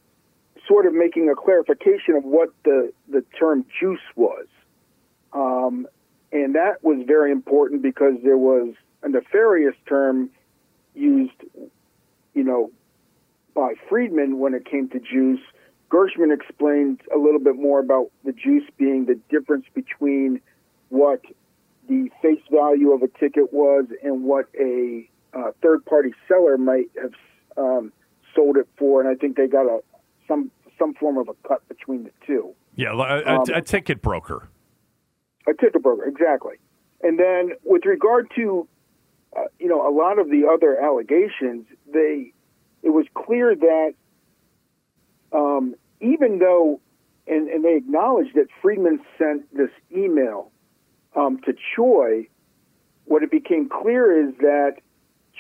sort 0.68 0.86
of 0.86 0.94
making 0.94 1.30
a 1.30 1.36
clarification 1.36 2.16
of 2.16 2.24
what 2.24 2.50
the, 2.64 2.92
the 3.10 3.24
term 3.40 3.66
juice 3.80 4.00
was. 4.16 4.46
Um, 5.34 5.88
and 6.32 6.56
that 6.56 6.84
was 6.84 7.04
very 7.08 7.32
important 7.32 7.82
because 7.82 8.16
there 8.24 8.38
was 8.38 8.74
a 9.04 9.10
nefarious 9.10 9.76
term 9.88 10.30
used, 10.94 11.44
you 12.34 12.44
know, 12.44 12.72
by 13.56 13.74
Friedman 13.90 14.40
when 14.40 14.54
it 14.54 14.66
came 14.66 14.90
to 14.90 15.00
juice. 15.00 15.40
Gershman 15.90 16.32
explained 16.32 17.02
a 17.14 17.18
little 17.18 17.40
bit 17.40 17.56
more 17.56 17.80
about 17.80 18.12
the 18.26 18.34
juice 18.34 18.66
being 18.78 19.06
the 19.06 19.20
difference 19.30 19.66
between 19.74 20.42
what 20.90 21.22
the 21.88 22.10
face 22.22 22.42
value 22.52 22.92
of 22.92 23.02
a 23.02 23.08
ticket 23.08 23.54
was 23.54 23.86
and 24.04 24.24
what 24.24 24.48
a 24.60 25.10
uh, 25.34 25.52
third 25.62 25.86
party 25.86 26.14
seller 26.28 26.58
might 26.58 26.90
have 27.02 27.14
um, 27.58 27.92
sold 28.36 28.58
it 28.58 28.68
for. 28.78 29.02
And 29.02 29.10
I 29.10 29.16
think 29.16 29.38
they 29.38 29.48
got 29.48 29.66
a 29.66 29.80
some 30.28 30.52
some 30.78 30.94
form 30.94 31.18
of 31.18 31.28
a 31.30 31.48
cut 31.48 31.68
between 31.68 32.04
the 32.04 32.12
two. 32.26 32.54
Yeah, 32.76 32.92
a, 32.92 32.96
a, 32.96 33.40
um, 33.40 33.44
a 33.54 33.62
ticket 33.62 34.02
broker. 34.02 34.50
A 35.48 35.54
ticket 35.54 35.82
broker, 35.82 36.06
exactly. 36.06 36.56
And 37.02 37.20
then 37.20 37.52
with 37.64 37.86
regard 37.86 38.32
to 38.36 38.68
uh, 39.36 39.44
you 39.60 39.68
know 39.68 39.88
a 39.88 39.94
lot 39.94 40.20
of 40.20 40.30
the 40.30 40.48
other 40.52 40.80
allegations, 40.80 41.66
they 41.92 42.34
it 42.84 42.90
was 42.90 43.06
clear 43.14 43.56
that 43.56 43.94
um, 45.32 45.76
even 46.02 46.40
though 46.40 46.80
and, 47.28 47.50
and 47.50 47.64
they 47.64 47.76
acknowledged 47.76 48.36
that 48.36 48.48
Friedman 48.62 49.02
sent 49.18 49.54
this 49.56 49.70
email 49.96 50.52
um, 51.16 51.40
to 51.46 51.54
Choi, 51.76 52.28
what 53.06 53.24
it 53.24 53.32
became 53.32 53.70
clear 53.70 54.28
is 54.28 54.36
that 54.40 54.78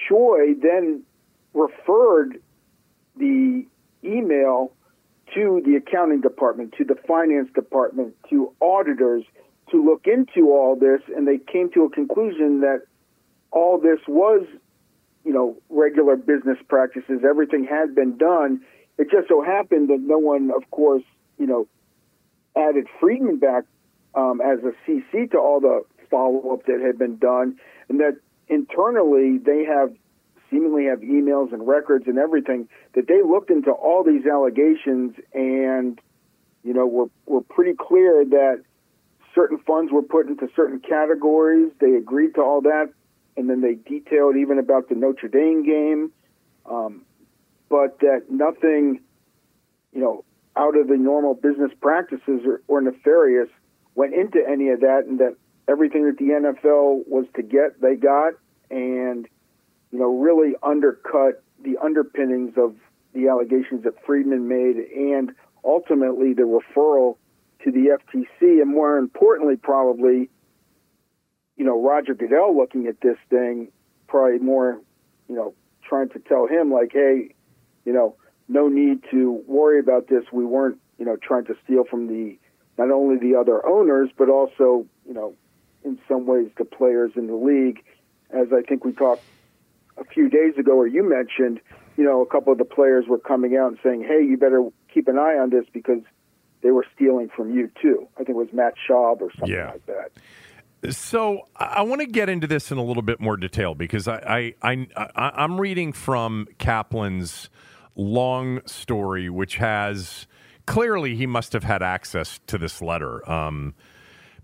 Choi 0.08 0.54
then 0.62 1.04
referred 1.58 2.42
the 3.18 3.66
email 4.04 4.72
to 5.34 5.62
the 5.66 5.76
accounting 5.76 6.22
department, 6.22 6.74
to 6.78 6.86
the 6.86 6.96
finance 7.08 7.50
department, 7.54 8.16
to 8.30 8.54
auditors 8.62 9.24
to 9.72 9.84
look 9.84 10.08
into 10.08 10.52
all 10.52 10.78
this, 10.78 11.02
and 11.16 11.28
they 11.28 11.38
came 11.38 11.70
to 11.72 11.84
a 11.84 11.90
conclusion 11.90 12.62
that 12.62 12.84
all 13.52 13.80
this 13.80 14.00
was, 14.08 14.46
you 15.26 15.34
know, 15.34 15.58
regular 15.70 16.16
business 16.16 16.58
practices. 16.70 17.22
Everything 17.28 17.66
had 17.66 17.94
been 17.94 18.18
done. 18.18 18.62
It 18.98 19.12
just 19.12 19.28
so 19.28 19.42
happened 19.42 19.90
that 19.90 20.00
no 20.00 20.18
one, 20.18 20.52
of 20.56 20.70
course, 20.72 21.04
you 21.38 21.48
know, 21.48 21.68
added 22.56 22.88
Friedman 23.00 23.40
back 23.40 23.66
um, 24.16 24.42
as 24.42 24.60
a 24.64 24.72
CC 24.90 25.30
to 25.32 25.38
all 25.38 25.60
the 25.60 25.84
follow 26.10 26.54
up 26.54 26.66
that 26.68 26.80
had 26.80 26.98
been 26.98 27.18
done, 27.18 27.58
and 27.90 28.00
that 28.00 28.18
internally 28.48 29.38
they 29.38 29.66
have 29.66 29.94
seemingly 30.50 30.86
have 30.86 31.00
emails 31.00 31.54
and 31.54 31.68
records 31.68 32.08
and 32.08 32.18
everything 32.18 32.68
that 32.94 33.08
they 33.08 33.22
looked 33.22 33.50
into 33.50 33.72
all 33.72 34.04
these 34.04 34.26
allegations 34.26 35.16
and 35.34 36.00
you 36.64 36.74
know 36.74 36.86
were 36.86 37.10
were 37.26 37.42
pretty 37.42 37.74
clear 37.74 38.26
that 38.26 38.64
certain 39.38 39.60
funds 39.60 39.92
were 39.92 40.02
put 40.02 40.28
into 40.28 40.50
certain 40.56 40.80
categories. 40.80 41.72
They 41.80 41.94
agreed 41.94 42.36
to 42.36 42.42
all 42.42 42.62
that, 42.62 42.90
and 43.36 43.50
then 43.50 43.62
they 43.62 43.76
detailed 43.76 44.36
even 44.36 44.58
about 44.58 44.90
the 44.90 44.96
Notre 44.96 45.28
Dame 45.28 45.64
game, 45.64 46.12
um, 46.66 47.06
but 47.70 48.00
that 48.00 48.24
nothing, 48.30 49.02
you 49.94 50.02
know, 50.02 50.26
out 50.56 50.76
of 50.76 50.88
the 50.88 50.98
normal 50.98 51.36
business 51.36 51.72
practices 51.80 52.42
or, 52.46 52.62
or 52.68 52.82
nefarious 52.82 53.50
went 53.94 54.16
into 54.16 54.40
any 54.48 54.70
of 54.70 54.80
that, 54.80 55.04
and 55.08 55.20
that 55.20 55.36
everything 55.68 56.06
that 56.06 56.18
the 56.18 56.26
NFL 56.26 57.08
was 57.08 57.26
to 57.36 57.44
get, 57.44 57.80
they 57.80 57.96
got, 57.96 58.34
and 58.72 59.28
you 59.92 60.00
know, 60.00 60.18
really 60.18 60.54
undercut 60.64 61.44
the 61.64 61.78
underpinnings 61.82 62.54
of 62.58 62.76
the 63.14 63.28
allegations 63.28 63.84
that 63.84 63.94
Friedman 64.06 64.48
made 64.48 64.78
and 64.78 65.32
ultimately 65.64 66.34
the 66.34 66.44
referral 66.44 67.18
to 67.64 67.72
the 67.72 67.98
FTC. 67.98 68.62
And 68.62 68.70
more 68.70 68.98
importantly, 68.98 69.56
probably, 69.56 70.30
you 71.56 71.66
know, 71.66 71.82
Roger 71.82 72.14
Goodell 72.14 72.56
looking 72.56 72.88
at 72.88 73.02
this 73.02 73.18
thing, 73.30 73.70
probably 74.08 74.40
more, 74.40 74.80
you 75.28 75.36
know, 75.36 75.54
trying 75.84 76.10
to 76.10 76.20
tell 76.20 76.48
him, 76.48 76.72
like, 76.72 76.92
hey, 76.94 77.34
you 77.86 77.94
know, 77.94 78.16
no 78.48 78.68
need 78.68 79.04
to 79.12 79.44
worry 79.48 79.80
about 79.80 80.08
this. 80.08 80.24
We 80.32 80.46
weren't, 80.46 80.80
you 81.00 81.06
know, 81.06 81.16
trying 81.16 81.46
to 81.46 81.56
steal 81.64 81.84
from 81.84 82.08
the 82.08 82.38
not 82.78 82.92
only 82.92 83.18
the 83.18 83.36
other 83.36 83.66
owners, 83.66 84.10
but 84.18 84.30
also, 84.30 84.86
you 85.08 85.14
know, 85.14 85.34
in 85.84 85.98
some 86.08 86.26
ways 86.26 86.50
the 86.58 86.66
players 86.66 87.12
in 87.16 87.28
the 87.28 87.36
league. 87.36 87.84
As 88.30 88.48
I 88.54 88.62
think 88.62 88.84
we 88.84 88.92
talked 88.92 89.24
a 89.98 90.06
few 90.06 90.30
days 90.30 90.54
ago, 90.58 90.76
where 90.76 90.88
you 90.88 91.08
mentioned, 91.08 91.60
you 91.98 92.04
know, 92.04 92.22
a 92.22 92.26
couple 92.26 92.52
of 92.52 92.60
the 92.60 92.66
players 92.66 93.06
were 93.08 93.20
coming 93.20 93.56
out 93.58 93.70
and 93.70 93.78
saying, 93.84 94.04
"Hey, 94.04 94.24
you 94.24 94.38
better 94.38 94.68
keep 94.94 95.08
an 95.08 95.18
eye 95.18 95.38
on 95.38 95.50
this 95.50 95.66
because 95.72 96.02
they 96.62 96.72
were 96.72 96.86
stealing 96.96 97.30
from 97.36 97.52
you 97.52 97.70
too." 97.82 98.08
I 98.16 98.20
think 98.20 98.30
it 98.30 98.36
was 98.36 98.50
Matt 98.54 98.74
Schaub 98.88 99.22
or 99.22 99.32
something 99.38 99.56
yeah. 99.56 99.72
like 99.72 99.86
that. 99.88 100.12
So 100.92 101.48
I 101.56 101.82
want 101.82 102.02
to 102.02 102.08
get 102.08 102.30
into 102.30 102.46
this 102.46 102.72
in 102.72 102.78
a 102.78 102.84
little 102.84 103.02
bit 103.02 103.20
more 103.20 103.36
detail 103.36 103.74
because 103.74 104.08
I, 104.08 104.54
I, 104.62 104.88
I 104.94 105.44
am 105.44 105.60
reading 105.60 105.92
from 105.92 106.48
Kaplan's 106.60 107.50
long 107.96 108.62
story, 108.68 109.28
which 109.30 109.56
has 109.56 110.28
clearly 110.68 111.16
he 111.16 111.26
must 111.26 111.54
have 111.54 111.64
had 111.64 111.82
access 111.82 112.40
to 112.48 112.60
this 112.60 112.82
letter. 112.82 113.28
Um, 113.30 113.74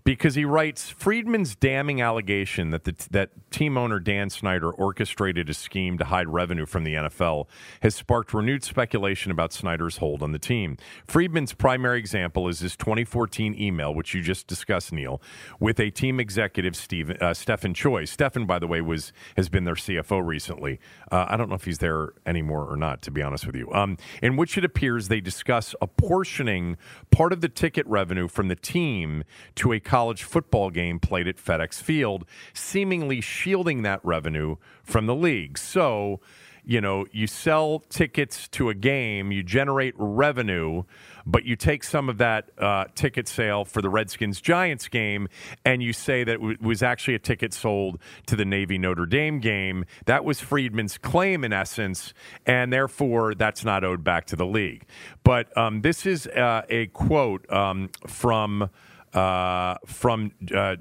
because 0.04 0.34
he 0.34 0.44
writes 0.44 0.90
Friedman's 0.90 1.56
damning 1.56 2.02
allegation 2.02 2.70
that 2.70 2.84
the, 2.84 2.94
that 3.10 3.30
team 3.50 3.78
owner 3.78 3.98
Dan 3.98 4.28
Snyder 4.28 4.70
orchestrated 4.70 5.48
a 5.48 5.54
scheme 5.54 5.96
to 5.96 6.04
hide 6.04 6.28
revenue 6.28 6.66
from 6.66 6.84
the 6.84 6.94
NFL 6.94 7.46
has 7.80 7.94
sparked 7.94 8.34
renewed 8.34 8.62
speculation 8.62 9.32
about 9.32 9.52
Snyder's 9.52 9.96
hold 9.96 10.22
on 10.22 10.32
the 10.32 10.38
team. 10.38 10.76
Friedman's 11.06 11.54
primary 11.54 11.98
example 11.98 12.48
is 12.48 12.60
his 12.60 12.76
2014 12.76 13.54
email, 13.58 13.94
which 13.94 14.12
you 14.12 14.20
just 14.20 14.46
discussed, 14.46 14.92
Neil, 14.92 15.22
with 15.58 15.80
a 15.80 15.90
team 15.90 16.20
executive, 16.20 16.76
Steve, 16.76 17.10
uh, 17.10 17.32
Stephen 17.32 17.72
Choi. 17.72 18.04
Stephen, 18.04 18.44
by 18.44 18.58
the 18.58 18.66
way, 18.66 18.82
was 18.82 19.12
has 19.36 19.48
been 19.48 19.64
their 19.64 19.74
CFO 19.74 20.24
recently. 20.24 20.80
Uh, 21.10 21.24
I 21.28 21.38
don't 21.38 21.48
know 21.48 21.54
if 21.54 21.64
he's 21.64 21.78
there 21.78 22.12
anymore 22.26 22.66
or 22.70 22.76
not, 22.76 23.00
to 23.02 23.10
be 23.10 23.22
honest 23.22 23.46
with 23.46 23.56
you. 23.56 23.72
Um, 23.72 23.96
in 24.22 24.36
which 24.36 24.58
it 24.58 24.64
appears 24.64 25.08
they 25.08 25.20
discuss 25.20 25.74
apportioning 25.80 26.76
part 27.10 27.32
of 27.32 27.40
the 27.40 27.48
ticket 27.48 27.86
revenue 27.86 28.28
from 28.28 28.48
the 28.48 28.56
team 28.56 29.24
to 29.54 29.72
a 29.72 29.80
college 29.94 30.24
football 30.24 30.70
game 30.70 30.98
played 30.98 31.28
at 31.28 31.36
FedEx 31.36 31.80
Field, 31.80 32.24
seemingly 32.52 33.20
shielding 33.20 33.82
that 33.82 34.00
revenue 34.02 34.56
from 34.82 35.06
the 35.06 35.14
league. 35.14 35.56
So, 35.56 36.18
you 36.64 36.80
know, 36.80 37.06
you 37.12 37.28
sell 37.28 37.78
tickets 37.90 38.48
to 38.48 38.70
a 38.70 38.74
game, 38.74 39.30
you 39.30 39.44
generate 39.44 39.94
revenue, 39.96 40.82
but 41.24 41.44
you 41.44 41.54
take 41.54 41.84
some 41.84 42.08
of 42.08 42.18
that 42.18 42.50
uh, 42.58 42.86
ticket 42.96 43.28
sale 43.28 43.64
for 43.64 43.80
the 43.80 43.88
Redskins 43.88 44.40
Giants 44.40 44.88
game 44.88 45.28
and 45.64 45.80
you 45.80 45.92
say 45.92 46.24
that 46.24 46.40
it 46.42 46.60
was 46.60 46.82
actually 46.82 47.14
a 47.14 47.20
ticket 47.20 47.54
sold 47.54 48.00
to 48.26 48.34
the 48.34 48.44
Navy 48.44 48.78
Notre 48.78 49.06
Dame 49.06 49.38
game. 49.38 49.84
That 50.06 50.24
was 50.24 50.40
Friedman's 50.40 50.98
claim 50.98 51.44
in 51.44 51.52
essence, 51.52 52.12
and 52.46 52.72
therefore 52.72 53.36
that's 53.36 53.64
not 53.64 53.84
owed 53.84 54.02
back 54.02 54.26
to 54.26 54.34
the 54.34 54.46
league. 54.46 54.86
But 55.22 55.56
um, 55.56 55.82
this 55.82 56.04
is 56.04 56.26
uh, 56.26 56.62
a 56.68 56.88
quote 56.88 57.48
um, 57.48 57.90
from 58.08 58.70
uh, 59.14 59.76
from. 59.86 60.32
Uh, 60.54 60.76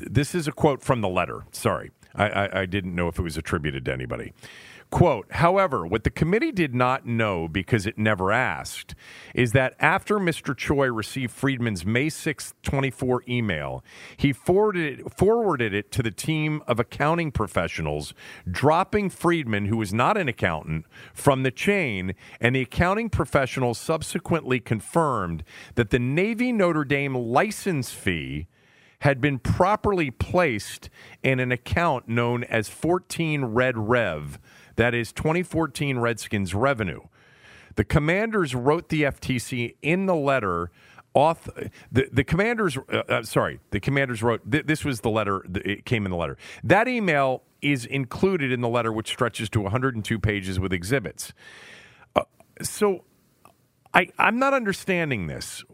this 0.00 0.34
is 0.34 0.46
a 0.46 0.52
quote 0.52 0.82
from 0.82 1.00
the 1.00 1.08
letter. 1.08 1.44
Sorry. 1.50 1.90
I, 2.14 2.28
I, 2.28 2.60
I, 2.60 2.66
didn't 2.66 2.94
know 2.94 3.08
if 3.08 3.18
it 3.18 3.22
was 3.22 3.36
attributed 3.36 3.84
to 3.86 3.92
anybody. 3.92 4.32
Quote, 4.90 5.30
however, 5.32 5.86
what 5.86 6.04
the 6.04 6.10
committee 6.10 6.50
did 6.50 6.74
not 6.74 7.04
know 7.04 7.46
because 7.46 7.86
it 7.86 7.98
never 7.98 8.32
asked 8.32 8.94
is 9.34 9.52
that 9.52 9.74
after 9.78 10.18
Mr. 10.18 10.56
Choi 10.56 10.90
received 10.90 11.30
Friedman's 11.30 11.84
May 11.84 12.08
6, 12.08 12.54
24 12.62 13.22
email, 13.28 13.84
he 14.16 14.32
forwarded 14.32 15.00
it, 15.00 15.12
forwarded 15.12 15.74
it 15.74 15.92
to 15.92 16.02
the 16.02 16.10
team 16.10 16.62
of 16.66 16.80
accounting 16.80 17.30
professionals, 17.30 18.14
dropping 18.50 19.10
Friedman, 19.10 19.66
who 19.66 19.76
was 19.76 19.92
not 19.92 20.16
an 20.16 20.26
accountant, 20.26 20.86
from 21.12 21.42
the 21.42 21.50
chain, 21.50 22.14
and 22.40 22.56
the 22.56 22.62
accounting 22.62 23.10
professionals 23.10 23.78
subsequently 23.78 24.58
confirmed 24.58 25.44
that 25.74 25.90
the 25.90 25.98
Navy 25.98 26.50
Notre 26.50 26.84
Dame 26.84 27.14
license 27.14 27.90
fee 27.90 28.46
had 29.00 29.20
been 29.20 29.38
properly 29.38 30.10
placed 30.10 30.90
in 31.22 31.38
an 31.38 31.52
account 31.52 32.08
known 32.08 32.42
as 32.44 32.68
14 32.68 33.44
Red 33.44 33.76
Rev, 33.76 34.38
that 34.78 34.94
is 34.94 35.12
2014 35.12 35.98
Redskins 35.98 36.54
revenue. 36.54 37.00
The 37.74 37.84
commanders 37.84 38.54
wrote 38.54 38.88
the 38.88 39.02
FTC 39.02 39.74
in 39.82 40.06
the 40.06 40.14
letter. 40.14 40.70
Off 41.14 41.48
the 41.90 42.08
the 42.12 42.22
commanders, 42.22 42.76
uh, 42.76 43.02
uh, 43.08 43.22
sorry, 43.24 43.58
the 43.70 43.80
commanders 43.80 44.22
wrote. 44.22 44.48
Th- 44.48 44.64
this 44.64 44.84
was 44.84 45.00
the 45.00 45.10
letter. 45.10 45.44
Th- 45.52 45.66
it 45.66 45.84
came 45.84 46.04
in 46.04 46.12
the 46.12 46.16
letter. 46.16 46.36
That 46.62 46.86
email 46.86 47.42
is 47.60 47.86
included 47.86 48.52
in 48.52 48.60
the 48.60 48.68
letter, 48.68 48.92
which 48.92 49.08
stretches 49.08 49.50
to 49.50 49.60
102 49.60 50.18
pages 50.20 50.60
with 50.60 50.72
exhibits. 50.72 51.32
Uh, 52.14 52.22
so 52.62 53.04
I, 53.94 54.08
I'm 54.18 54.38
not 54.38 54.54
understanding 54.54 55.26
this. 55.26 55.64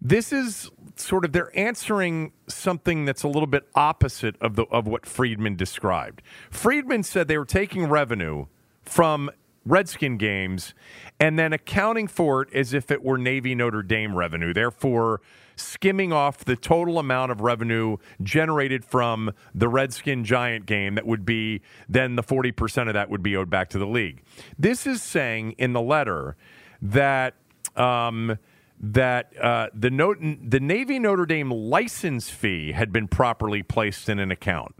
This 0.00 0.32
is 0.32 0.70
sort 0.96 1.24
of 1.24 1.32
they're 1.32 1.56
answering 1.58 2.32
something 2.48 3.04
that's 3.04 3.22
a 3.22 3.28
little 3.28 3.46
bit 3.46 3.68
opposite 3.74 4.36
of 4.40 4.56
the 4.56 4.64
of 4.64 4.86
what 4.86 5.06
Friedman 5.06 5.56
described. 5.56 6.22
Friedman 6.50 7.02
said 7.02 7.28
they 7.28 7.38
were 7.38 7.44
taking 7.44 7.86
revenue 7.86 8.46
from 8.82 9.30
Redskin 9.66 10.16
games 10.16 10.74
and 11.18 11.38
then 11.38 11.52
accounting 11.52 12.08
for 12.08 12.42
it 12.42 12.54
as 12.54 12.72
if 12.72 12.90
it 12.90 13.02
were 13.02 13.18
Navy 13.18 13.54
Notre 13.54 13.82
Dame 13.82 14.16
revenue, 14.16 14.54
therefore 14.54 15.20
skimming 15.56 16.12
off 16.12 16.44
the 16.44 16.56
total 16.56 16.98
amount 16.98 17.30
of 17.30 17.42
revenue 17.42 17.98
generated 18.22 18.84
from 18.84 19.30
the 19.54 19.68
Redskin 19.68 20.24
Giant 20.24 20.64
game 20.64 20.94
that 20.94 21.06
would 21.06 21.26
be 21.26 21.60
then 21.88 22.16
the 22.16 22.22
40% 22.22 22.88
of 22.88 22.94
that 22.94 23.10
would 23.10 23.22
be 23.22 23.36
owed 23.36 23.50
back 23.50 23.68
to 23.70 23.78
the 23.78 23.86
league. 23.86 24.22
This 24.58 24.86
is 24.86 25.02
saying 25.02 25.52
in 25.58 25.74
the 25.74 25.82
letter 25.82 26.36
that 26.82 27.34
um, 27.76 28.38
that 28.80 29.32
uh, 29.38 29.68
the 29.74 29.90
note, 29.90 30.18
the 30.20 30.60
Navy 30.60 30.98
Notre 30.98 31.26
Dame 31.26 31.50
license 31.50 32.30
fee 32.30 32.72
had 32.72 32.92
been 32.92 33.08
properly 33.08 33.62
placed 33.62 34.08
in 34.08 34.18
an 34.18 34.30
account. 34.30 34.74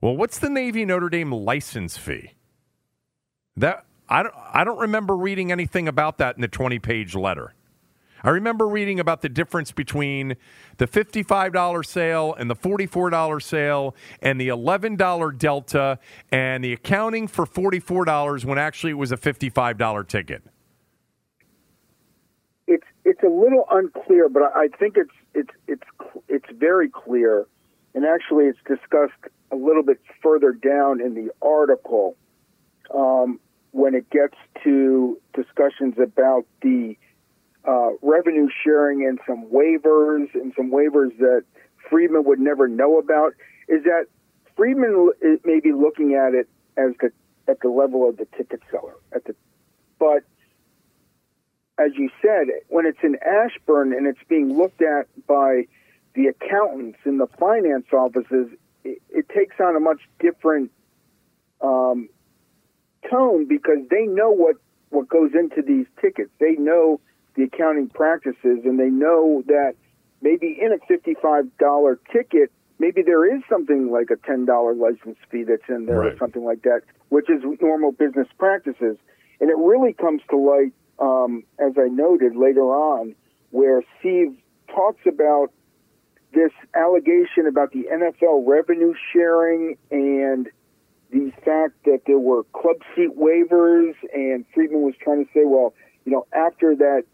Well, 0.00 0.16
what's 0.16 0.38
the 0.38 0.50
Navy 0.50 0.84
Notre 0.84 1.08
Dame 1.08 1.30
license 1.30 1.96
fee? 1.96 2.32
That 3.56 3.86
I 4.08 4.24
don't, 4.24 4.34
I 4.52 4.64
don't 4.64 4.78
remember 4.78 5.16
reading 5.16 5.52
anything 5.52 5.86
about 5.86 6.18
that 6.18 6.34
in 6.34 6.42
the 6.42 6.48
20 6.48 6.80
page 6.80 7.14
letter. 7.14 7.54
I 8.24 8.30
remember 8.30 8.68
reading 8.68 9.00
about 9.00 9.20
the 9.20 9.28
difference 9.28 9.72
between 9.72 10.36
the 10.78 10.86
$55 10.86 11.86
sale 11.86 12.34
and 12.34 12.48
the 12.48 12.54
$44 12.54 13.42
sale 13.42 13.96
and 14.20 14.40
the 14.40 14.48
$11 14.48 15.38
delta 15.38 15.98
and 16.30 16.62
the 16.62 16.72
accounting 16.72 17.26
for 17.26 17.46
$44 17.46 18.44
when 18.44 18.58
actually 18.58 18.90
it 18.90 18.98
was 18.98 19.10
a 19.10 19.16
$55 19.16 20.06
ticket 20.06 20.44
it's 23.04 23.22
a 23.22 23.28
little 23.28 23.66
unclear, 23.70 24.28
but 24.28 24.42
I 24.54 24.68
think 24.78 24.96
it's 24.96 25.10
it's 25.34 25.50
it's 25.66 26.16
it's 26.28 26.46
very 26.52 26.88
clear, 26.88 27.46
and 27.94 28.04
actually 28.04 28.44
it's 28.46 28.58
discussed 28.66 29.32
a 29.50 29.56
little 29.56 29.82
bit 29.82 30.00
further 30.22 30.52
down 30.52 31.00
in 31.00 31.14
the 31.14 31.30
article 31.42 32.16
um, 32.94 33.40
when 33.72 33.94
it 33.94 34.08
gets 34.10 34.36
to 34.64 35.20
discussions 35.34 35.94
about 35.98 36.46
the 36.62 36.96
uh, 37.66 37.90
revenue 38.02 38.48
sharing 38.62 39.06
and 39.06 39.18
some 39.26 39.46
waivers 39.46 40.32
and 40.34 40.52
some 40.56 40.70
waivers 40.70 41.16
that 41.18 41.44
Friedman 41.90 42.24
would 42.24 42.40
never 42.40 42.68
know 42.68 42.98
about. 42.98 43.34
Is 43.68 43.84
that 43.84 44.06
Friedman 44.56 45.10
may 45.44 45.60
be 45.60 45.72
looking 45.72 46.14
at 46.14 46.34
it 46.34 46.48
as 46.76 46.92
the 47.00 47.10
at 47.48 47.60
the 47.60 47.68
level 47.68 48.08
of 48.08 48.16
the 48.16 48.26
ticket 48.36 48.60
seller 48.70 48.94
at 49.12 49.24
the, 49.24 49.34
but 49.98 50.22
as 51.78 51.92
you 51.96 52.10
said, 52.20 52.48
when 52.68 52.86
it's 52.86 52.98
in 53.02 53.16
Ashburn 53.16 53.92
and 53.92 54.06
it's 54.06 54.22
being 54.28 54.56
looked 54.56 54.82
at 54.82 55.06
by 55.26 55.66
the 56.14 56.26
accountants 56.26 56.98
in 57.04 57.18
the 57.18 57.26
finance 57.38 57.86
offices, 57.92 58.48
it, 58.84 59.00
it 59.08 59.28
takes 59.28 59.56
on 59.58 59.76
a 59.76 59.80
much 59.80 60.00
different 60.20 60.70
um, 61.60 62.08
tone 63.10 63.46
because 63.46 63.78
they 63.90 64.04
know 64.06 64.30
what, 64.30 64.56
what 64.90 65.08
goes 65.08 65.30
into 65.34 65.62
these 65.62 65.86
tickets. 66.00 66.30
They 66.38 66.52
know 66.52 67.00
the 67.34 67.44
accounting 67.44 67.88
practices 67.88 68.60
and 68.64 68.78
they 68.78 68.90
know 68.90 69.42
that 69.46 69.74
maybe 70.20 70.58
in 70.60 70.72
a 70.72 70.92
$55 70.92 71.98
ticket, 72.12 72.52
maybe 72.78 73.00
there 73.02 73.34
is 73.34 73.42
something 73.48 73.90
like 73.90 74.10
a 74.10 74.16
$10 74.16 74.78
license 74.78 75.16
fee 75.30 75.44
that's 75.44 75.62
in 75.68 75.86
there 75.86 76.00
right. 76.00 76.12
or 76.12 76.18
something 76.18 76.44
like 76.44 76.62
that, 76.62 76.82
which 77.08 77.30
is 77.30 77.42
normal 77.62 77.92
business 77.92 78.28
practices. 78.38 78.98
And 79.40 79.50
it 79.50 79.56
really 79.56 79.94
comes 79.94 80.20
to 80.30 80.36
light 80.36 80.72
um, 81.02 81.42
as 81.58 81.72
I 81.76 81.88
noted 81.88 82.36
later 82.36 82.62
on, 82.62 83.14
where 83.50 83.82
Steve 83.98 84.36
talks 84.72 85.04
about 85.06 85.52
this 86.32 86.52
allegation 86.74 87.46
about 87.46 87.72
the 87.72 87.84
NFL 87.92 88.46
revenue 88.46 88.94
sharing 89.12 89.76
and 89.90 90.48
the 91.10 91.30
fact 91.44 91.74
that 91.84 92.02
there 92.06 92.18
were 92.18 92.44
club 92.54 92.76
seat 92.94 93.10
waivers, 93.18 93.94
and 94.14 94.46
Friedman 94.54 94.82
was 94.82 94.94
trying 95.02 95.26
to 95.26 95.30
say, 95.34 95.44
well, 95.44 95.74
you 96.06 96.12
know, 96.12 96.26
after 96.32 96.74
that 96.76 97.04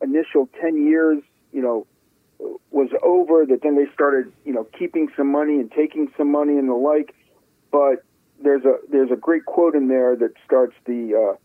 initial 0.00 0.48
10 0.60 0.86
years, 0.86 1.22
you 1.52 1.62
know, 1.62 1.86
was 2.70 2.90
over, 3.02 3.46
that 3.46 3.62
then 3.62 3.76
they 3.76 3.92
started, 3.92 4.32
you 4.44 4.52
know, 4.52 4.66
keeping 4.78 5.08
some 5.16 5.30
money 5.30 5.54
and 5.54 5.72
taking 5.72 6.12
some 6.16 6.30
money 6.30 6.56
and 6.56 6.68
the 6.68 6.74
like. 6.74 7.14
But 7.70 8.04
there's 8.42 8.64
a 8.64 8.76
there's 8.90 9.10
a 9.10 9.16
great 9.16 9.44
quote 9.44 9.74
in 9.74 9.88
there 9.88 10.16
that 10.16 10.32
starts 10.44 10.74
the 10.84 11.14
uh, 11.14 11.36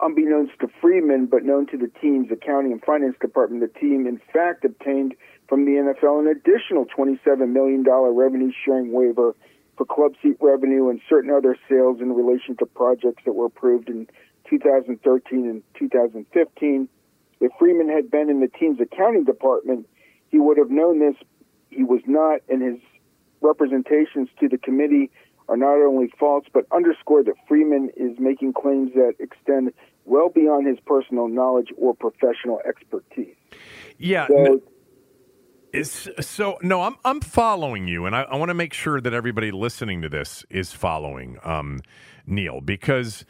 unbeknownst 0.00 0.52
to 0.60 0.68
Freeman, 0.80 1.26
but 1.26 1.44
known 1.44 1.66
to 1.68 1.76
the 1.76 1.90
team's 2.00 2.30
accounting 2.30 2.72
and 2.72 2.82
finance 2.82 3.16
department, 3.20 3.60
the 3.62 3.80
team 3.80 4.06
in 4.06 4.20
fact 4.32 4.64
obtained 4.64 5.14
from 5.48 5.64
the 5.64 5.72
NFL 5.72 6.20
an 6.20 6.26
additional 6.26 6.86
$27 6.86 7.48
million 7.50 7.84
revenue 7.84 8.52
sharing 8.64 8.92
waiver 8.92 9.34
for 9.76 9.84
club 9.84 10.12
seat 10.22 10.36
revenue 10.40 10.88
and 10.88 11.00
certain 11.08 11.30
other 11.30 11.56
sales 11.68 12.00
in 12.00 12.12
relation 12.12 12.56
to 12.56 12.66
projects 12.66 13.22
that 13.24 13.32
were 13.32 13.46
approved 13.46 13.88
in 13.88 14.06
2013 14.48 15.48
and 15.48 15.62
2015. 15.78 16.88
If 17.40 17.52
Freeman 17.58 17.88
had 17.88 18.10
been 18.10 18.30
in 18.30 18.40
the 18.40 18.48
team's 18.48 18.80
accounting 18.80 19.24
department, 19.24 19.86
he 20.30 20.38
would 20.38 20.58
have 20.58 20.70
known 20.70 21.00
this. 21.00 21.16
He 21.70 21.82
was 21.82 22.00
not, 22.06 22.40
and 22.48 22.62
his 22.62 22.80
representations 23.40 24.28
to 24.40 24.48
the 24.48 24.58
committee 24.58 25.10
are 25.48 25.56
not 25.56 25.74
only 25.74 26.08
false, 26.18 26.44
but 26.52 26.64
underscore 26.72 27.22
that 27.24 27.34
Freeman 27.46 27.90
is 27.96 28.18
making 28.18 28.54
claims 28.54 28.92
that 28.94 29.14
extend 29.18 29.72
well 30.04 30.28
beyond 30.28 30.66
his 30.66 30.78
personal 30.86 31.28
knowledge 31.28 31.68
or 31.76 31.94
professional 31.94 32.60
expertise. 32.66 33.36
Yeah. 33.98 34.26
So, 34.28 34.62
is, 35.72 36.08
so 36.20 36.58
no, 36.62 36.82
I'm 36.82 36.96
I'm 37.04 37.20
following 37.20 37.88
you, 37.88 38.06
and 38.06 38.14
I, 38.14 38.22
I 38.22 38.36
want 38.36 38.50
to 38.50 38.54
make 38.54 38.72
sure 38.72 39.00
that 39.00 39.12
everybody 39.12 39.50
listening 39.50 40.02
to 40.02 40.08
this 40.08 40.44
is 40.48 40.72
following 40.72 41.38
um, 41.42 41.80
Neil 42.26 42.60
because 42.60 43.24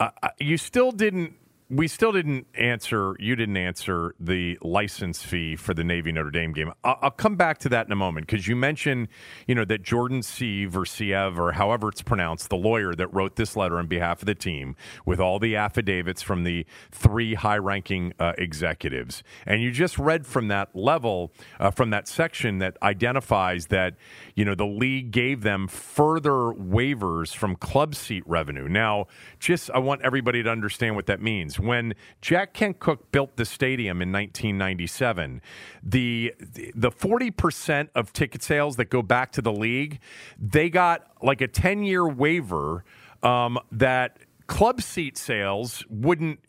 uh, 0.00 0.10
you 0.38 0.56
still 0.56 0.92
didn't 0.92 1.34
we 1.70 1.86
still 1.86 2.10
didn't 2.10 2.48
answer. 2.54 3.14
You 3.20 3.36
didn't 3.36 3.56
answer 3.56 4.16
the 4.18 4.58
license 4.60 5.22
fee 5.22 5.54
for 5.54 5.72
the 5.72 5.84
Navy 5.84 6.10
Notre 6.10 6.32
Dame 6.32 6.52
game. 6.52 6.72
I'll, 6.82 7.12
come 7.12 7.36
back 7.36 7.58
to 7.58 7.68
that 7.68 7.86
in 7.86 7.92
a 7.92 7.96
moment 7.96 8.26
because 8.26 8.48
you 8.48 8.56
mentioned, 8.56 9.06
you 9.46 9.54
know, 9.54 9.64
that 9.66 9.82
Jordan 9.82 10.22
Sieve 10.22 10.76
or 10.76 10.84
Siev 10.84 11.38
or 11.38 11.52
however 11.52 11.88
it's 11.90 12.02
pronounced, 12.02 12.48
the 12.48 12.56
lawyer 12.56 12.94
that 12.94 13.06
wrote 13.14 13.36
this 13.36 13.56
letter 13.56 13.78
on 13.78 13.86
behalf 13.86 14.22
of 14.22 14.26
the 14.26 14.34
team 14.34 14.74
with 15.06 15.20
all 15.20 15.38
the 15.38 15.54
affidavits 15.54 16.22
from 16.22 16.42
the 16.42 16.66
three 16.90 17.34
high-ranking 17.34 18.14
uh, 18.18 18.32
executives, 18.36 19.22
and 19.46 19.62
you 19.62 19.70
just 19.70 19.98
read 19.98 20.26
from 20.26 20.48
that 20.48 20.74
level, 20.74 21.32
uh, 21.60 21.70
from 21.70 21.90
that 21.90 22.08
section 22.08 22.58
that 22.58 22.76
identifies 22.82 23.66
that, 23.66 23.94
you 24.34 24.44
know, 24.44 24.54
the 24.54 24.66
league 24.66 25.12
gave 25.12 25.42
them 25.42 25.68
further 25.68 26.32
waivers 26.32 27.34
from 27.34 27.54
club 27.54 27.94
seat 27.94 28.24
revenue. 28.26 28.66
Now, 28.66 29.06
just 29.38 29.70
I 29.70 29.78
want 29.78 30.00
everybody 30.02 30.42
to 30.42 30.50
understand 30.50 30.96
what 30.96 31.06
that 31.06 31.20
means 31.20 31.59
when 31.60 31.94
Jack 32.20 32.52
Kent 32.52 32.80
Cooke 32.80 33.10
built 33.12 33.36
the 33.36 33.44
stadium 33.44 34.02
in 34.02 34.12
1997, 34.12 35.40
the 35.82 36.34
the 36.74 36.90
40% 36.90 37.88
of 37.94 38.12
ticket 38.12 38.42
sales 38.42 38.76
that 38.76 38.90
go 38.90 39.02
back 39.02 39.32
to 39.32 39.42
the 39.42 39.52
league, 39.52 40.00
they 40.38 40.70
got 40.70 41.06
like 41.22 41.40
a 41.40 41.48
10 41.48 41.84
year 41.84 42.06
waiver 42.08 42.84
um, 43.22 43.58
that 43.70 44.18
club 44.46 44.82
seat 44.82 45.16
sales 45.16 45.84
wouldn't 45.88 46.40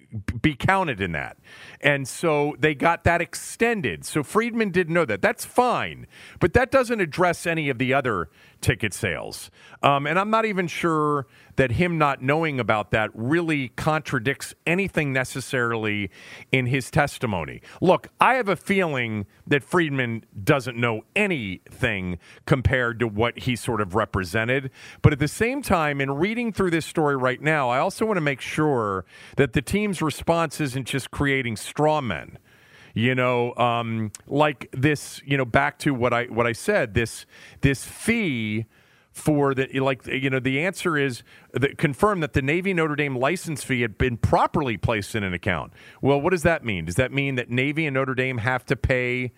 be 0.41 0.55
counted 0.55 0.99
in 0.99 1.13
that. 1.13 1.37
And 1.79 2.07
so 2.07 2.55
they 2.59 2.75
got 2.75 3.03
that 3.05 3.21
extended. 3.21 4.05
So 4.05 4.23
Friedman 4.23 4.71
didn't 4.71 4.93
know 4.93 5.05
that. 5.05 5.21
That's 5.21 5.45
fine. 5.45 6.07
But 6.39 6.53
that 6.53 6.71
doesn't 6.71 6.99
address 6.99 7.45
any 7.45 7.69
of 7.69 7.77
the 7.77 7.93
other 7.93 8.29
ticket 8.61 8.93
sales. 8.93 9.51
Um, 9.83 10.05
and 10.05 10.17
I'm 10.17 10.29
not 10.29 10.45
even 10.45 10.67
sure 10.67 11.27
that 11.55 11.71
him 11.71 11.97
not 11.97 12.21
knowing 12.21 12.59
about 12.59 12.91
that 12.91 13.09
really 13.13 13.69
contradicts 13.69 14.53
anything 14.65 15.11
necessarily 15.11 16.09
in 16.51 16.67
his 16.67 16.89
testimony. 16.89 17.61
Look, 17.81 18.07
I 18.19 18.35
have 18.35 18.47
a 18.47 18.55
feeling 18.55 19.25
that 19.47 19.63
Friedman 19.63 20.25
doesn't 20.43 20.77
know 20.77 21.01
anything 21.15 22.19
compared 22.45 22.99
to 22.99 23.07
what 23.07 23.39
he 23.39 23.55
sort 23.55 23.81
of 23.81 23.95
represented. 23.95 24.71
But 25.01 25.13
at 25.13 25.19
the 25.19 25.27
same 25.27 25.61
time, 25.61 25.99
in 25.99 26.11
reading 26.11 26.53
through 26.53 26.71
this 26.71 26.85
story 26.85 27.15
right 27.15 27.41
now, 27.41 27.69
I 27.69 27.79
also 27.79 28.05
want 28.05 28.17
to 28.17 28.21
make 28.21 28.41
sure 28.41 29.05
that 29.37 29.53
the 29.53 29.61
team's 29.61 30.01
response 30.01 30.61
isn't 30.61 30.85
just 30.85 31.11
creating 31.11 31.57
straw 31.57 32.01
men 32.01 32.37
you 32.93 33.15
know 33.15 33.55
um, 33.55 34.11
like 34.27 34.69
this 34.71 35.21
you 35.25 35.37
know 35.37 35.45
back 35.45 35.79
to 35.79 35.93
what 35.93 36.13
i 36.13 36.25
what 36.25 36.45
i 36.45 36.51
said 36.51 36.93
this 36.93 37.25
this 37.61 37.83
fee 37.85 38.65
for 39.11 39.53
the 39.53 39.67
like 39.79 40.05
you 40.07 40.29
know 40.29 40.39
the 40.39 40.63
answer 40.63 40.97
is 40.97 41.23
that 41.53 41.77
confirm 41.77 42.21
that 42.21 42.33
the 42.33 42.41
Navy 42.41 42.73
Notre 42.73 42.95
Dame 42.95 43.17
license 43.17 43.63
fee 43.63 43.81
had 43.81 43.97
been 43.97 44.15
properly 44.15 44.77
placed 44.77 45.15
in 45.15 45.23
an 45.23 45.33
account. 45.33 45.73
Well, 46.01 46.21
what 46.21 46.29
does 46.29 46.43
that 46.43 46.63
mean? 46.63 46.85
Does 46.85 46.95
that 46.95 47.11
mean 47.11 47.35
that 47.35 47.49
Navy 47.49 47.85
and 47.85 47.93
Notre 47.93 48.15
Dame 48.15 48.37
have 48.37 48.65
to 48.67 48.75
pay 48.75 49.33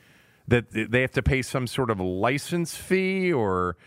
that 0.48 0.66
they 0.72 1.02
have 1.02 1.12
to 1.12 1.24
pay 1.24 1.42
some 1.42 1.66
sort 1.66 1.90
of 1.90 2.00
license 2.00 2.76
fee 2.76 3.34
or 3.34 3.78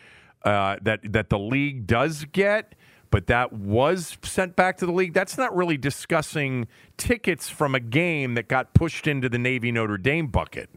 uh, 0.45 0.77
that 0.83 1.01
that 1.13 1.31
the 1.31 1.39
league 1.39 1.87
does 1.87 2.25
get? 2.25 2.75
But 3.17 3.29
that 3.29 3.51
was 3.51 4.19
sent 4.23 4.57
back 4.57 4.77
to 4.77 4.85
the 4.85 4.93
league. 4.93 5.15
That's 5.15 5.39
not 5.39 5.57
really 5.57 5.79
discussing 5.79 6.69
tickets 6.99 7.49
from 7.49 7.75
a 7.75 7.81
game 7.81 8.35
that 8.35 8.47
got 8.47 8.75
pushed 8.75 9.07
into 9.07 9.31
the 9.31 9.39
Navy 9.39 9.73
Notre 9.73 9.97
Dame 9.97 10.27
bucket. 10.27 10.69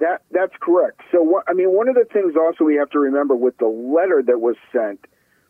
That 0.00 0.22
that's 0.32 0.54
correct. 0.60 1.02
So 1.12 1.22
what, 1.22 1.44
I 1.46 1.52
mean, 1.52 1.70
one 1.70 1.88
of 1.88 1.94
the 1.94 2.04
things 2.12 2.34
also 2.34 2.64
we 2.64 2.74
have 2.74 2.90
to 2.90 2.98
remember 2.98 3.36
with 3.36 3.56
the 3.58 3.68
letter 3.68 4.24
that 4.26 4.40
was 4.40 4.56
sent, 4.72 5.04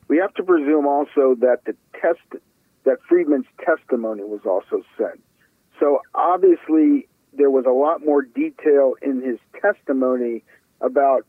we 0.08 0.18
have 0.18 0.34
to 0.34 0.42
presume 0.42 0.86
also 0.86 1.34
that 1.40 1.60
the 1.64 1.74
test 1.98 2.42
that 2.84 2.98
Friedman's 3.08 3.46
testimony 3.64 4.22
was 4.22 4.42
also 4.44 4.84
sent. 4.98 5.22
So 5.80 6.02
obviously 6.14 7.08
there 7.32 7.48
was 7.48 7.64
a 7.66 7.72
lot 7.72 8.04
more 8.04 8.20
detail 8.20 8.96
in 9.00 9.22
his 9.22 9.38
testimony 9.62 10.44
about 10.82 11.24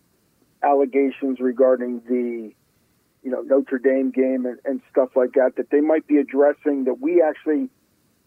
allegations 0.62 1.40
regarding 1.40 2.02
the 2.10 2.52
you 3.28 3.34
know 3.34 3.42
Notre 3.42 3.78
Dame 3.78 4.10
game 4.10 4.46
and, 4.46 4.58
and 4.64 4.80
stuff 4.90 5.10
like 5.18 5.34
that 5.34 5.58
that 5.58 5.70
they 5.70 5.82
might 5.82 6.08
be 6.08 6.16
addressing 6.16 6.86
that 6.86 7.02
we 7.02 7.22
actually 7.22 7.70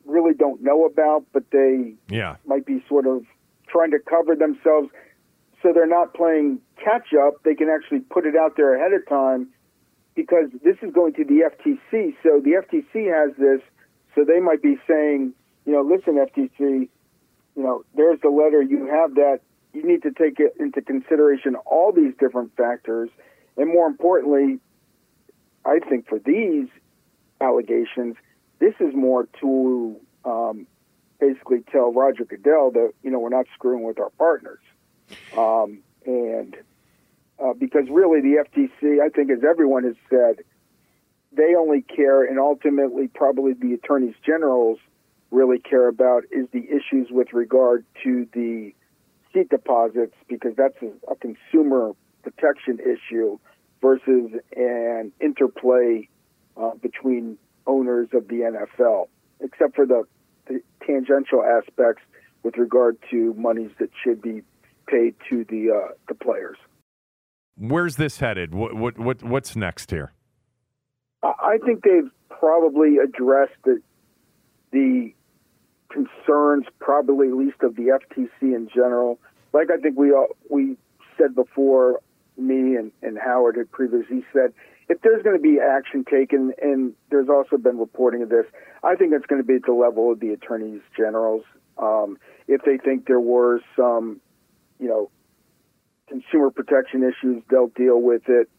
really 0.05 0.35
don't 0.35 0.63
know 0.63 0.85
about, 0.85 1.25
but 1.33 1.45
they 1.51 1.95
yeah. 2.11 2.37
might 2.47 2.67
be 2.67 2.85
sort 2.87 3.07
of 3.07 3.25
trying 3.67 3.93
to 3.93 3.99
cover 3.99 4.37
themselves 4.37 4.91
so 5.63 5.73
they're 5.73 5.87
not 5.87 6.13
playing 6.13 6.61
catch 6.77 7.15
up. 7.15 7.43
They 7.45 7.55
can 7.55 7.71
actually 7.71 8.01
put 8.01 8.27
it 8.27 8.37
out 8.37 8.59
there 8.59 8.77
ahead 8.77 8.93
of 8.93 9.09
time 9.09 9.49
because 10.15 10.51
this 10.63 10.77
is 10.83 10.93
going 10.93 11.15
to 11.15 11.25
the 11.25 11.49
FTC. 11.49 12.15
So 12.23 12.43
the 12.45 12.61
FTC 12.61 13.09
has 13.09 13.35
this, 13.39 13.63
so 14.15 14.23
they 14.23 14.41
might 14.41 14.61
be 14.61 14.77
saying, 14.87 15.33
you 15.65 15.73
know, 15.73 15.81
listen, 15.81 16.17
FTC, 16.17 16.61
you 17.57 17.63
know, 17.63 17.85
there's 17.97 18.21
the 18.21 18.29
letter. 18.29 18.61
You 18.61 18.85
have 18.85 19.15
that. 19.15 19.41
You 19.73 19.83
need 19.83 20.03
to 20.03 20.11
take 20.11 20.41
it 20.41 20.57
into 20.61 20.83
consideration 20.83 21.55
all 21.65 21.91
these 21.91 22.13
different 22.19 22.55
factors, 22.55 23.09
and 23.57 23.67
more 23.67 23.87
importantly, 23.87 24.61
I 25.71 25.79
think 25.79 26.09
for 26.09 26.19
these 26.19 26.69
allegations, 27.41 28.17
this 28.59 28.75
is 28.81 28.93
more 28.93 29.29
to 29.41 30.01
um, 30.25 30.67
basically 31.21 31.61
tell 31.71 31.93
Roger 31.93 32.25
Goodell 32.25 32.73
that 32.73 32.93
you 33.05 33.11
know 33.11 33.21
we're 33.21 33.29
not 33.29 33.47
screwing 33.55 33.85
with 33.85 34.01
our 34.01 34.11
partners, 34.11 34.59
um, 35.39 35.79
and 36.05 36.57
uh, 37.39 37.53
because 37.53 37.85
really 37.89 38.21
the 38.21 38.45
FTC, 38.45 39.01
I 39.01 39.11
think, 39.11 39.31
as 39.31 39.45
everyone 39.49 39.85
has 39.85 39.95
said, 40.11 40.45
they 41.33 41.55
only 41.57 41.83
care, 41.83 42.25
and 42.25 42.41
ultimately 42.41 43.07
probably 43.07 43.53
the 43.53 43.75
attorneys 43.75 44.17
generals 44.27 44.79
really 45.31 45.61
care 45.61 45.87
about 45.87 46.25
is 46.33 46.49
the 46.53 46.67
issues 46.69 47.09
with 47.13 47.33
regard 47.33 47.85
to 48.03 48.27
the 48.33 48.75
seat 49.33 49.49
deposits 49.49 50.15
because 50.27 50.57
that's 50.57 50.75
a, 50.83 51.13
a 51.13 51.15
consumer 51.15 51.93
protection 52.25 52.81
issue 52.81 53.39
versus 53.81 54.33
an 54.57 55.13
interplay 55.21 56.09
uh, 56.57 56.75
between 56.83 57.39
owners 57.67 58.09
of 58.13 58.29
the 58.29 58.37
NFL, 58.37 59.09
except 59.41 59.75
for 59.75 59.87
the 59.87 60.05
the 60.47 60.61
tangential 60.85 61.45
aspects 61.45 62.03
with 62.43 62.57
regard 62.57 62.97
to 63.11 63.35
monies 63.35 63.71
that 63.79 63.91
should 64.03 64.21
be 64.21 64.43
paid 64.87 65.15
to 65.29 65.45
the 65.45 65.71
uh, 65.71 65.93
the 66.09 66.15
players. 66.15 66.57
Where's 67.57 67.97
this 67.97 68.19
headed? 68.19 68.55
What, 68.55 68.75
what 68.75 68.99
what 68.99 69.23
what's 69.23 69.57
next 69.57 69.91
here? 69.91 70.13
I 71.23 71.59
think 71.65 71.83
they've 71.83 72.11
probably 72.29 72.97
addressed 72.99 73.53
the 73.65 73.81
the 74.73 75.13
concerns, 75.91 76.67
probably 76.79 77.29
at 77.29 77.35
least 77.35 77.63
of 77.63 77.77
the 77.77 77.99
FTC 78.01 78.29
in 78.41 78.69
general. 78.75 79.19
Like 79.53 79.69
I 79.71 79.77
think 79.77 79.99
we 79.99 80.13
all, 80.13 80.29
we 80.49 80.77
said 81.19 81.35
before, 81.35 82.01
me 82.41 82.77
and, 82.77 82.93
and 83.03 83.19
Howard 83.19 83.57
had 83.57 83.71
previously 83.71 84.25
said, 84.33 84.53
if 84.89 85.01
there's 85.03 85.23
going 85.23 85.37
to 85.37 85.43
be 85.43 85.59
action 85.61 86.05
taken, 86.05 86.53
and 86.61 86.93
there's 87.11 87.29
also 87.29 87.57
been 87.57 87.79
reporting 87.79 88.23
of 88.23 88.29
this, 88.29 88.47
I 88.83 88.97
think 88.97 89.13
it's 89.15 89.27
going 89.27 89.41
to 89.41 89.47
be 89.47 89.55
at 89.55 89.63
the 89.65 89.73
level 89.73 90.11
of 90.11 90.19
the 90.19 90.31
attorneys 90.31 90.81
generals. 90.97 91.45
Um, 91.79 92.19
if 92.49 92.63
they 92.63 92.77
think 92.77 93.07
there 93.07 93.21
were 93.21 93.61
some, 93.77 94.21
you 94.81 94.89
know, 94.89 95.11
consumer 96.09 96.51
protection 96.51 97.05
issues, 97.05 97.43
they'll 97.49 97.69
deal 97.69 98.03
with 98.03 98.23
it. 98.29 98.51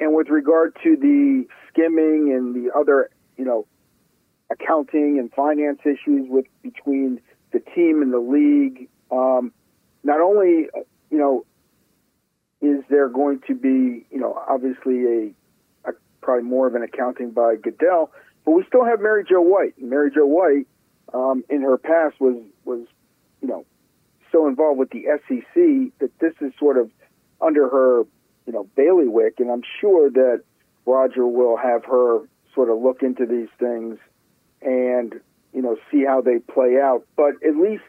And 0.00 0.14
with 0.14 0.28
regard 0.28 0.74
to 0.82 0.96
the 0.96 1.46
skimming 1.68 2.32
and 2.34 2.54
the 2.54 2.72
other, 2.74 3.10
you 3.36 3.44
know, 3.44 3.66
accounting 4.50 5.18
and 5.18 5.30
finance 5.32 5.80
issues 5.84 6.26
with 6.28 6.46
between 6.62 7.20
the 7.52 7.60
team 7.60 8.00
and 8.00 8.12
the 8.12 8.18
league, 8.18 8.88
um, 9.10 9.52
not 10.02 10.20
only, 10.20 10.68
you 11.10 11.18
know, 11.18 11.44
is 12.64 12.84
there 12.88 13.08
going 13.08 13.40
to 13.46 13.54
be, 13.54 14.06
you 14.10 14.20
know, 14.20 14.42
obviously 14.48 15.04
a 15.06 15.34
probably 16.24 16.48
more 16.48 16.66
of 16.66 16.74
an 16.74 16.82
accounting 16.82 17.30
by 17.30 17.54
Goodell. 17.56 18.10
But 18.44 18.52
we 18.52 18.64
still 18.66 18.84
have 18.84 19.00
Mary 19.00 19.24
Jo 19.28 19.40
White. 19.40 19.74
Mary 19.80 20.10
Jo 20.10 20.26
White, 20.26 20.66
um, 21.12 21.44
in 21.48 21.62
her 21.62 21.78
past, 21.78 22.16
was 22.18 22.36
was 22.64 22.86
you 23.40 23.48
know 23.48 23.64
so 24.32 24.48
involved 24.48 24.78
with 24.78 24.90
the 24.90 25.04
SEC 25.28 25.92
that 26.00 26.10
this 26.18 26.34
is 26.40 26.52
sort 26.58 26.78
of 26.78 26.90
under 27.40 27.68
her 27.68 28.04
you 28.46 28.52
know 28.52 28.66
bailiwick, 28.74 29.38
and 29.38 29.50
I'm 29.50 29.62
sure 29.80 30.10
that 30.10 30.42
Roger 30.86 31.26
will 31.26 31.56
have 31.56 31.84
her 31.84 32.20
sort 32.54 32.70
of 32.70 32.80
look 32.80 33.02
into 33.02 33.26
these 33.26 33.48
things 33.58 33.98
and 34.62 35.20
you 35.52 35.62
know 35.62 35.76
see 35.90 36.04
how 36.04 36.20
they 36.20 36.38
play 36.38 36.78
out. 36.82 37.06
But 37.16 37.34
at 37.46 37.56
least 37.56 37.84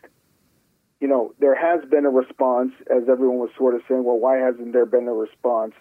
you 1.00 1.08
know 1.08 1.34
there 1.40 1.56
has 1.56 1.88
been 1.90 2.06
a 2.06 2.10
response, 2.10 2.72
as 2.90 3.10
everyone 3.10 3.38
was 3.38 3.50
sort 3.58 3.76
of 3.76 3.82
saying. 3.88 4.04
Well, 4.04 4.20
why 4.20 4.38
hasn't 4.38 4.74
there 4.74 4.86
been 4.86 5.08
a 5.08 5.14
response? 5.14 5.74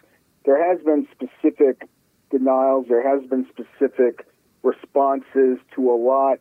There 0.45 0.62
has 0.62 0.83
been 0.85 1.07
specific 1.12 1.89
denials. 2.31 2.87
There 2.89 3.03
has 3.03 3.29
been 3.29 3.47
specific 3.49 4.27
responses 4.62 5.59
to 5.75 5.91
a 5.91 5.97
lot. 5.97 6.39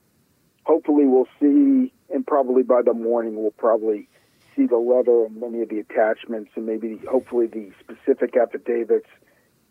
Hopefully, 0.66 1.06
we'll 1.06 1.28
see, 1.40 1.94
and 2.10 2.26
probably 2.26 2.64
by 2.64 2.82
the 2.82 2.94
morning, 2.94 3.36
we'll 3.36 3.52
probably 3.52 4.08
see 4.56 4.66
the 4.66 4.78
letter 4.78 5.26
and 5.26 5.40
many 5.40 5.62
of 5.62 5.70
the 5.70 5.80
attachments, 5.80 6.52
and 6.56 6.66
maybe 6.66 7.00
hopefully 7.10 7.48
the 7.48 7.72
specific 7.80 8.36
affidavits 8.36 9.10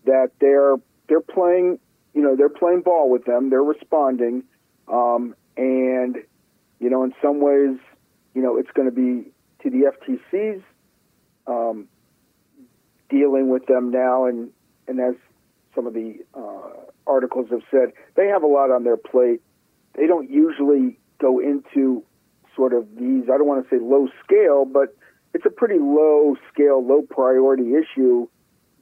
that 0.04 0.30
they're 0.40 0.76
they're 1.08 1.20
playing. 1.20 1.78
You 2.14 2.22
know, 2.22 2.36
they're 2.36 2.50
playing 2.50 2.82
ball 2.82 3.10
with 3.10 3.24
them. 3.24 3.48
They're 3.50 3.62
responding, 3.62 4.44
um, 4.86 5.34
and 5.56 6.16
you 6.78 6.90
know, 6.90 7.04
in 7.04 7.14
some 7.22 7.40
ways, 7.40 7.78
you 8.34 8.42
know, 8.42 8.56
it's 8.56 8.70
going 8.72 8.88
to 8.88 8.94
be 8.94 9.30
to 9.62 9.70
the 9.70 9.92
FTC's 9.92 10.62
um, 11.46 11.88
dealing 13.08 13.48
with 13.48 13.66
them 13.66 13.90
now, 13.90 14.26
and 14.26 14.50
and 14.88 15.00
as 15.00 15.14
some 15.74 15.86
of 15.86 15.94
the 15.94 16.18
uh, 16.34 16.70
articles 17.06 17.46
have 17.50 17.62
said, 17.70 17.92
they 18.14 18.26
have 18.26 18.42
a 18.42 18.46
lot 18.46 18.70
on 18.70 18.84
their 18.84 18.96
plate. 18.96 19.40
They 19.94 20.06
don't 20.06 20.30
usually 20.30 20.98
go 21.18 21.38
into 21.38 22.02
sort 22.56 22.72
of 22.72 22.86
these. 22.96 23.24
I 23.24 23.38
don't 23.38 23.46
want 23.46 23.68
to 23.68 23.74
say 23.74 23.82
low 23.82 24.08
scale, 24.24 24.64
but 24.64 24.96
it's 25.34 25.46
a 25.46 25.50
pretty 25.50 25.78
low 25.78 26.36
scale, 26.52 26.84
low 26.84 27.02
priority 27.02 27.72
issue. 27.74 28.28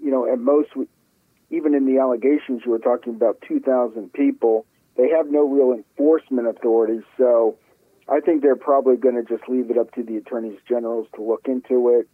You 0.02 0.10
know, 0.10 0.30
at 0.30 0.38
most, 0.38 0.70
even 1.50 1.74
in 1.74 1.86
the 1.86 2.00
allegations 2.00 2.62
you 2.64 2.70
were 2.70 2.78
talking 2.78 3.14
about, 3.14 3.42
2,000 3.46 4.12
people. 4.12 4.66
They 4.96 5.08
have 5.10 5.30
no 5.30 5.48
real 5.48 5.72
enforcement 5.72 6.48
authority, 6.48 7.00
so 7.16 7.56
I 8.10 8.18
think 8.20 8.42
they're 8.42 8.56
probably 8.56 8.96
going 8.96 9.14
to 9.14 9.22
just 9.22 9.48
leave 9.48 9.70
it 9.70 9.78
up 9.78 9.94
to 9.94 10.02
the 10.02 10.16
attorneys 10.16 10.58
generals 10.68 11.06
to 11.14 11.22
look 11.22 11.46
into 11.46 12.00
it 12.00 12.08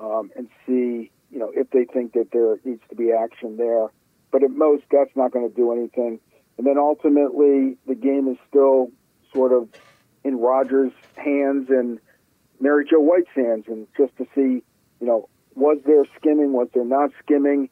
um, 0.00 0.30
and 0.36 0.48
see, 0.64 1.10
you 1.30 1.38
know, 1.38 1.50
if 1.54 1.70
they 1.70 1.84
think 1.84 2.12
that 2.12 2.28
there 2.32 2.56
needs 2.64 2.82
to 2.88 2.94
be 2.94 3.12
action 3.12 3.56
there. 3.56 3.88
But 4.30 4.44
at 4.44 4.50
most, 4.50 4.84
that's 4.90 5.14
not 5.16 5.32
going 5.32 5.48
to 5.48 5.54
do 5.54 5.72
anything. 5.72 6.20
And 6.56 6.66
then 6.66 6.78
ultimately, 6.78 7.76
the 7.86 7.96
game 7.96 8.28
is 8.28 8.36
still 8.48 8.92
sort 9.32 9.52
of 9.52 9.68
in 10.22 10.38
Rogers' 10.38 10.92
hands 11.16 11.68
and 11.68 11.98
Mary 12.60 12.86
Jo 12.88 13.00
White's 13.00 13.28
hands, 13.34 13.64
and 13.66 13.88
just 13.96 14.16
to 14.18 14.26
see, 14.34 14.62
you 15.00 15.06
know, 15.06 15.28
was 15.56 15.78
there 15.84 16.04
skimming, 16.16 16.52
was 16.52 16.68
there 16.74 16.84
not 16.84 17.10
skimming? 17.22 17.68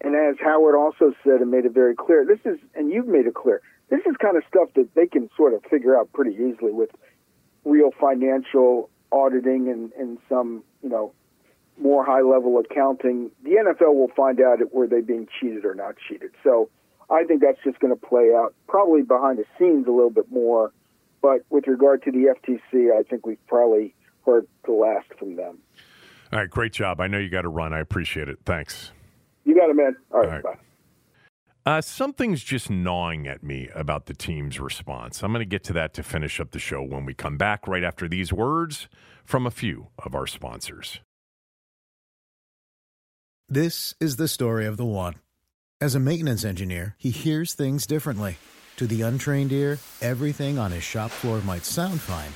And 0.00 0.14
as 0.14 0.36
Howard 0.40 0.76
also 0.76 1.12
said 1.24 1.40
and 1.40 1.50
made 1.50 1.64
it 1.64 1.72
very 1.72 1.96
clear, 1.96 2.24
this 2.24 2.38
is, 2.44 2.58
and 2.74 2.92
you've 2.92 3.08
made 3.08 3.26
it 3.26 3.34
clear, 3.34 3.60
this 3.88 4.00
is 4.06 4.16
kind 4.20 4.36
of 4.36 4.42
stuff 4.48 4.68
that 4.74 4.88
they 4.94 5.06
can 5.06 5.30
sort 5.36 5.54
of 5.54 5.62
figure 5.70 5.96
out 5.96 6.12
pretty 6.12 6.32
easily 6.32 6.72
with 6.72 6.90
real 7.64 7.90
financial 8.00 8.90
auditing 9.12 9.68
and, 9.68 9.92
and 9.92 10.18
some, 10.28 10.62
you 10.82 10.88
know, 10.88 11.12
more 11.78 12.04
high 12.04 12.22
level 12.22 12.58
accounting. 12.58 13.30
The 13.44 13.50
NFL 13.50 13.94
will 13.94 14.10
find 14.16 14.40
out 14.40 14.58
were 14.72 14.86
they 14.86 15.00
being 15.00 15.28
cheated 15.40 15.64
or 15.64 15.74
not 15.74 15.94
cheated. 16.08 16.30
So 16.42 16.68
I 17.10 17.24
think 17.24 17.42
that's 17.42 17.58
just 17.62 17.78
going 17.80 17.94
to 17.94 18.00
play 18.00 18.32
out 18.34 18.54
probably 18.66 19.02
behind 19.02 19.38
the 19.38 19.44
scenes 19.58 19.86
a 19.86 19.90
little 19.90 20.10
bit 20.10 20.30
more. 20.30 20.72
But 21.22 21.44
with 21.50 21.66
regard 21.66 22.02
to 22.04 22.12
the 22.12 22.34
FTC, 22.40 22.96
I 22.96 23.02
think 23.02 23.26
we've 23.26 23.44
probably 23.46 23.94
heard 24.24 24.46
the 24.64 24.72
last 24.72 25.06
from 25.18 25.36
them. 25.36 25.58
All 26.32 26.40
right, 26.40 26.50
great 26.50 26.72
job. 26.72 27.00
I 27.00 27.06
know 27.06 27.18
you 27.18 27.28
got 27.28 27.42
to 27.42 27.48
run. 27.48 27.72
I 27.72 27.80
appreciate 27.80 28.28
it. 28.28 28.38
Thanks. 28.44 28.90
You 29.44 29.54
got 29.54 29.70
it, 29.70 29.76
man. 29.76 29.96
All 30.12 30.20
right, 30.20 30.26
All 30.26 30.34
right. 30.34 30.42
bye. 30.42 30.56
Uh, 31.66 31.80
something's 31.80 32.44
just 32.44 32.70
gnawing 32.70 33.26
at 33.26 33.42
me 33.42 33.68
about 33.74 34.06
the 34.06 34.14
team's 34.14 34.60
response. 34.60 35.24
I'm 35.24 35.32
going 35.32 35.40
to 35.40 35.44
get 35.44 35.64
to 35.64 35.72
that 35.72 35.94
to 35.94 36.04
finish 36.04 36.38
up 36.38 36.52
the 36.52 36.60
show 36.60 36.80
when 36.80 37.04
we 37.04 37.12
come 37.12 37.36
back 37.36 37.66
right 37.66 37.82
after 37.82 38.08
these 38.08 38.32
words 38.32 38.86
from 39.24 39.48
a 39.48 39.50
few 39.50 39.88
of 39.98 40.14
our 40.14 40.28
sponsors. 40.28 41.00
This 43.48 43.94
is 43.98 44.14
the 44.14 44.28
story 44.28 44.64
of 44.64 44.76
the 44.76 44.84
one. 44.84 45.16
As 45.80 45.96
a 45.96 46.00
maintenance 46.00 46.44
engineer, 46.44 46.94
he 46.98 47.10
hears 47.10 47.52
things 47.52 47.84
differently. 47.84 48.38
To 48.76 48.86
the 48.86 49.02
untrained 49.02 49.50
ear, 49.50 49.80
everything 50.00 50.60
on 50.60 50.70
his 50.70 50.84
shop 50.84 51.10
floor 51.10 51.40
might 51.40 51.64
sound 51.64 52.00
fine, 52.00 52.32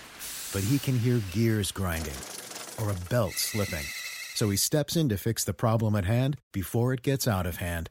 but 0.52 0.68
he 0.68 0.80
can 0.80 0.98
hear 0.98 1.22
gears 1.30 1.70
grinding 1.70 2.18
or 2.82 2.90
a 2.90 3.08
belt 3.08 3.34
slipping. 3.34 3.86
So 4.34 4.50
he 4.50 4.56
steps 4.56 4.96
in 4.96 5.08
to 5.08 5.16
fix 5.16 5.44
the 5.44 5.54
problem 5.54 5.94
at 5.94 6.04
hand 6.04 6.36
before 6.52 6.92
it 6.92 7.02
gets 7.02 7.28
out 7.28 7.46
of 7.46 7.58
hand. 7.58 7.90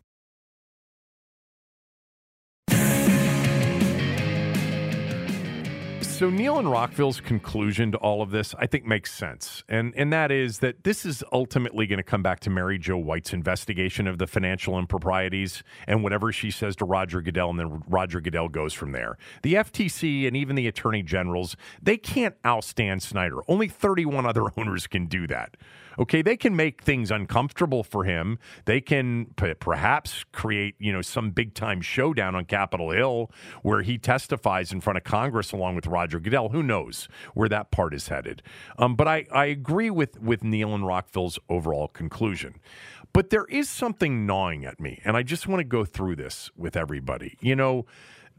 So 6.21 6.29
Neil 6.29 6.59
and 6.59 6.69
Rockville's 6.69 7.19
conclusion 7.19 7.91
to 7.93 7.97
all 7.97 8.21
of 8.21 8.29
this, 8.29 8.53
I 8.59 8.67
think, 8.67 8.85
makes 8.85 9.11
sense, 9.11 9.63
and 9.67 9.91
and 9.97 10.13
that 10.13 10.31
is 10.31 10.59
that 10.59 10.83
this 10.83 11.03
is 11.03 11.23
ultimately 11.33 11.87
going 11.87 11.97
to 11.97 12.03
come 12.03 12.21
back 12.21 12.39
to 12.41 12.51
Mary 12.51 12.77
Jo 12.77 12.95
White's 12.95 13.33
investigation 13.33 14.05
of 14.05 14.19
the 14.19 14.27
financial 14.27 14.77
improprieties 14.77 15.63
and 15.87 16.03
whatever 16.03 16.31
she 16.31 16.51
says 16.51 16.75
to 16.75 16.85
Roger 16.85 17.21
Goodell, 17.21 17.49
and 17.49 17.59
then 17.59 17.81
Roger 17.87 18.21
Goodell 18.21 18.49
goes 18.49 18.71
from 18.71 18.91
there. 18.91 19.17
The 19.41 19.55
FTC 19.55 20.27
and 20.27 20.37
even 20.37 20.55
the 20.55 20.67
Attorney 20.67 21.01
Generals, 21.01 21.57
they 21.81 21.97
can't 21.97 22.35
oust 22.43 22.75
Dan 22.75 22.99
Snyder. 22.99 23.37
Only 23.47 23.67
31 23.67 24.27
other 24.27 24.43
owners 24.57 24.85
can 24.85 25.07
do 25.07 25.25
that. 25.25 25.57
Okay, 25.99 26.21
they 26.21 26.37
can 26.37 26.55
make 26.55 26.83
things 26.83 27.11
uncomfortable 27.11 27.83
for 27.83 28.03
him. 28.03 28.39
They 28.65 28.81
can 28.81 29.27
p- 29.35 29.53
perhaps 29.53 30.23
create, 30.31 30.75
you 30.79 30.91
know, 30.91 31.01
some 31.01 31.31
big 31.31 31.53
time 31.53 31.81
showdown 31.81 32.35
on 32.35 32.45
Capitol 32.45 32.91
Hill 32.91 33.31
where 33.61 33.81
he 33.81 33.97
testifies 33.97 34.71
in 34.71 34.81
front 34.81 34.97
of 34.97 35.03
Congress 35.03 35.51
along 35.51 35.75
with 35.75 35.87
Roger 35.87 36.19
Goodell. 36.19 36.49
Who 36.49 36.63
knows 36.63 37.07
where 37.33 37.49
that 37.49 37.71
part 37.71 37.93
is 37.93 38.07
headed? 38.07 38.41
Um, 38.77 38.95
but 38.95 39.07
I, 39.07 39.25
I 39.31 39.45
agree 39.45 39.89
with 39.89 40.19
with 40.21 40.43
Neil 40.43 40.73
and 40.73 40.85
Rockville's 40.85 41.39
overall 41.49 41.87
conclusion. 41.87 42.55
But 43.13 43.29
there 43.29 43.45
is 43.45 43.69
something 43.69 44.25
gnawing 44.25 44.63
at 44.65 44.79
me, 44.79 45.01
and 45.03 45.17
I 45.17 45.23
just 45.23 45.47
want 45.47 45.59
to 45.59 45.65
go 45.65 45.83
through 45.83 46.15
this 46.15 46.49
with 46.55 46.77
everybody. 46.77 47.37
You 47.41 47.55
know 47.55 47.85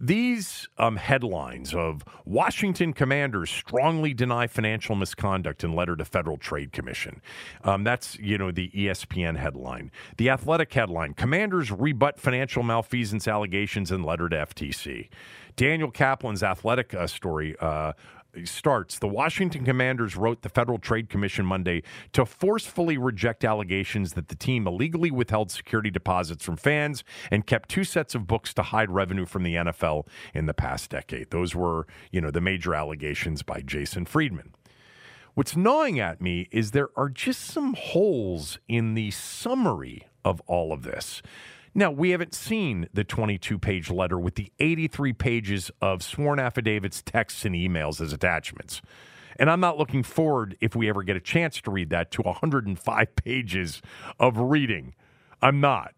these 0.02 0.68
um, 0.78 0.96
headlines 0.96 1.72
of 1.72 2.02
Washington 2.24 2.92
commanders 2.92 3.50
strongly 3.50 4.12
deny 4.12 4.48
financial 4.48 4.96
misconduct 4.96 5.62
in 5.62 5.76
letter 5.76 5.94
to 5.94 6.04
Federal 6.04 6.36
Trade 6.36 6.72
Commission. 6.72 7.22
Um, 7.62 7.84
that's, 7.84 8.18
you 8.18 8.36
know, 8.36 8.50
the 8.50 8.68
ESPN 8.70 9.36
headline. 9.36 9.92
The 10.16 10.28
athletic 10.28 10.72
headline 10.72 11.14
Commanders 11.14 11.70
rebut 11.70 12.18
financial 12.18 12.64
malfeasance 12.64 13.28
allegations 13.28 13.92
in 13.92 14.02
letter 14.02 14.28
to 14.28 14.36
FTC. 14.36 15.08
Daniel 15.54 15.92
Kaplan's 15.92 16.42
athletic 16.42 16.94
uh, 16.94 17.06
story. 17.06 17.54
Uh, 17.60 17.92
starts, 18.44 18.98
the 18.98 19.08
Washington 19.08 19.64
Commanders 19.64 20.16
wrote 20.16 20.42
the 20.42 20.48
Federal 20.48 20.78
Trade 20.78 21.08
Commission 21.08 21.44
Monday 21.44 21.82
to 22.12 22.24
forcefully 22.24 22.96
reject 22.96 23.44
allegations 23.44 24.14
that 24.14 24.28
the 24.28 24.34
team 24.34 24.66
illegally 24.66 25.10
withheld 25.10 25.50
security 25.50 25.90
deposits 25.90 26.44
from 26.44 26.56
fans 26.56 27.04
and 27.30 27.46
kept 27.46 27.68
two 27.68 27.84
sets 27.84 28.14
of 28.14 28.26
books 28.26 28.54
to 28.54 28.62
hide 28.62 28.90
revenue 28.90 29.26
from 29.26 29.42
the 29.42 29.54
NFL 29.54 30.06
in 30.34 30.46
the 30.46 30.54
past 30.54 30.90
decade. 30.90 31.30
Those 31.30 31.54
were, 31.54 31.86
you 32.10 32.20
know, 32.20 32.30
the 32.30 32.40
major 32.40 32.74
allegations 32.74 33.42
by 33.42 33.60
Jason 33.60 34.06
Friedman. 34.06 34.54
What's 35.34 35.56
gnawing 35.56 35.98
at 35.98 36.20
me 36.20 36.48
is 36.50 36.70
there 36.70 36.90
are 36.96 37.08
just 37.08 37.40
some 37.40 37.74
holes 37.74 38.58
in 38.68 38.94
the 38.94 39.10
summary 39.10 40.06
of 40.24 40.40
all 40.46 40.72
of 40.72 40.82
this. 40.82 41.22
Now, 41.74 41.90
we 41.90 42.10
haven't 42.10 42.34
seen 42.34 42.88
the 42.92 43.04
22 43.04 43.58
page 43.58 43.90
letter 43.90 44.18
with 44.18 44.34
the 44.34 44.52
83 44.58 45.12
pages 45.14 45.70
of 45.80 46.02
sworn 46.02 46.38
affidavits, 46.38 47.02
texts, 47.02 47.44
and 47.44 47.54
emails 47.54 48.00
as 48.00 48.12
attachments. 48.12 48.82
And 49.36 49.50
I'm 49.50 49.60
not 49.60 49.78
looking 49.78 50.02
forward, 50.02 50.56
if 50.60 50.76
we 50.76 50.88
ever 50.90 51.02
get 51.02 51.16
a 51.16 51.20
chance 51.20 51.60
to 51.62 51.70
read 51.70 51.88
that, 51.90 52.10
to 52.12 52.22
105 52.22 53.16
pages 53.16 53.80
of 54.20 54.36
reading. 54.36 54.94
I'm 55.40 55.60
not. 55.60 55.94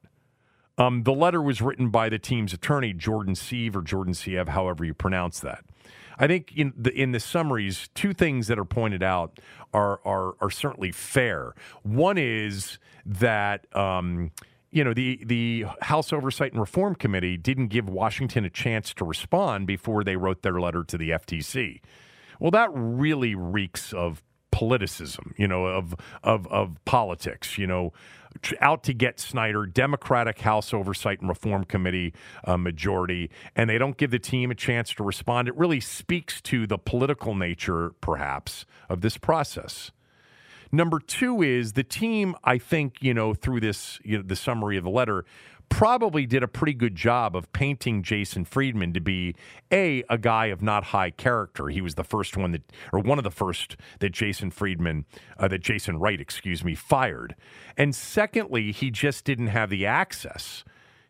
Um, 0.79 1.03
the 1.03 1.13
letter 1.13 1.43
was 1.43 1.61
written 1.61 1.91
by 1.91 2.09
the 2.09 2.19
team's 2.19 2.53
attorney, 2.53 2.93
Jordan 2.93 3.35
Sieve 3.35 3.77
or 3.77 3.83
Jordan 3.83 4.15
Siev, 4.15 4.49
however 4.49 4.85
you 4.85 4.95
pronounce 4.95 5.41
that. 5.41 5.65
I 6.19 6.29
think 6.29 6.53
in 6.57 6.73
the 6.77 6.93
in 6.93 7.11
the 7.11 7.19
summaries, 7.19 7.89
two 7.95 8.13
things 8.13 8.47
that 8.47 8.59
are 8.59 8.65
pointed 8.65 9.03
out 9.03 9.41
are 9.73 10.01
are, 10.05 10.35
are 10.41 10.51
certainly 10.51 10.93
fair. 10.93 11.55
One 11.83 12.19
is 12.19 12.79
that 13.05 13.67
um, 13.77 14.31
you 14.75 14.83
know, 14.83 14.93
the 14.93 15.21
the 15.25 15.67
House 15.83 16.13
Oversight 16.13 16.53
and 16.53 16.61
Reform 16.61 16.97
Committee 16.97 17.37
didn't 17.37 17.69
give 17.69 17.89
Washington 17.89 18.45
a 18.45 18.51
chance 18.51 18.93
to 18.95 19.05
respond 19.05 19.69
before 19.69 20.03
they 20.03 20.17
wrote 20.17 20.43
their 20.43 20.61
letter 20.61 20.83
to 20.83 20.99
the 20.99 21.11
FTC. 21.11 21.81
Well, 22.41 22.51
that 22.51 22.71
really 22.73 23.37
reeks 23.37 23.93
of 23.93 24.21
politicism, 24.53 25.33
you 25.37 25.47
know, 25.47 25.67
of 25.67 25.95
of 26.25 26.49
of 26.49 26.85
politics, 26.85 27.57
you 27.57 27.69
know, 27.69 27.93
out 28.61 28.83
to 28.85 28.93
get 28.93 29.21
Snyder, 29.21 29.65
Democratic 29.65 30.41
House 30.41 30.75
Oversight 30.75 31.21
and 31.21 31.29
Reform 31.29 31.63
Committee 31.65 32.13
uh, 32.43 32.57
majority, 32.57 33.31
and 33.55 33.71
they 33.71 33.79
don't 33.79 33.97
give 33.97 34.11
the 34.11 34.19
team 34.19 34.51
a 34.51 34.57
chance 34.57 34.93
to 34.95 35.05
respond. 35.05 35.47
It 35.47 35.57
really 35.57 35.81
speaks 35.81 36.41
to 36.43 36.67
the 36.67 36.79
political 36.79 37.37
nature, 37.37 37.93
perhaps, 38.01 38.67
of 38.89 39.03
this 39.03 39.19
process. 39.19 39.93
Number 40.75 40.99
two 40.99 41.41
is 41.41 41.75
the 41.75 41.85
team, 41.85 42.35
I 42.43 42.59
think, 42.59 42.97
you 43.01 43.15
know, 43.15 43.33
through 43.33 43.61
this, 43.61 44.01
you 44.03 44.17
know, 44.17 44.25
the 44.25 44.35
summary 44.35 44.77
of 44.77 44.83
the 44.83 44.91
letter, 44.91 45.25
probably 45.69 46.27
did 46.27 46.43
a 46.43 46.49
pretty 46.49 46.75
good 46.75 46.97
job 46.97 47.37
of 47.37 47.53
painting 47.53 48.03
Jason 48.03 48.45
Friedman 48.45 48.93
to 48.93 49.01
be 49.01 49.37
a 49.73 50.03
a 50.11 50.19
guy 50.19 50.47
of 50.47 50.63
not 50.63 50.85
high 50.87 51.11
character. 51.11 51.69
He 51.69 51.81
was 51.81 51.95
the 51.95 52.03
first 52.03 52.37
one 52.37 52.51
that, 52.51 52.73
or 52.93 52.99
one 52.99 53.19
of 53.19 53.25
the 53.25 53.31
first 53.31 53.77
that 54.01 54.11
Jason 54.11 54.51
Friedman, 54.51 55.05
uh, 55.39 55.47
that 55.47 55.61
Jason 55.61 55.99
Wright, 56.01 56.21
excuse 56.21 56.65
me, 56.65 56.75
fired. 56.75 57.37
And 57.77 57.95
secondly, 57.95 58.73
he 58.73 58.91
just 58.91 59.25
didn't 59.25 59.49
have 59.49 59.71
the 59.71 59.87
access 59.87 60.65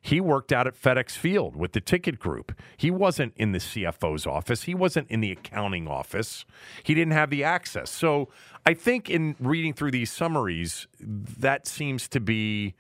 He 0.05 0.21
worked 0.21 0.53
out 0.53 0.67
at 0.67 0.79
FedEx 0.79 1.13
Field 1.13 1.57
with 1.57 1.73
the 1.73 1.81
ticket 1.81 2.19
group. 2.19 2.53
He 2.77 2.91
wasn't 2.91 3.33
in 3.37 3.53
the 3.53 3.59
CFO's 3.59 4.27
office. 4.27 4.65
He 4.65 4.75
wasn't 4.75 5.11
in 5.11 5.23
the 5.23 5.33
accounting 5.33 5.89
office. 5.89 6.45
He 6.83 6.93
didn't 6.93 7.15
have 7.15 7.31
the 7.31 7.43
access. 7.43 7.91
So 7.91 8.29
I 8.67 8.75
think 8.75 9.09
in 9.09 9.35
reading 9.41 9.73
through 9.73 9.93
these 9.93 10.13
summaries, 10.13 10.87
that 11.01 11.67
seems 11.67 12.07
to 12.09 12.21
be 12.21 12.75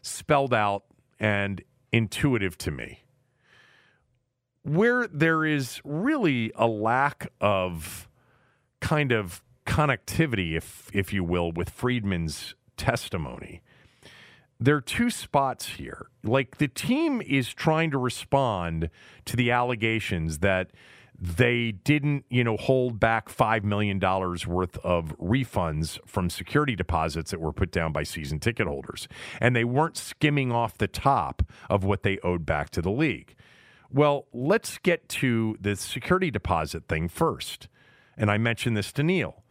spelled 0.00 0.54
out 0.54 0.84
and 1.18 1.60
intuitive 1.90 2.56
to 2.58 2.70
me. 2.70 3.02
Where 4.62 5.08
there 5.08 5.44
is 5.44 5.80
really 5.82 6.52
a 6.54 6.68
lack 6.68 7.32
of 7.40 8.08
kind 8.80 9.10
of 9.10 9.42
connectivity, 9.66 10.56
if 10.56 10.88
if 10.94 11.12
you 11.12 11.24
will, 11.24 11.50
with 11.50 11.68
Friedman's 11.68 12.54
testimony 12.76 13.60
there 14.64 14.76
are 14.76 14.80
two 14.80 15.10
spots 15.10 15.66
here. 15.66 16.06
Like 16.22 16.56
the 16.56 16.68
team 16.68 17.20
is 17.20 17.52
trying 17.52 17.90
to 17.90 17.98
respond 17.98 18.88
to 19.26 19.36
the 19.36 19.50
allegations 19.50 20.38
that 20.38 20.70
they 21.20 21.72
didn't, 21.72 22.24
you 22.28 22.42
know, 22.42 22.56
hold 22.56 22.98
back 22.98 23.28
$5 23.28 23.62
million 23.62 24.00
worth 24.00 24.78
of 24.78 25.16
refunds 25.18 25.98
from 26.06 26.28
security 26.28 26.74
deposits 26.74 27.30
that 27.30 27.40
were 27.40 27.52
put 27.52 27.70
down 27.70 27.92
by 27.92 28.02
season 28.02 28.40
ticket 28.40 28.66
holders. 28.66 29.06
And 29.40 29.54
they 29.54 29.64
weren't 29.64 29.96
skimming 29.96 30.50
off 30.50 30.78
the 30.78 30.88
top 30.88 31.42
of 31.70 31.84
what 31.84 32.02
they 32.02 32.18
owed 32.20 32.44
back 32.46 32.70
to 32.70 32.82
the 32.82 32.90
league. 32.90 33.36
Well, 33.92 34.26
let's 34.32 34.78
get 34.78 35.08
to 35.10 35.56
the 35.60 35.76
security 35.76 36.30
deposit 36.30 36.88
thing 36.88 37.08
first. 37.08 37.68
And 38.16 38.30
I 38.30 38.38
mentioned 38.38 38.76
this 38.76 38.92
to 38.94 39.02
Neil. 39.02 39.43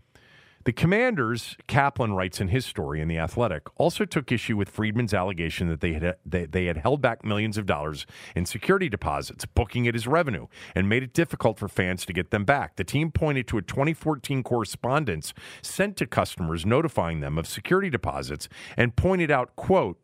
The 0.66 0.72
commanders, 0.72 1.58
Kaplan 1.68 2.14
writes 2.14 2.40
in 2.40 2.48
his 2.48 2.66
story 2.66 3.02
in 3.02 3.10
The 3.10 3.18
Athletic, 3.18 3.64
also 3.78 4.06
took 4.06 4.32
issue 4.32 4.56
with 4.56 4.70
Friedman's 4.70 5.14
allegation 5.14 5.68
that 5.68 5.82
they 5.82 5.94
had, 5.94 6.16
they, 6.26 6.46
they 6.46 6.66
had 6.66 6.78
held 6.78 7.02
back 7.02 7.26
millions 7.26 7.58
of 7.58 7.66
dollars 7.66 8.06
in 8.34 8.46
security 8.46 8.88
deposits, 8.88 9.46
booking 9.46 9.86
it 9.86 9.96
as 9.96 10.08
revenue, 10.08 10.48
and 10.74 10.88
made 10.88 11.04
it 11.04 11.12
difficult 11.12 11.60
for 11.60 11.68
fans 11.68 12.06
to 12.06 12.14
get 12.14 12.32
them 12.32 12.46
back. 12.46 12.78
The 12.78 12.86
team 12.86 13.12
pointed 13.12 13.46
to 13.50 13.58
a 13.58 13.62
2014 13.62 14.42
correspondence 14.42 15.34
sent 15.62 15.98
to 15.98 16.08
customers 16.08 16.66
notifying 16.66 17.20
them 17.20 17.38
of 17.38 17.46
security 17.46 17.90
deposits 17.90 18.48
and 18.78 18.96
pointed 18.96 19.32
out, 19.32 19.58
quote, 19.58 20.00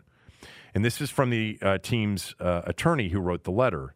and 0.75 0.83
this 0.83 0.99
is 0.99 1.09
from 1.09 1.29
the 1.29 1.57
uh, 1.61 1.77
team's 1.77 2.35
uh, 2.39 2.63
attorney 2.65 3.09
who 3.09 3.21
wrote 3.21 3.45
the 3.45 3.51
letter. 3.51 3.93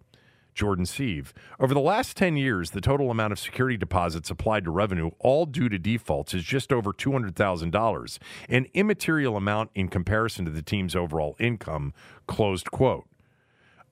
Jordan 0.54 0.86
Sieve. 0.86 1.34
Over 1.60 1.74
the 1.74 1.80
last 1.80 2.18
10 2.18 2.38
years, 2.38 2.72
the 2.72 2.82
total 2.82 3.12
amount 3.12 3.34
of 3.34 3.40
security 3.40 3.78
deposits 3.78 4.30
applied 4.30 4.66
to 4.66 4.72
revenue, 4.72 5.12
all 5.20 5.46
due 5.46 5.70
to 5.70 5.78
defaults, 5.78 6.34
is 6.34 6.44
just 6.44 6.72
over 6.72 6.94
$200,000, 6.94 8.20
an 8.50 8.68
immaterial 8.74 9.38
amount 9.38 9.72
in 9.76 9.88
comparison 9.88 10.46
to 10.46 10.52
the 10.52 10.62
team's 10.62 10.96
overall 10.96 11.36
income. 11.40 11.94
Closed 12.28 12.72
quote. 12.72 13.08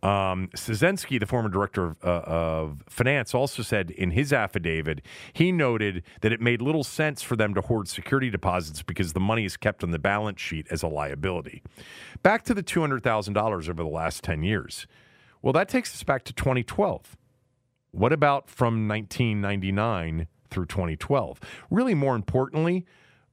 Um, 0.03 0.49
the 0.51 1.25
former 1.27 1.49
director 1.49 1.85
of, 1.85 1.97
uh, 2.03 2.21
of, 2.25 2.83
finance, 2.89 3.35
also 3.35 3.61
said 3.61 3.91
in 3.91 4.11
his 4.11 4.33
affidavit, 4.33 5.01
he 5.33 5.51
noted 5.51 6.01
that 6.21 6.31
it 6.31 6.41
made 6.41 6.59
little 6.59 6.83
sense 6.83 7.21
for 7.21 7.35
them 7.35 7.53
to 7.53 7.61
hoard 7.61 7.87
security 7.87 8.31
deposits 8.31 8.81
because 8.81 9.13
the 9.13 9.19
money 9.19 9.45
is 9.45 9.57
kept 9.57 9.83
on 9.83 9.91
the 9.91 9.99
balance 9.99 10.41
sheet 10.41 10.65
as 10.71 10.81
a 10.81 10.87
liability. 10.87 11.61
Back 12.23 12.43
to 12.45 12.55
the 12.55 12.63
$200,000 12.63 13.69
over 13.69 13.83
the 13.83 13.89
last 13.89 14.23
10 14.23 14.41
years. 14.41 14.87
Well, 15.41 15.53
that 15.53 15.69
takes 15.69 15.93
us 15.93 16.03
back 16.03 16.23
to 16.25 16.33
2012. 16.33 17.17
What 17.91 18.13
about 18.13 18.49
from 18.49 18.87
1999 18.87 20.27
through 20.49 20.65
2012? 20.67 21.39
Really, 21.69 21.95
more 21.95 22.15
importantly, 22.15 22.85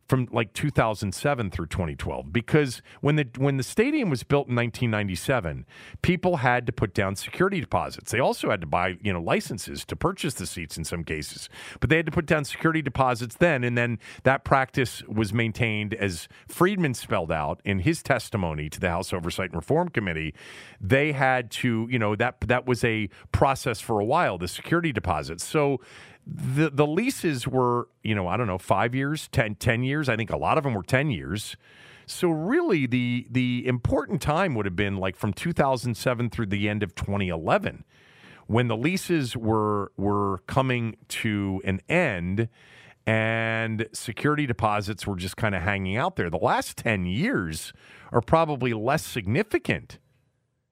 from 0.08 0.26
like 0.32 0.52
2007 0.54 1.50
through 1.50 1.66
2012 1.66 2.32
because 2.32 2.80
when 3.00 3.16
the 3.16 3.28
when 3.36 3.58
the 3.58 3.62
stadium 3.62 4.08
was 4.08 4.22
built 4.22 4.48
in 4.48 4.56
1997 4.56 5.66
people 6.00 6.38
had 6.38 6.66
to 6.66 6.72
put 6.72 6.94
down 6.94 7.14
security 7.14 7.60
deposits. 7.60 8.10
They 8.10 8.18
also 8.18 8.50
had 8.50 8.60
to 8.62 8.66
buy 8.66 8.96
you 9.02 9.12
know 9.12 9.20
licenses 9.20 9.84
to 9.84 9.96
purchase 9.96 10.34
the 10.34 10.46
seats 10.46 10.78
in 10.78 10.84
some 10.84 11.04
cases 11.04 11.48
but 11.80 11.90
they 11.90 11.96
had 11.96 12.06
to 12.06 12.12
put 12.12 12.26
down 12.26 12.44
security 12.44 12.80
deposits 12.80 13.36
then 13.36 13.62
and 13.62 13.76
then 13.76 13.98
that 14.22 14.44
practice 14.44 15.02
was 15.06 15.32
maintained 15.32 15.92
as 15.94 16.26
Friedman 16.48 16.94
spelled 16.94 17.30
out 17.30 17.60
in 17.64 17.80
his 17.80 18.02
testimony 18.02 18.70
to 18.70 18.80
the 18.80 18.88
House 18.88 19.12
Oversight 19.12 19.50
and 19.50 19.56
Reform 19.56 19.90
Committee. 19.90 20.34
They 20.80 21.12
had 21.12 21.50
to 21.50 21.86
you 21.90 21.98
know 21.98 22.16
that 22.16 22.40
that 22.40 22.66
was 22.66 22.82
a 22.82 23.10
process 23.32 23.80
for 23.80 24.00
a 24.00 24.04
while 24.04 24.38
the 24.38 24.48
security 24.48 24.92
deposits. 24.92 25.44
So 25.44 25.80
the 26.28 26.70
the 26.70 26.86
leases 26.86 27.48
were 27.48 27.88
you 28.02 28.14
know 28.14 28.28
I 28.28 28.36
don't 28.36 28.46
know 28.46 28.58
five 28.58 28.94
years, 28.94 29.28
10, 29.28 29.56
10 29.56 29.82
years. 29.82 30.08
I 30.08 30.16
think 30.16 30.30
a 30.30 30.36
lot 30.36 30.58
of 30.58 30.64
them 30.64 30.74
were 30.74 30.82
ten 30.82 31.10
years. 31.10 31.56
So 32.06 32.30
really, 32.30 32.86
the 32.86 33.26
the 33.30 33.66
important 33.66 34.22
time 34.22 34.54
would 34.54 34.66
have 34.66 34.76
been 34.76 34.96
like 34.96 35.16
from 35.16 35.32
2007 35.32 36.30
through 36.30 36.46
the 36.46 36.68
end 36.68 36.82
of 36.82 36.94
2011, 36.94 37.84
when 38.46 38.68
the 38.68 38.76
leases 38.76 39.36
were 39.36 39.92
were 39.96 40.38
coming 40.46 40.96
to 41.08 41.60
an 41.64 41.80
end, 41.88 42.48
and 43.06 43.88
security 43.92 44.46
deposits 44.46 45.06
were 45.06 45.16
just 45.16 45.36
kind 45.36 45.54
of 45.54 45.62
hanging 45.62 45.96
out 45.96 46.16
there. 46.16 46.30
The 46.30 46.38
last 46.38 46.76
10 46.78 47.06
years 47.06 47.72
are 48.12 48.20
probably 48.20 48.72
less 48.72 49.04
significant 49.04 49.98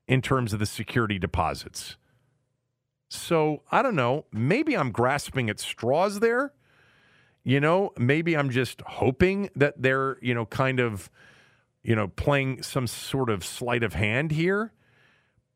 in 0.08 0.22
terms 0.22 0.52
of 0.52 0.58
the 0.58 0.66
security 0.66 1.18
deposits. 1.18 1.96
So 3.16 3.62
I 3.70 3.82
don't 3.82 3.96
know. 3.96 4.26
Maybe 4.32 4.76
I'm 4.76 4.90
grasping 4.90 5.50
at 5.50 5.60
straws 5.60 6.20
there. 6.20 6.52
You 7.44 7.60
know, 7.60 7.92
maybe 7.96 8.36
I'm 8.36 8.50
just 8.50 8.80
hoping 8.82 9.50
that 9.54 9.80
they're, 9.80 10.18
you 10.20 10.34
know, 10.34 10.46
kind 10.46 10.80
of, 10.80 11.10
you 11.84 11.94
know, 11.94 12.08
playing 12.08 12.62
some 12.62 12.88
sort 12.88 13.30
of 13.30 13.44
sleight 13.44 13.84
of 13.84 13.94
hand 13.94 14.32
here. 14.32 14.72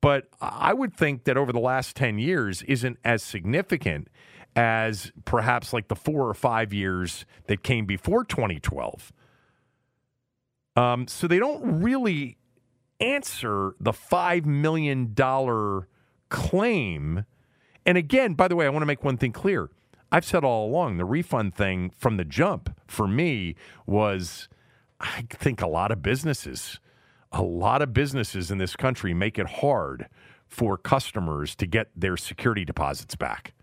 But 0.00 0.28
I 0.40 0.72
would 0.72 0.94
think 0.94 1.24
that 1.24 1.36
over 1.36 1.52
the 1.52 1.60
last 1.60 1.96
10 1.96 2.18
years 2.18 2.62
isn't 2.62 2.98
as 3.04 3.22
significant 3.22 4.08
as 4.56 5.12
perhaps 5.24 5.72
like 5.72 5.88
the 5.88 5.96
four 5.96 6.28
or 6.28 6.34
five 6.34 6.72
years 6.72 7.24
that 7.46 7.62
came 7.62 7.86
before 7.86 8.24
2012. 8.24 9.12
Um, 10.76 11.06
so 11.08 11.26
they 11.26 11.38
don't 11.38 11.82
really 11.82 12.38
answer 13.00 13.74
the 13.80 13.92
$5 13.92 14.44
million 14.46 15.14
claim 16.28 17.24
and 17.90 17.98
again, 17.98 18.34
by 18.34 18.46
the 18.46 18.54
way, 18.54 18.66
I 18.66 18.68
want 18.68 18.82
to 18.82 18.86
make 18.86 19.02
one 19.02 19.16
thing 19.16 19.32
clear. 19.32 19.68
I've 20.12 20.24
said 20.24 20.44
all 20.44 20.64
along 20.64 20.98
the 20.98 21.04
refund 21.04 21.56
thing 21.56 21.90
from 21.98 22.18
the 22.18 22.24
jump 22.24 22.72
for 22.86 23.08
me 23.08 23.56
was, 23.84 24.48
I 25.00 25.26
think, 25.28 25.60
a 25.60 25.66
lot 25.66 25.90
of 25.90 26.00
businesses, 26.00 26.78
a 27.32 27.42
lot 27.42 27.82
of 27.82 27.92
businesses 27.92 28.48
in 28.48 28.58
this 28.58 28.76
country 28.76 29.12
make 29.12 29.40
it 29.40 29.48
hard 29.48 30.06
for 30.46 30.78
customers 30.78 31.56
to 31.56 31.66
get 31.66 31.88
their 31.96 32.16
security 32.16 32.64
deposits 32.64 33.16
back. 33.16 33.54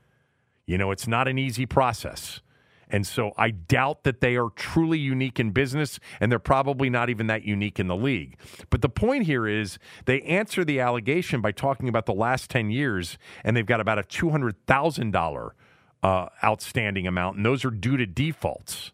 You 0.65 0.77
know, 0.77 0.91
it's 0.91 1.07
not 1.07 1.29
an 1.29 1.39
easy 1.39 1.65
process. 1.65 2.41
And 2.89 3.05
so 3.05 3.33
I 3.37 3.51
doubt 3.51 4.03
that 4.03 4.21
they 4.21 4.37
are 4.37 4.49
truly 4.55 4.97
unique 4.97 5.39
in 5.39 5.51
business, 5.51 5.99
and 6.19 6.31
they're 6.31 6.39
probably 6.39 6.89
not 6.89 7.09
even 7.09 7.27
that 7.27 7.43
unique 7.43 7.79
in 7.79 7.87
the 7.87 7.95
league. 7.95 8.37
But 8.69 8.81
the 8.81 8.89
point 8.89 9.25
here 9.25 9.47
is 9.47 9.77
they 10.05 10.21
answer 10.21 10.63
the 10.63 10.79
allegation 10.79 11.41
by 11.41 11.51
talking 11.51 11.89
about 11.89 12.05
the 12.05 12.13
last 12.13 12.49
10 12.49 12.69
years, 12.69 13.17
and 13.43 13.57
they've 13.57 13.65
got 13.65 13.81
about 13.81 13.99
a 13.99 14.03
$200,000 14.03 15.51
uh, 16.03 16.27
outstanding 16.43 17.07
amount, 17.07 17.37
and 17.37 17.45
those 17.45 17.65
are 17.65 17.71
due 17.71 17.97
to 17.97 18.05
defaults. 18.05 18.91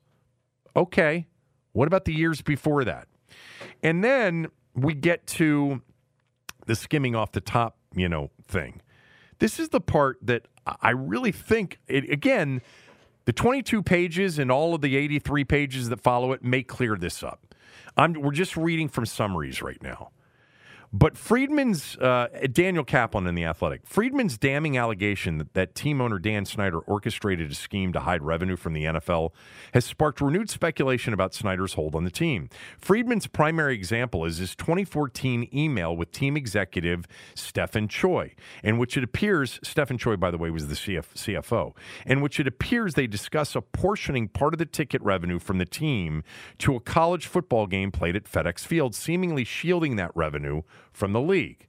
Okay. 0.75 1.27
What 1.73 1.87
about 1.87 2.05
the 2.05 2.13
years 2.13 2.41
before 2.41 2.83
that? 2.85 3.07
And 3.81 4.03
then 4.03 4.47
we 4.73 4.93
get 4.93 5.27
to 5.27 5.81
the 6.65 6.75
skimming 6.75 7.15
off 7.15 7.31
the 7.31 7.41
top, 7.41 7.77
you 7.95 8.07
know, 8.07 8.31
thing. 8.47 8.81
This 9.39 9.59
is 9.59 9.69
the 9.69 9.81
part 9.81 10.17
that 10.21 10.47
I 10.65 10.91
really 10.91 11.31
think, 11.31 11.79
it, 11.87 12.09
again, 12.09 12.61
the 13.25 13.33
22 13.33 13.83
pages 13.83 14.39
and 14.39 14.51
all 14.51 14.75
of 14.75 14.81
the 14.81 14.95
83 14.95 15.43
pages 15.43 15.89
that 15.89 16.01
follow 16.01 16.31
it 16.33 16.43
may 16.43 16.63
clear 16.63 16.95
this 16.95 17.23
up. 17.23 17.55
I'm, 17.95 18.13
we're 18.13 18.31
just 18.31 18.57
reading 18.57 18.89
from 18.89 19.05
summaries 19.05 19.61
right 19.61 19.81
now. 19.81 20.11
But 20.95 21.17
Friedman's, 21.17 21.97
uh, 21.97 22.27
Daniel 22.51 22.83
Kaplan 22.83 23.25
in 23.25 23.33
The 23.33 23.45
Athletic, 23.45 23.87
Friedman's 23.87 24.37
damning 24.37 24.77
allegation 24.77 25.39
that, 25.39 25.55
that 25.55 25.73
team 25.73 25.99
owner 25.99 26.19
Dan 26.19 26.45
Snyder 26.45 26.77
orchestrated 26.77 27.49
a 27.49 27.55
scheme 27.55 27.91
to 27.93 28.01
hide 28.01 28.21
revenue 28.21 28.55
from 28.55 28.73
the 28.73 28.83
NFL 28.83 29.31
has 29.73 29.85
sparked 29.85 30.21
renewed 30.21 30.51
speculation 30.51 31.11
about 31.11 31.33
Snyder's 31.33 31.73
hold 31.73 31.95
on 31.95 32.03
the 32.03 32.11
team. 32.11 32.47
Friedman's 32.77 33.25
primary 33.25 33.73
example 33.73 34.23
is 34.23 34.37
his 34.37 34.55
2014 34.55 35.49
email 35.51 35.97
with 35.97 36.11
team 36.11 36.37
executive 36.37 37.07
Stephen 37.33 37.87
Choi, 37.87 38.35
in 38.63 38.77
which 38.77 38.95
it 38.95 39.03
appears, 39.03 39.59
Stephen 39.63 39.97
Choi, 39.97 40.15
by 40.15 40.29
the 40.29 40.37
way, 40.37 40.51
was 40.51 40.67
the 40.67 40.75
CF, 40.75 41.05
CFO, 41.15 41.75
in 42.05 42.21
which 42.21 42.39
it 42.39 42.45
appears 42.45 42.93
they 42.93 43.07
discuss 43.07 43.55
apportioning 43.55 44.27
part 44.27 44.53
of 44.53 44.59
the 44.59 44.65
ticket 44.67 45.01
revenue 45.01 45.39
from 45.39 45.57
the 45.57 45.65
team 45.65 46.23
to 46.59 46.75
a 46.75 46.79
college 46.79 47.25
football 47.25 47.65
game 47.65 47.91
played 47.91 48.15
at 48.15 48.25
FedEx 48.25 48.59
Field, 48.59 48.93
seemingly 48.93 49.43
shielding 49.43 49.95
that 49.95 50.11
revenue 50.13 50.61
from 50.91 51.13
the 51.13 51.21
league. 51.21 51.67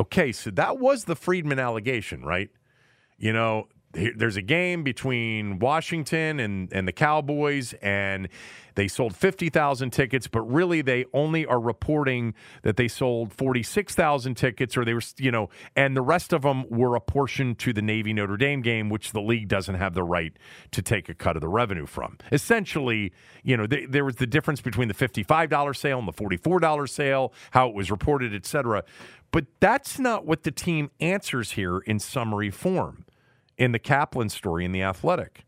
Okay, 0.00 0.32
so 0.32 0.50
that 0.50 0.78
was 0.78 1.04
the 1.04 1.14
Friedman 1.16 1.58
allegation, 1.58 2.24
right? 2.24 2.50
You 3.18 3.32
know, 3.32 3.68
there's 3.92 4.36
a 4.36 4.42
game 4.42 4.82
between 4.82 5.58
Washington 5.58 6.40
and, 6.40 6.72
and 6.72 6.88
the 6.88 6.92
Cowboys, 6.92 7.74
and 7.82 8.28
they 8.74 8.88
sold 8.88 9.14
50,000 9.14 9.90
tickets, 9.90 10.26
but 10.28 10.40
really 10.42 10.80
they 10.80 11.04
only 11.12 11.44
are 11.44 11.60
reporting 11.60 12.34
that 12.62 12.76
they 12.76 12.88
sold 12.88 13.32
46,000 13.32 14.34
tickets, 14.34 14.76
or 14.76 14.84
they 14.84 14.94
were, 14.94 15.02
you 15.18 15.30
know, 15.30 15.50
and 15.76 15.96
the 15.96 16.02
rest 16.02 16.32
of 16.32 16.42
them 16.42 16.64
were 16.70 16.96
apportioned 16.96 17.58
to 17.60 17.72
the 17.72 17.82
Navy 17.82 18.12
Notre 18.12 18.36
Dame 18.36 18.62
game, 18.62 18.88
which 18.88 19.12
the 19.12 19.20
league 19.20 19.48
doesn't 19.48 19.74
have 19.74 19.94
the 19.94 20.02
right 20.02 20.32
to 20.70 20.82
take 20.82 21.08
a 21.08 21.14
cut 21.14 21.36
of 21.36 21.42
the 21.42 21.48
revenue 21.48 21.86
from. 21.86 22.16
Essentially, 22.30 23.12
you 23.42 23.56
know, 23.56 23.66
th- 23.66 23.90
there 23.90 24.04
was 24.04 24.16
the 24.16 24.26
difference 24.26 24.60
between 24.60 24.88
the 24.88 24.94
$55 24.94 25.76
sale 25.76 25.98
and 25.98 26.08
the 26.08 26.12
$44 26.12 26.88
sale, 26.88 27.32
how 27.50 27.68
it 27.68 27.74
was 27.74 27.90
reported, 27.90 28.34
et 28.34 28.46
cetera. 28.46 28.84
But 29.32 29.46
that's 29.60 29.98
not 29.98 30.26
what 30.26 30.42
the 30.42 30.50
team 30.50 30.90
answers 31.00 31.52
here 31.52 31.78
in 31.78 31.98
summary 31.98 32.50
form 32.50 33.04
in 33.62 33.72
the 33.72 33.78
Kaplan 33.78 34.28
story 34.28 34.64
in 34.64 34.72
The 34.72 34.82
Athletic. 34.82 35.44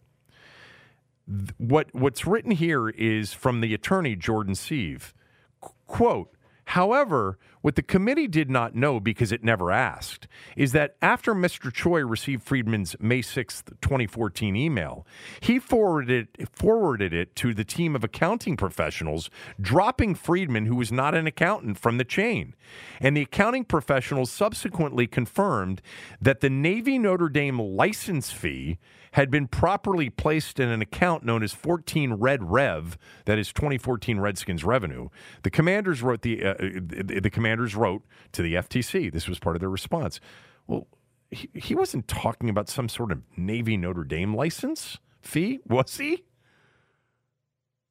What, 1.59 1.89
what's 1.93 2.27
written 2.27 2.53
here 2.53 2.89
is 2.91 3.33
from 3.33 3.61
the 3.61 3.75
attorney, 3.75 4.15
Jordan 4.15 4.55
Seeve. 4.55 5.13
Qu- 5.61 5.73
quote, 5.87 6.31
However, 6.67 7.39
what 7.65 7.77
the 7.77 7.83
committee 7.83 8.27
did 8.27 8.51
not 8.51 8.75
know 8.75 9.01
because 9.01 9.33
it 9.33 9.43
never 9.43 9.71
asked 9.73 10.29
is 10.55 10.73
that 10.73 10.97
after 11.01 11.35
Mr. 11.35 11.73
Choi 11.73 12.05
received 12.05 12.43
Friedman's 12.43 12.95
May 13.01 13.21
6th, 13.21 13.81
2014 13.81 14.55
email, 14.55 15.07
he 15.41 15.59
forwarded, 15.59 16.29
forwarded 16.53 17.15
it 17.15 17.35
to 17.37 17.55
the 17.55 17.65
team 17.65 17.97
of 17.97 18.05
accounting 18.05 18.59
professionals, 18.59 19.31
dropping 19.59 20.15
Friedman, 20.15 20.67
who 20.67 20.77
was 20.77 20.93
not 20.93 21.15
an 21.15 21.27
accountant, 21.27 21.79
from 21.79 21.97
the 21.97 22.05
chain. 22.05 22.55
And 23.01 23.17
the 23.17 23.23
accounting 23.23 23.65
professionals 23.65 24.31
subsequently 24.31 25.07
confirmed 25.07 25.81
that 26.21 26.43
the 26.43 26.51
Navy 26.51 26.99
Notre 26.99 27.31
Dame 27.31 27.59
license 27.59 28.31
fee 28.31 28.77
had 29.15 29.31
been 29.31 29.47
properly 29.47 30.11
placed 30.11 30.59
in 30.59 30.69
an 30.69 30.83
account 30.83 31.25
known 31.25 31.45
as 31.45 31.53
14 31.53 32.15
Red 32.15 32.51
Rev, 32.51 32.99
that 33.27 33.39
is 33.39 33.53
2014 33.53 34.19
Redskins 34.19 34.65
revenue. 34.65 35.09
The 35.45 35.51
commanders 35.51 36.03
wrote 36.03 36.23
the 36.23 36.45
uh, 36.45 36.55
the, 36.59 37.21
the 37.23 37.31
commanders 37.55 37.77
wrote 37.77 38.03
to 38.33 38.43
the 38.43 38.55
FTC. 38.55 39.13
This 39.13 39.29
was 39.29 39.39
part 39.39 39.57
of 39.57 39.61
their 39.61 39.71
response. 39.71 40.21
Well, 40.67 40.87
he, 41.31 41.49
he 41.55 41.75
wasn't 41.75 42.09
talking 42.09 42.49
about 42.49 42.69
some 42.69 42.89
sort 42.89 43.13
of 43.13 43.23
Navy 43.37 43.77
Notre 43.77 44.05
Dame 44.05 44.35
license 44.35 44.99
fee, 45.23 45.61
was 45.67 45.97
he? 45.97 46.25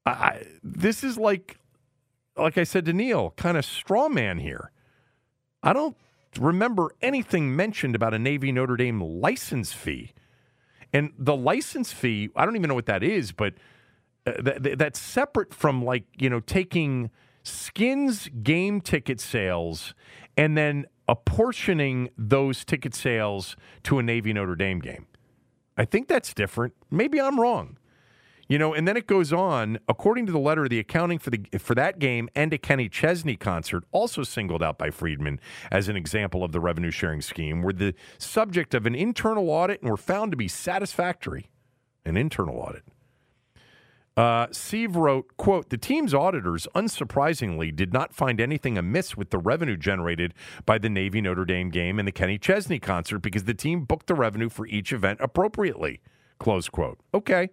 I, 0.05 0.11
I, 0.11 0.47
this 0.61 1.03
is 1.03 1.17
like, 1.17 1.57
like 2.37 2.57
I 2.57 2.63
said 2.63 2.85
to 2.85 2.93
Neil, 2.93 3.31
kind 3.37 3.57
of 3.57 3.63
straw 3.63 4.09
man 4.09 4.39
here. 4.39 4.71
I 5.61 5.71
don't 5.71 5.95
remember 6.37 6.91
anything 7.01 7.55
mentioned 7.55 7.95
about 7.95 8.13
a 8.13 8.19
Navy 8.19 8.51
Notre 8.51 8.75
Dame 8.75 9.01
license 9.01 9.71
fee. 9.71 10.13
And 10.91 11.11
the 11.17 11.35
license 11.35 11.91
fee, 11.93 12.29
I 12.35 12.45
don't 12.45 12.55
even 12.55 12.67
know 12.67 12.75
what 12.75 12.85
that 12.87 13.01
is, 13.01 13.31
but 13.31 13.53
uh, 14.27 14.33
th- 14.33 14.77
that's 14.77 14.99
separate 14.99 15.53
from 15.53 15.83
like, 15.83 16.03
you 16.17 16.29
know, 16.29 16.39
taking 16.41 17.09
skins 17.43 18.29
game 18.41 18.81
ticket 18.81 19.19
sales 19.19 19.93
and 20.35 20.57
then 20.57 20.85
apportioning 21.07 22.09
those 22.17 22.65
ticket 22.65 22.95
sales 22.95 23.55
to 23.83 23.99
a 23.99 24.03
Navy 24.03 24.33
Notre 24.33 24.55
Dame 24.55 24.79
game. 24.79 25.07
I 25.77 25.85
think 25.85 26.07
that's 26.07 26.33
different. 26.33 26.73
Maybe 26.89 27.19
I'm 27.19 27.39
wrong. 27.39 27.77
You 28.47 28.57
know, 28.59 28.73
and 28.73 28.87
then 28.87 28.97
it 28.97 29.07
goes 29.07 29.31
on. 29.31 29.79
According 29.87 30.25
to 30.27 30.31
the 30.31 30.39
letter, 30.39 30.67
the 30.67 30.77
accounting 30.77 31.17
for 31.17 31.29
the 31.29 31.45
for 31.57 31.73
that 31.75 31.97
game 31.97 32.29
and 32.35 32.53
a 32.53 32.57
Kenny 32.57 32.89
Chesney 32.89 33.35
concert, 33.35 33.83
also 33.91 34.23
singled 34.23 34.61
out 34.61 34.77
by 34.77 34.89
Friedman 34.89 35.39
as 35.71 35.87
an 35.87 35.95
example 35.95 36.43
of 36.43 36.51
the 36.51 36.59
revenue 36.59 36.91
sharing 36.91 37.21
scheme, 37.21 37.61
were 37.61 37.73
the 37.73 37.95
subject 38.17 38.73
of 38.73 38.85
an 38.85 38.95
internal 38.95 39.49
audit 39.49 39.81
and 39.81 39.89
were 39.89 39.97
found 39.97 40.31
to 40.31 40.37
be 40.37 40.47
satisfactory. 40.47 41.49
An 42.05 42.17
internal 42.17 42.59
audit. 42.59 42.83
Uh, 44.15 44.47
wrote, 44.89 45.37
quote, 45.37 45.69
the 45.69 45.77
team's 45.77 46.13
auditors, 46.13 46.67
unsurprisingly, 46.75 47.75
did 47.75 47.91
not 47.91 48.13
find 48.13 48.39
anything 48.39 48.77
amiss 48.77 49.17
with 49.17 49.31
the 49.31 49.39
revenue 49.39 49.75
generated 49.75 50.33
by 50.65 50.77
the 50.77 50.89
Navy 50.89 51.19
Notre 51.19 51.45
Dame 51.45 51.69
game 51.69 51.97
and 51.97 52.07
the 52.07 52.11
Kenny 52.11 52.37
Chesney 52.37 52.79
concert 52.79 53.19
because 53.19 53.45
the 53.45 53.55
team 53.55 53.85
booked 53.85 54.07
the 54.07 54.13
revenue 54.13 54.49
for 54.49 54.67
each 54.67 54.93
event 54.93 55.19
appropriately, 55.19 55.99
close 56.39 56.69
quote. 56.69 56.99
Okay. 57.13 57.49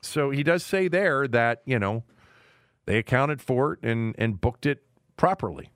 So 0.00 0.30
he 0.30 0.42
does 0.42 0.64
say 0.64 0.88
there 0.88 1.28
that, 1.28 1.62
you 1.66 1.78
know, 1.78 2.04
they 2.86 2.98
accounted 2.98 3.42
for 3.42 3.74
it 3.74 3.80
and, 3.82 4.14
and 4.18 4.40
booked 4.40 4.64
it 4.64 4.84
properly. 5.16 5.70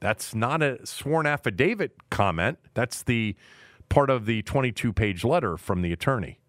That's 0.00 0.34
not 0.34 0.62
a 0.62 0.84
sworn 0.86 1.26
affidavit 1.26 2.10
comment. 2.10 2.58
That's 2.74 3.02
the 3.02 3.36
part 3.88 4.10
of 4.10 4.26
the 4.26 4.42
22 4.42 4.92
page 4.92 5.24
letter 5.24 5.56
from 5.56 5.82
the 5.82 5.92
attorney. 5.92 6.40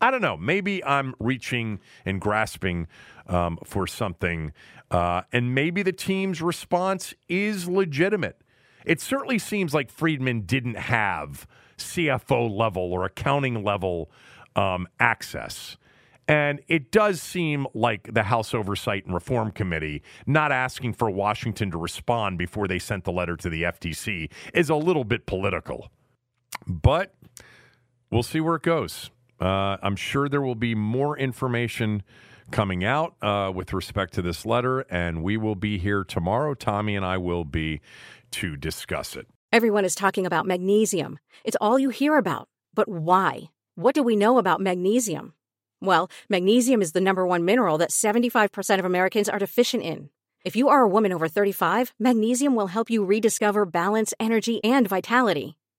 I 0.00 0.10
don't 0.10 0.22
know. 0.22 0.36
Maybe 0.36 0.82
I'm 0.84 1.14
reaching 1.18 1.80
and 2.04 2.20
grasping 2.20 2.86
um, 3.26 3.58
for 3.64 3.86
something, 3.86 4.52
uh, 4.90 5.22
and 5.32 5.54
maybe 5.54 5.82
the 5.82 5.92
team's 5.92 6.40
response 6.42 7.14
is 7.28 7.68
legitimate. 7.68 8.42
It 8.84 9.00
certainly 9.00 9.38
seems 9.38 9.74
like 9.74 9.90
Friedman 9.90 10.42
didn't 10.42 10.76
have 10.76 11.46
CFO 11.78 12.50
level 12.50 12.92
or 12.92 13.04
accounting 13.04 13.62
level 13.62 14.10
um, 14.56 14.88
access. 14.98 15.76
And 16.28 16.60
it 16.68 16.92
does 16.92 17.20
seem 17.20 17.66
like 17.74 18.14
the 18.14 18.22
House 18.22 18.54
Oversight 18.54 19.04
and 19.04 19.12
Reform 19.12 19.50
Committee 19.50 20.02
not 20.26 20.52
asking 20.52 20.92
for 20.92 21.10
Washington 21.10 21.72
to 21.72 21.78
respond 21.78 22.38
before 22.38 22.68
they 22.68 22.78
sent 22.78 23.04
the 23.04 23.10
letter 23.10 23.36
to 23.36 23.50
the 23.50 23.64
FTC 23.64 24.30
is 24.54 24.70
a 24.70 24.76
little 24.76 25.02
bit 25.02 25.26
political. 25.26 25.90
But 26.68 27.14
we'll 28.12 28.22
see 28.22 28.40
where 28.40 28.54
it 28.54 28.62
goes. 28.62 29.10
Uh, 29.40 29.76
I'm 29.82 29.96
sure 29.96 30.28
there 30.28 30.42
will 30.42 30.54
be 30.54 30.74
more 30.74 31.18
information 31.18 32.02
coming 32.50 32.84
out 32.84 33.14
uh, 33.22 33.50
with 33.54 33.72
respect 33.72 34.14
to 34.14 34.22
this 34.22 34.44
letter, 34.44 34.80
and 34.90 35.22
we 35.22 35.36
will 35.36 35.54
be 35.54 35.78
here 35.78 36.04
tomorrow. 36.04 36.54
Tommy 36.54 36.96
and 36.96 37.04
I 37.04 37.16
will 37.16 37.44
be 37.44 37.80
to 38.32 38.56
discuss 38.56 39.16
it. 39.16 39.26
Everyone 39.52 39.84
is 39.84 39.94
talking 39.94 40.26
about 40.26 40.46
magnesium. 40.46 41.18
It's 41.44 41.56
all 41.60 41.78
you 41.78 41.90
hear 41.90 42.16
about. 42.16 42.48
But 42.74 42.88
why? 42.88 43.50
What 43.74 43.94
do 43.94 44.02
we 44.02 44.14
know 44.14 44.38
about 44.38 44.60
magnesium? 44.60 45.34
Well, 45.80 46.10
magnesium 46.28 46.82
is 46.82 46.92
the 46.92 47.00
number 47.00 47.26
one 47.26 47.44
mineral 47.44 47.78
that 47.78 47.90
75% 47.90 48.78
of 48.78 48.84
Americans 48.84 49.28
are 49.28 49.38
deficient 49.38 49.82
in. 49.82 50.10
If 50.44 50.56
you 50.56 50.68
are 50.68 50.82
a 50.82 50.88
woman 50.88 51.12
over 51.12 51.28
35, 51.28 51.94
magnesium 51.98 52.54
will 52.54 52.68
help 52.68 52.90
you 52.90 53.04
rediscover 53.04 53.66
balance, 53.66 54.14
energy, 54.20 54.62
and 54.62 54.88
vitality. 54.88 55.56